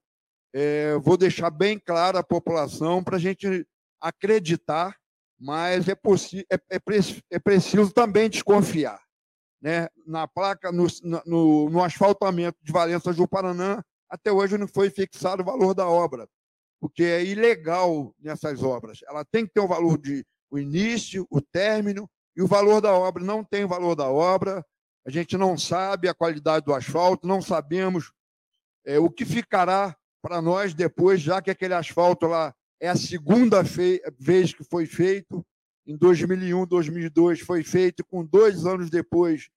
É, 0.54 0.96
vou 1.00 1.18
deixar 1.18 1.50
bem 1.50 1.80
claro 1.80 2.18
à 2.18 2.24
população 2.24 3.04
para 3.04 3.18
a 3.18 3.20
gente 3.20 3.68
acreditar, 4.00 4.96
mas 5.40 5.88
é, 5.90 5.94
é, 5.94 6.56
é, 6.76 6.80
é, 7.32 7.40
preciso 7.40 7.92
também 7.92 8.30
desconfiar. 8.30 9.02
Né? 9.60 9.88
Na 10.06 10.28
placa, 10.28 10.72
no, 10.72 10.86
no, 11.26 11.70
no 11.70 11.84
asfaltamento 11.84 12.58
de 12.62 12.72
Valença 12.72 13.14
do 13.14 13.28
Paraná, 13.28 13.84
até 14.10 14.32
hoje 14.32 14.58
não 14.58 14.68
foi 14.68 14.92
fixado 14.92 15.42
o 15.42 15.46
valor 15.46 15.74
da 15.74 15.88
obra, 15.88 16.28
porque 16.80 17.04
é 17.04 17.26
ilegal 17.26 18.14
nessas 18.20 18.62
obras. 18.62 19.00
Ela 19.08 19.26
tem 19.26 19.48
que 19.48 19.54
ter 19.54 19.62
o 19.62 19.68
valor 19.68 19.98
de 19.98 20.24
o 20.52 20.60
início, 20.60 21.26
o 21.32 21.42
término 21.42 22.08
e 22.36 22.42
o 22.44 22.48
valor 22.48 22.80
da 22.80 22.94
obra 22.94 23.24
não 23.24 23.44
tem 23.44 23.64
o 23.64 23.68
valor 23.68 23.96
da 23.96 24.08
obra, 24.08 24.64
a 25.06 25.10
gente 25.10 25.36
não 25.36 25.58
sabe 25.58 26.08
a 26.08 26.14
qualidade 26.14 26.64
do 26.64 26.74
asfalto, 26.74 27.28
não 27.28 27.42
sabemos 27.42 28.12
é, 28.86 29.00
o 29.00 29.10
que 29.10 29.26
ficará 29.26 29.98
para 30.24 30.42
nós 30.42 30.74
depois, 30.74 31.22
já 31.22 31.42
que 31.42 31.52
aquele 31.52 31.74
asfalto 31.74 32.26
lá 32.28 32.56
é 32.82 32.88
a 32.88 32.96
segunda 32.96 33.62
vez 34.18 34.54
que 34.54 34.64
foi 34.64 34.86
feito, 34.86 35.46
em 35.86 35.98
2001, 35.98 36.66
2002 36.66 37.42
foi 37.42 37.62
feito, 37.62 38.06
com 38.06 38.26
dois 38.26 38.66
anos 38.66 38.90
depois 38.90 39.50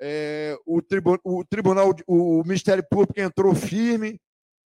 é, 0.00 0.56
o, 0.66 0.80
o, 1.24 1.44
tribunal, 1.44 1.94
o 2.06 2.42
Ministério 2.44 2.84
Público 2.88 3.20
entrou 3.20 3.54
firme. 3.54 4.20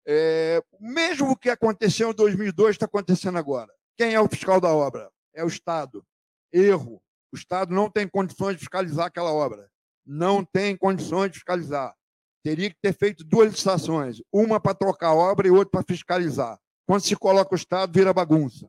É, 0.07 0.63
mesmo 0.81 1.31
o 1.31 1.37
que 1.37 1.51
aconteceu 1.51 2.11
em 2.11 2.15
2002 2.15 2.71
está 2.71 2.87
acontecendo 2.87 3.39
agora. 3.39 3.73
Quem 3.97 4.15
é 4.15 4.21
o 4.21 4.29
fiscal 4.29 4.61
da 4.61 4.73
obra? 4.73 5.11
É 5.35 5.45
o 5.45 5.49
Estado. 5.49 6.05
Erro. 6.53 7.03
O 7.33 7.37
Estado 7.37 7.73
não 7.73 7.89
tem 7.89 8.09
condições 8.09 8.55
de 8.55 8.61
fiscalizar 8.61 9.07
aquela 9.07 9.33
obra. 9.33 9.71
Não 10.05 10.45
tem 10.45 10.77
condições 10.77 11.31
de 11.31 11.39
fiscalizar. 11.39 11.95
Teria 12.43 12.71
que 12.71 12.77
ter 12.81 12.95
feito 12.95 13.25
duas 13.25 13.51
licitações, 13.51 14.23
uma 14.33 14.59
para 14.59 14.75
trocar 14.75 15.15
obra 15.15 15.47
e 15.47 15.51
outra 15.51 15.71
para 15.71 15.85
fiscalizar. 15.87 16.59
Quando 16.87 17.03
se 17.03 17.15
coloca 17.15 17.55
o 17.55 17.57
Estado, 17.57 17.93
vira 17.93 18.13
bagunça. 18.13 18.69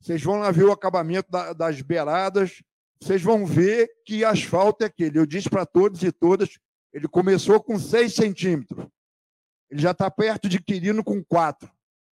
Vocês 0.00 0.22
vão 0.22 0.38
lá 0.38 0.50
ver 0.50 0.64
o 0.64 0.72
acabamento 0.72 1.28
das 1.56 1.80
beiradas, 1.82 2.62
vocês 3.00 3.20
vão 3.20 3.44
ver 3.44 3.90
que 4.06 4.24
asfalto 4.24 4.84
é 4.84 4.86
aquele. 4.86 5.18
Eu 5.18 5.26
disse 5.26 5.50
para 5.50 5.66
todos 5.66 6.02
e 6.02 6.12
todas, 6.12 6.58
ele 6.92 7.08
começou 7.08 7.60
com 7.60 7.78
6 7.78 8.14
centímetros. 8.14 8.86
Ele 9.70 9.80
já 9.80 9.90
está 9.90 10.10
perto 10.10 10.48
de 10.48 10.62
Quirino 10.62 11.02
com 11.02 11.22
4. 11.24 11.70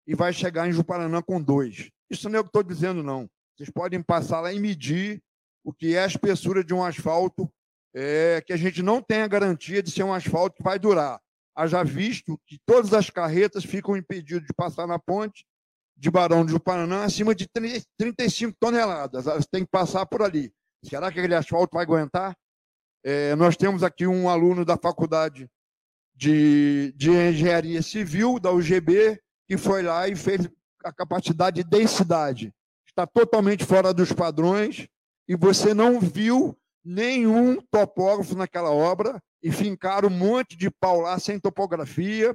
E 0.06 0.14
vai 0.14 0.32
chegar 0.32 0.66
em 0.66 0.72
Juparanã 0.72 1.20
com 1.20 1.40
2. 1.40 1.90
Isso 2.08 2.28
não 2.28 2.36
é 2.36 2.40
o 2.40 2.44
que 2.44 2.48
estou 2.48 2.62
dizendo, 2.62 3.02
não. 3.02 3.28
Vocês 3.54 3.68
podem 3.68 4.02
passar 4.02 4.40
lá 4.40 4.52
e 4.52 4.58
medir 4.58 5.22
o 5.62 5.72
que 5.72 5.94
é 5.94 6.02
a 6.02 6.06
espessura 6.06 6.64
de 6.64 6.72
um 6.72 6.82
asfalto, 6.82 7.50
é, 7.94 8.42
que 8.46 8.52
a 8.52 8.56
gente 8.56 8.82
não 8.82 9.02
tem 9.02 9.22
a 9.22 9.28
garantia 9.28 9.82
de 9.82 9.90
ser 9.90 10.02
um 10.02 10.12
asfalto 10.12 10.56
que 10.56 10.62
vai 10.62 10.78
durar. 10.78 11.20
Haja 11.54 11.82
visto 11.82 12.38
que 12.46 12.58
todas 12.64 12.94
as 12.94 13.10
carretas 13.10 13.64
ficam 13.64 13.96
impedidas 13.96 14.46
de 14.46 14.54
passar 14.54 14.86
na 14.86 14.98
ponte 14.98 15.44
de 15.96 16.10
Barão 16.10 16.46
do 16.46 16.60
Paraná 16.60 17.04
acima 17.04 17.34
de 17.34 17.48
35 17.98 18.56
toneladas. 18.60 19.26
Elas 19.26 19.46
têm 19.46 19.64
que 19.64 19.70
passar 19.70 20.06
por 20.06 20.22
ali. 20.22 20.52
Será 20.84 21.10
que 21.10 21.18
aquele 21.18 21.34
asfalto 21.34 21.74
vai 21.74 21.84
aguentar? 21.84 22.36
É, 23.04 23.34
nós 23.34 23.56
temos 23.56 23.82
aqui 23.82 24.06
um 24.06 24.28
aluno 24.28 24.64
da 24.64 24.76
faculdade 24.76 25.48
de, 26.14 26.92
de 26.96 27.10
engenharia 27.10 27.82
civil, 27.82 28.38
da 28.38 28.52
UGB, 28.52 29.20
que 29.46 29.56
foi 29.56 29.82
lá 29.82 30.08
e 30.08 30.14
fez 30.14 30.48
a 30.84 30.92
capacidade 30.92 31.62
de 31.62 31.68
densidade. 31.68 32.52
Está 32.86 33.06
totalmente 33.06 33.64
fora 33.64 33.92
dos 33.92 34.12
padrões, 34.12 34.88
e 35.28 35.36
você 35.36 35.74
não 35.74 36.00
viu 36.00 36.56
nenhum 36.88 37.60
topógrafo 37.70 38.34
naquela 38.34 38.70
obra 38.70 39.22
e 39.42 39.52
fincaram 39.52 40.08
um 40.08 40.12
monte 40.12 40.56
de 40.56 40.70
pau 40.70 41.00
lá 41.02 41.18
sem 41.18 41.38
topografia, 41.38 42.34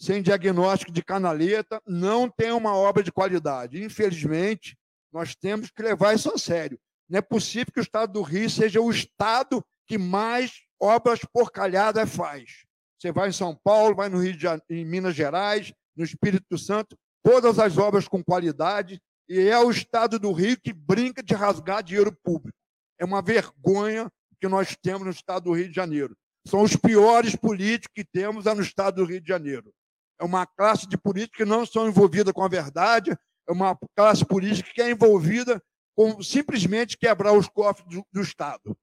sem 0.00 0.22
diagnóstico 0.22 0.90
de 0.90 1.04
canaleta, 1.04 1.78
não 1.86 2.28
tem 2.28 2.52
uma 2.52 2.74
obra 2.74 3.02
de 3.02 3.12
qualidade. 3.12 3.84
Infelizmente, 3.84 4.74
nós 5.12 5.34
temos 5.34 5.70
que 5.70 5.82
levar 5.82 6.14
isso 6.14 6.32
a 6.32 6.38
sério. 6.38 6.80
Não 7.06 7.18
é 7.18 7.22
possível 7.22 7.70
que 7.70 7.80
o 7.80 7.82
estado 7.82 8.14
do 8.14 8.22
Rio 8.22 8.48
seja 8.48 8.80
o 8.80 8.90
estado 8.90 9.62
que 9.86 9.98
mais 9.98 10.62
obras 10.80 11.20
porcalhadas 11.30 12.08
faz. 12.08 12.64
Você 12.98 13.12
vai 13.12 13.28
em 13.28 13.32
São 13.32 13.54
Paulo, 13.62 13.94
vai 13.94 14.08
no 14.08 14.22
Rio 14.22 14.32
de 14.32 14.42
Janeiro, 14.42 14.64
em 14.70 14.86
Minas 14.86 15.14
Gerais, 15.14 15.70
no 15.94 16.02
Espírito 16.02 16.56
Santo, 16.56 16.96
todas 17.22 17.58
as 17.58 17.76
obras 17.76 18.08
com 18.08 18.24
qualidade, 18.24 18.98
e 19.28 19.38
é 19.38 19.58
o 19.58 19.70
Estado 19.70 20.18
do 20.18 20.32
Rio 20.32 20.58
que 20.58 20.72
brinca 20.72 21.22
de 21.22 21.34
rasgar 21.34 21.82
dinheiro 21.82 22.16
público. 22.24 22.56
É 22.98 23.04
uma 23.04 23.22
vergonha 23.22 24.10
que 24.40 24.48
nós 24.48 24.76
temos 24.82 25.04
no 25.04 25.10
Estado 25.10 25.44
do 25.44 25.52
Rio 25.52 25.68
de 25.68 25.74
Janeiro. 25.74 26.16
São 26.46 26.62
os 26.62 26.74
piores 26.74 27.36
políticos 27.36 27.92
que 27.94 28.04
temos 28.04 28.44
no 28.44 28.62
Estado 28.62 28.96
do 28.96 29.04
Rio 29.04 29.20
de 29.20 29.28
Janeiro. 29.28 29.72
É 30.20 30.24
uma 30.24 30.46
classe 30.46 30.88
de 30.88 30.96
políticos 30.96 31.38
que 31.38 31.44
não 31.44 31.64
são 31.64 31.88
envolvidas 31.88 32.32
com 32.32 32.42
a 32.42 32.48
verdade, 32.48 33.16
é 33.48 33.52
uma 33.52 33.76
classe 33.96 34.24
política 34.24 34.70
que 34.72 34.82
é 34.82 34.90
envolvida 34.90 35.62
com 35.96 36.22
simplesmente 36.22 36.96
quebrar 36.96 37.32
os 37.32 37.48
cofres 37.48 37.86
do, 37.88 38.04
do 38.12 38.20
Estado. 38.20 38.76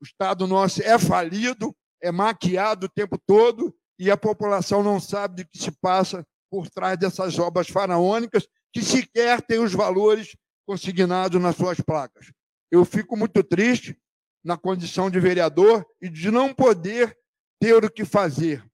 O 0.00 0.04
Estado 0.04 0.46
nosso 0.46 0.82
é 0.82 0.98
falido, 0.98 1.74
é 2.02 2.10
maquiado 2.10 2.86
o 2.86 2.88
tempo 2.88 3.18
todo 3.26 3.74
e 3.98 4.10
a 4.10 4.16
população 4.16 4.82
não 4.82 4.98
sabe 5.00 5.36
de 5.36 5.44
que 5.46 5.58
se 5.58 5.70
passa 5.70 6.26
por 6.50 6.68
trás 6.70 6.98
dessas 6.98 7.38
obras 7.38 7.68
faraônicas 7.68 8.46
que 8.72 8.82
sequer 8.82 9.40
têm 9.42 9.60
os 9.60 9.72
valores 9.72 10.36
consignados 10.66 11.40
nas 11.40 11.56
suas 11.56 11.80
placas. 11.80 12.32
Eu 12.74 12.84
fico 12.84 13.16
muito 13.16 13.40
triste 13.44 13.96
na 14.42 14.56
condição 14.56 15.08
de 15.08 15.20
vereador 15.20 15.86
e 16.02 16.08
de 16.08 16.28
não 16.28 16.52
poder 16.52 17.16
ter 17.60 17.84
o 17.84 17.88
que 17.90 18.04
fazer. 18.04 18.64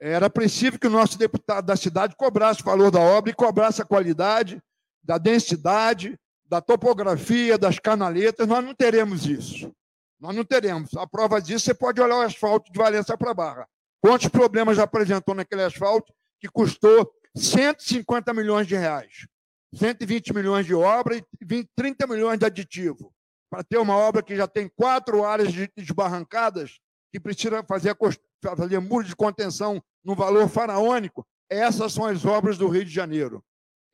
Era 0.00 0.30
preciso 0.30 0.78
que 0.78 0.86
o 0.86 0.90
nosso 0.90 1.18
deputado 1.18 1.66
da 1.66 1.76
cidade 1.76 2.16
cobrasse 2.16 2.62
o 2.62 2.64
valor 2.64 2.90
da 2.90 3.00
obra 3.00 3.30
e 3.30 3.34
cobrasse 3.34 3.82
a 3.82 3.84
qualidade, 3.84 4.62
da 5.02 5.18
densidade, 5.18 6.18
da 6.46 6.62
topografia, 6.62 7.58
das 7.58 7.78
canaletas. 7.78 8.48
Nós 8.48 8.64
não 8.64 8.74
teremos 8.74 9.26
isso. 9.26 9.70
Nós 10.18 10.34
não 10.34 10.42
teremos. 10.44 10.94
A 10.96 11.06
prova 11.06 11.38
disso, 11.38 11.66
você 11.66 11.74
pode 11.74 12.00
olhar 12.00 12.16
o 12.16 12.22
asfalto 12.22 12.72
de 12.72 12.78
Valença 12.78 13.14
para 13.16 13.34
Barra. 13.34 13.68
Quantos 14.00 14.28
problemas 14.28 14.78
apresentou 14.78 15.34
naquele 15.34 15.64
asfalto 15.64 16.14
que 16.40 16.48
custou 16.48 17.12
150 17.36 18.32
milhões 18.32 18.66
de 18.66 18.74
reais? 18.74 19.26
120 19.74 20.32
milhões 20.32 20.64
de 20.64 20.74
obra 20.74 21.16
e 21.16 21.24
20, 21.42 21.68
30 21.76 22.06
milhões 22.06 22.38
de 22.38 22.46
aditivo. 22.46 23.13
Para 23.54 23.62
ter 23.62 23.78
uma 23.78 23.96
obra 23.96 24.20
que 24.20 24.34
já 24.34 24.48
tem 24.48 24.68
quatro 24.68 25.24
áreas 25.24 25.52
desbarrancadas, 25.76 26.80
que 27.12 27.20
precisa 27.20 27.62
fazer, 27.62 27.96
fazer 28.42 28.80
muro 28.80 29.06
de 29.06 29.14
contenção 29.14 29.80
no 30.04 30.16
valor 30.16 30.48
faraônico, 30.48 31.24
essas 31.48 31.92
são 31.92 32.04
as 32.04 32.24
obras 32.24 32.58
do 32.58 32.66
Rio 32.66 32.84
de 32.84 32.90
Janeiro. 32.90 33.44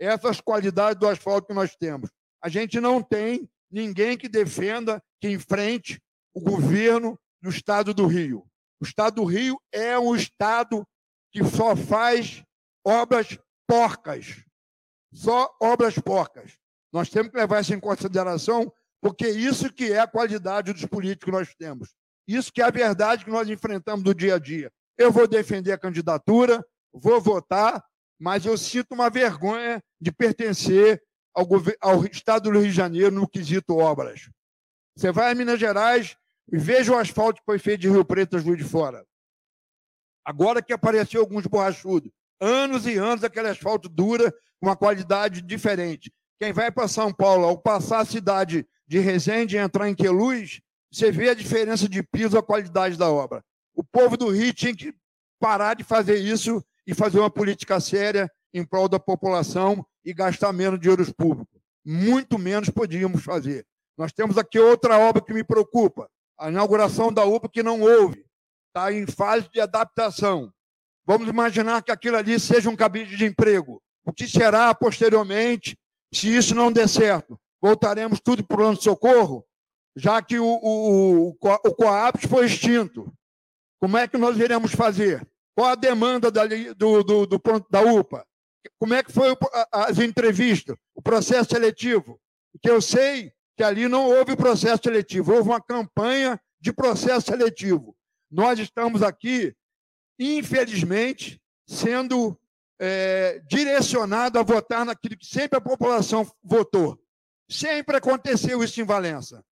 Essas 0.01 0.41
qualidades 0.41 0.99
do 0.99 1.07
asfalto 1.07 1.49
que 1.49 1.53
nós 1.53 1.77
temos. 1.77 2.09
A 2.43 2.49
gente 2.49 2.81
não 2.81 3.03
tem 3.03 3.51
ninguém 3.71 4.17
que 4.17 4.31
defenda, 4.31 4.99
que 5.21 5.29
enfrente 5.29 6.01
o 6.33 6.41
governo 6.41 7.21
do 7.43 7.51
Estado 7.51 7.93
do 7.93 8.07
Rio. 8.07 8.47
O 8.81 8.87
Estado 8.87 9.17
do 9.17 9.25
Rio 9.27 9.61
é 9.71 9.99
um 9.99 10.17
Estado 10.17 10.89
que 11.31 11.45
só 11.45 11.77
faz 11.77 12.43
obras 12.83 13.39
porcas. 13.69 14.43
Só 15.13 15.55
obras 15.61 15.99
porcas. 15.99 16.57
Nós 16.91 17.11
temos 17.11 17.31
que 17.31 17.37
levar 17.37 17.61
isso 17.61 17.75
em 17.75 17.79
consideração, 17.79 18.73
porque 19.01 19.29
isso 19.29 19.73
que 19.73 19.93
é 19.93 20.01
a 20.01 20.07
qualidade 20.07 20.73
dos 20.73 20.85
políticos 20.85 21.25
que 21.25 21.31
nós 21.31 21.55
temos. 21.55 21.95
Isso 22.27 22.53
que 22.53 22.61
é 22.61 22.65
a 22.65 22.71
verdade 22.71 23.25
que 23.25 23.31
nós 23.31 23.49
enfrentamos 23.49 24.05
do 24.05 24.15
dia 24.15 24.35
a 24.35 24.39
dia. 24.39 24.71
Eu 24.97 25.11
vou 25.11 25.27
defender 25.27 25.73
a 25.73 25.79
candidatura, 25.79 26.65
vou 26.93 27.21
votar, 27.21 27.83
mas 28.19 28.45
eu 28.45 28.57
sinto 28.59 28.93
uma 28.93 29.09
vergonha 29.09 29.83
de 30.01 30.13
pertencer 30.13 31.03
ao, 31.35 31.47
ao 31.81 32.05
Estado 32.05 32.51
do 32.51 32.59
Rio 32.59 32.69
de 32.69 32.77
Janeiro 32.77 33.11
no 33.11 33.29
quesito 33.29 33.77
obras. 33.77 34.29
Você 34.97 35.11
vai 35.11 35.31
a 35.31 35.35
Minas 35.35 35.59
Gerais, 35.59 36.17
e 36.53 36.59
veja 36.59 36.93
o 36.93 36.99
asfalto 36.99 37.41
que 37.41 37.47
foi 37.47 37.59
feito 37.59 37.83
de 37.83 37.89
Rio 37.89 38.05
Preto 38.05 38.37
a 38.37 38.41
Juiz 38.41 38.59
de 38.59 38.65
Fora. 38.65 39.07
Agora 40.25 40.61
que 40.61 40.73
apareceu 40.73 41.21
alguns 41.21 41.47
borrachudos. 41.47 42.11
Anos 42.41 42.87
e 42.87 42.97
anos 42.97 43.25
aquele 43.25 43.49
asfalto 43.49 43.89
dura, 43.89 44.31
com 44.61 44.67
uma 44.67 44.77
qualidade 44.77 45.41
diferente. 45.41 46.13
Quem 46.39 46.53
vai 46.53 46.71
para 46.71 46.89
São 46.89 47.13
Paulo, 47.13 47.47
ao 47.47 47.57
passar 47.57 48.01
a 48.01 48.05
cidade 48.05 48.67
de 48.91 48.99
Resende 48.99 49.57
entrar 49.57 49.89
em 49.89 49.95
Queluz, 49.95 50.61
você 50.91 51.13
vê 51.13 51.29
a 51.29 51.35
diferença 51.35 51.89
de 51.89 52.03
piso, 52.03 52.37
a 52.37 52.43
qualidade 52.43 52.99
da 52.99 53.09
obra. 53.09 53.41
O 53.73 53.85
povo 53.85 54.17
do 54.17 54.31
Rio 54.31 54.53
tinha 54.53 54.75
que 54.75 54.93
parar 55.39 55.75
de 55.75 55.85
fazer 55.85 56.17
isso 56.17 56.61
e 56.85 56.93
fazer 56.93 57.21
uma 57.21 57.31
política 57.31 57.79
séria 57.79 58.29
em 58.53 58.65
prol 58.65 58.89
da 58.89 58.99
população 58.99 59.87
e 60.05 60.13
gastar 60.13 60.53
menos 60.53 60.81
dinheiro 60.81 61.15
público. 61.15 61.63
Muito 61.87 62.37
menos 62.37 62.69
podíamos 62.69 63.23
fazer. 63.23 63.65
Nós 63.97 64.13
temos 64.13 64.37
aqui 64.37 64.59
outra 64.59 64.99
obra 64.99 65.23
que 65.23 65.33
me 65.33 65.45
preocupa, 65.45 66.11
a 66.37 66.49
inauguração 66.49 67.13
da 67.13 67.25
UPA 67.25 67.49
que 67.49 67.63
não 67.63 67.83
houve, 67.83 68.27
está 68.67 68.93
em 68.93 69.07
fase 69.07 69.49
de 69.53 69.61
adaptação. 69.61 70.53
Vamos 71.07 71.29
imaginar 71.29 71.81
que 71.85 71.93
aquilo 71.93 72.17
ali 72.17 72.41
seja 72.41 72.69
um 72.69 72.75
cabide 72.75 73.17
de 73.17 73.25
emprego. 73.25 73.81
O 74.05 74.13
que 74.13 74.27
será 74.27 74.75
posteriormente, 74.75 75.79
se 76.13 76.37
isso 76.37 76.57
não 76.57 76.73
der 76.73 76.89
certo? 76.89 77.39
Voltaremos 77.61 78.21
tudo 78.21 78.45
para 78.45 78.55
o 78.55 78.59
plano 78.59 78.77
de 78.77 78.85
socorro, 78.85 79.45
já 79.95 80.23
que 80.23 80.39
o, 80.39 80.47
o, 80.47 81.31
o, 81.31 81.37
o 81.41 82.29
foi 82.29 82.47
extinto. 82.47 83.13
Como 83.81 83.97
é 83.97 84.07
que 84.07 84.17
nós 84.17 84.39
iremos 84.39 84.73
fazer? 84.73 85.27
Qual 85.55 85.69
a 85.69 85.75
demanda 85.75 86.31
da, 86.31 86.47
do, 86.47 87.03
do, 87.03 87.27
do, 87.27 87.41
da 87.71 87.83
UPA? 87.83 88.27
Como 88.79 88.95
é 88.95 89.03
que 89.03 89.13
foi 89.13 89.37
as 89.73 89.99
entrevistas, 89.99 90.77
o 90.95 91.03
processo 91.03 91.51
seletivo? 91.51 92.21
Porque 92.53 92.71
eu 92.71 92.81
sei 92.81 93.33
que 93.57 93.63
ali 93.63 93.89
não 93.89 94.07
houve 94.07 94.37
processo 94.37 94.83
seletivo, 94.83 95.35
houve 95.35 95.49
uma 95.49 95.61
campanha 95.61 96.41
de 96.61 96.73
processo 96.73 97.27
seletivo. 97.31 97.97
Nós 98.31 98.59
estamos 98.59 99.03
aqui, 99.03 99.55
infelizmente, 100.19 101.41
sendo 101.67 102.39
é, 102.81 103.43
a 104.39 104.43
votar 104.43 104.85
naquilo 104.85 105.17
que 105.17 105.27
sempre 105.27 105.59
a 105.59 105.61
população 105.61 106.31
votou. 106.43 106.99
Sempre 107.51 107.97
aconteceu 107.97 108.63
isso 108.63 108.81
em 108.81 108.85
Valença. 108.85 109.45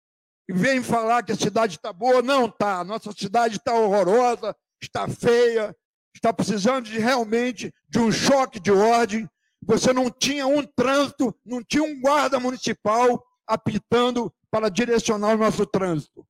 E 0.48 0.52
vem 0.52 0.82
falar 0.82 1.22
que 1.22 1.32
a 1.32 1.36
cidade 1.36 1.76
está 1.76 1.92
boa, 1.92 2.22
não 2.22 2.46
está. 2.46 2.84
Nossa 2.84 3.12
cidade 3.12 3.56
está 3.56 3.74
horrorosa, 3.74 4.54
está 4.80 5.08
feia, 5.08 5.76
está 6.14 6.32
precisando 6.32 6.84
de, 6.84 6.98
realmente 6.98 7.72
de 7.88 7.98
um 7.98 8.12
choque 8.12 8.60
de 8.60 8.70
ordem. 8.70 9.28
Você 9.62 9.92
não 9.92 10.10
tinha 10.10 10.46
um 10.46 10.64
trânsito, 10.64 11.34
não 11.44 11.62
tinha 11.62 11.82
um 11.82 12.00
guarda 12.00 12.38
municipal 12.38 13.22
apitando 13.46 14.32
para 14.50 14.68
direcionar 14.68 15.34
o 15.34 15.38
nosso 15.38 15.66
trânsito. 15.66 16.26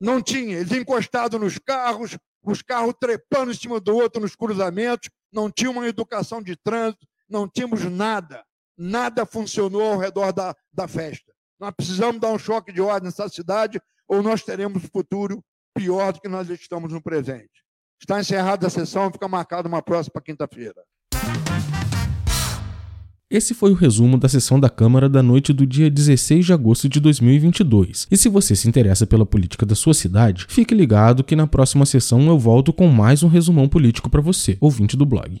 Não 0.00 0.22
tinha, 0.22 0.58
eles 0.58 0.72
encostados 0.72 1.40
nos 1.40 1.58
carros, 1.58 2.16
os 2.42 2.62
carros 2.62 2.94
trepando 3.00 3.50
em 3.50 3.54
cima 3.54 3.80
do 3.80 3.96
outro 3.96 4.22
nos 4.22 4.36
cruzamentos, 4.36 5.10
não 5.32 5.50
tinha 5.50 5.70
uma 5.70 5.86
educação 5.88 6.40
de 6.40 6.54
trânsito, 6.56 7.06
não 7.28 7.48
tínhamos 7.48 7.84
nada. 7.84 8.44
Nada 8.78 9.26
funcionou 9.26 9.82
ao 9.82 9.98
redor 9.98 10.32
da, 10.32 10.54
da 10.72 10.86
festa. 10.86 11.32
Nós 11.58 11.74
precisamos 11.76 12.20
dar 12.20 12.30
um 12.30 12.38
choque 12.38 12.72
de 12.72 12.80
ordem 12.80 13.06
nessa 13.06 13.28
cidade, 13.28 13.80
ou 14.06 14.22
nós 14.22 14.44
teremos 14.44 14.84
um 14.84 14.88
futuro 14.88 15.42
pior 15.74 16.12
do 16.12 16.20
que 16.20 16.28
nós 16.28 16.48
estamos 16.48 16.92
no 16.92 17.02
presente. 17.02 17.50
Está 18.00 18.20
encerrada 18.20 18.68
a 18.68 18.70
sessão, 18.70 19.10
fica 19.10 19.26
marcada 19.26 19.66
uma 19.66 19.82
próxima 19.82 20.22
quinta-feira. 20.22 20.80
Esse 23.28 23.52
foi 23.52 23.72
o 23.72 23.74
resumo 23.74 24.16
da 24.16 24.28
sessão 24.28 24.58
da 24.60 24.70
Câmara 24.70 25.08
da 25.08 25.22
noite 25.22 25.52
do 25.52 25.66
dia 25.66 25.90
16 25.90 26.46
de 26.46 26.52
agosto 26.52 26.88
de 26.88 27.00
2022. 27.00 28.06
E 28.10 28.16
se 28.16 28.28
você 28.28 28.54
se 28.54 28.68
interessa 28.68 29.06
pela 29.06 29.26
política 29.26 29.66
da 29.66 29.74
sua 29.74 29.92
cidade, 29.92 30.46
fique 30.48 30.72
ligado 30.72 31.24
que 31.24 31.36
na 31.36 31.48
próxima 31.48 31.84
sessão 31.84 32.22
eu 32.28 32.38
volto 32.38 32.72
com 32.72 32.86
mais 32.88 33.24
um 33.24 33.28
resumão 33.28 33.68
político 33.68 34.08
para 34.08 34.22
você, 34.22 34.56
ouvinte 34.60 34.96
do 34.96 35.04
blog. 35.04 35.40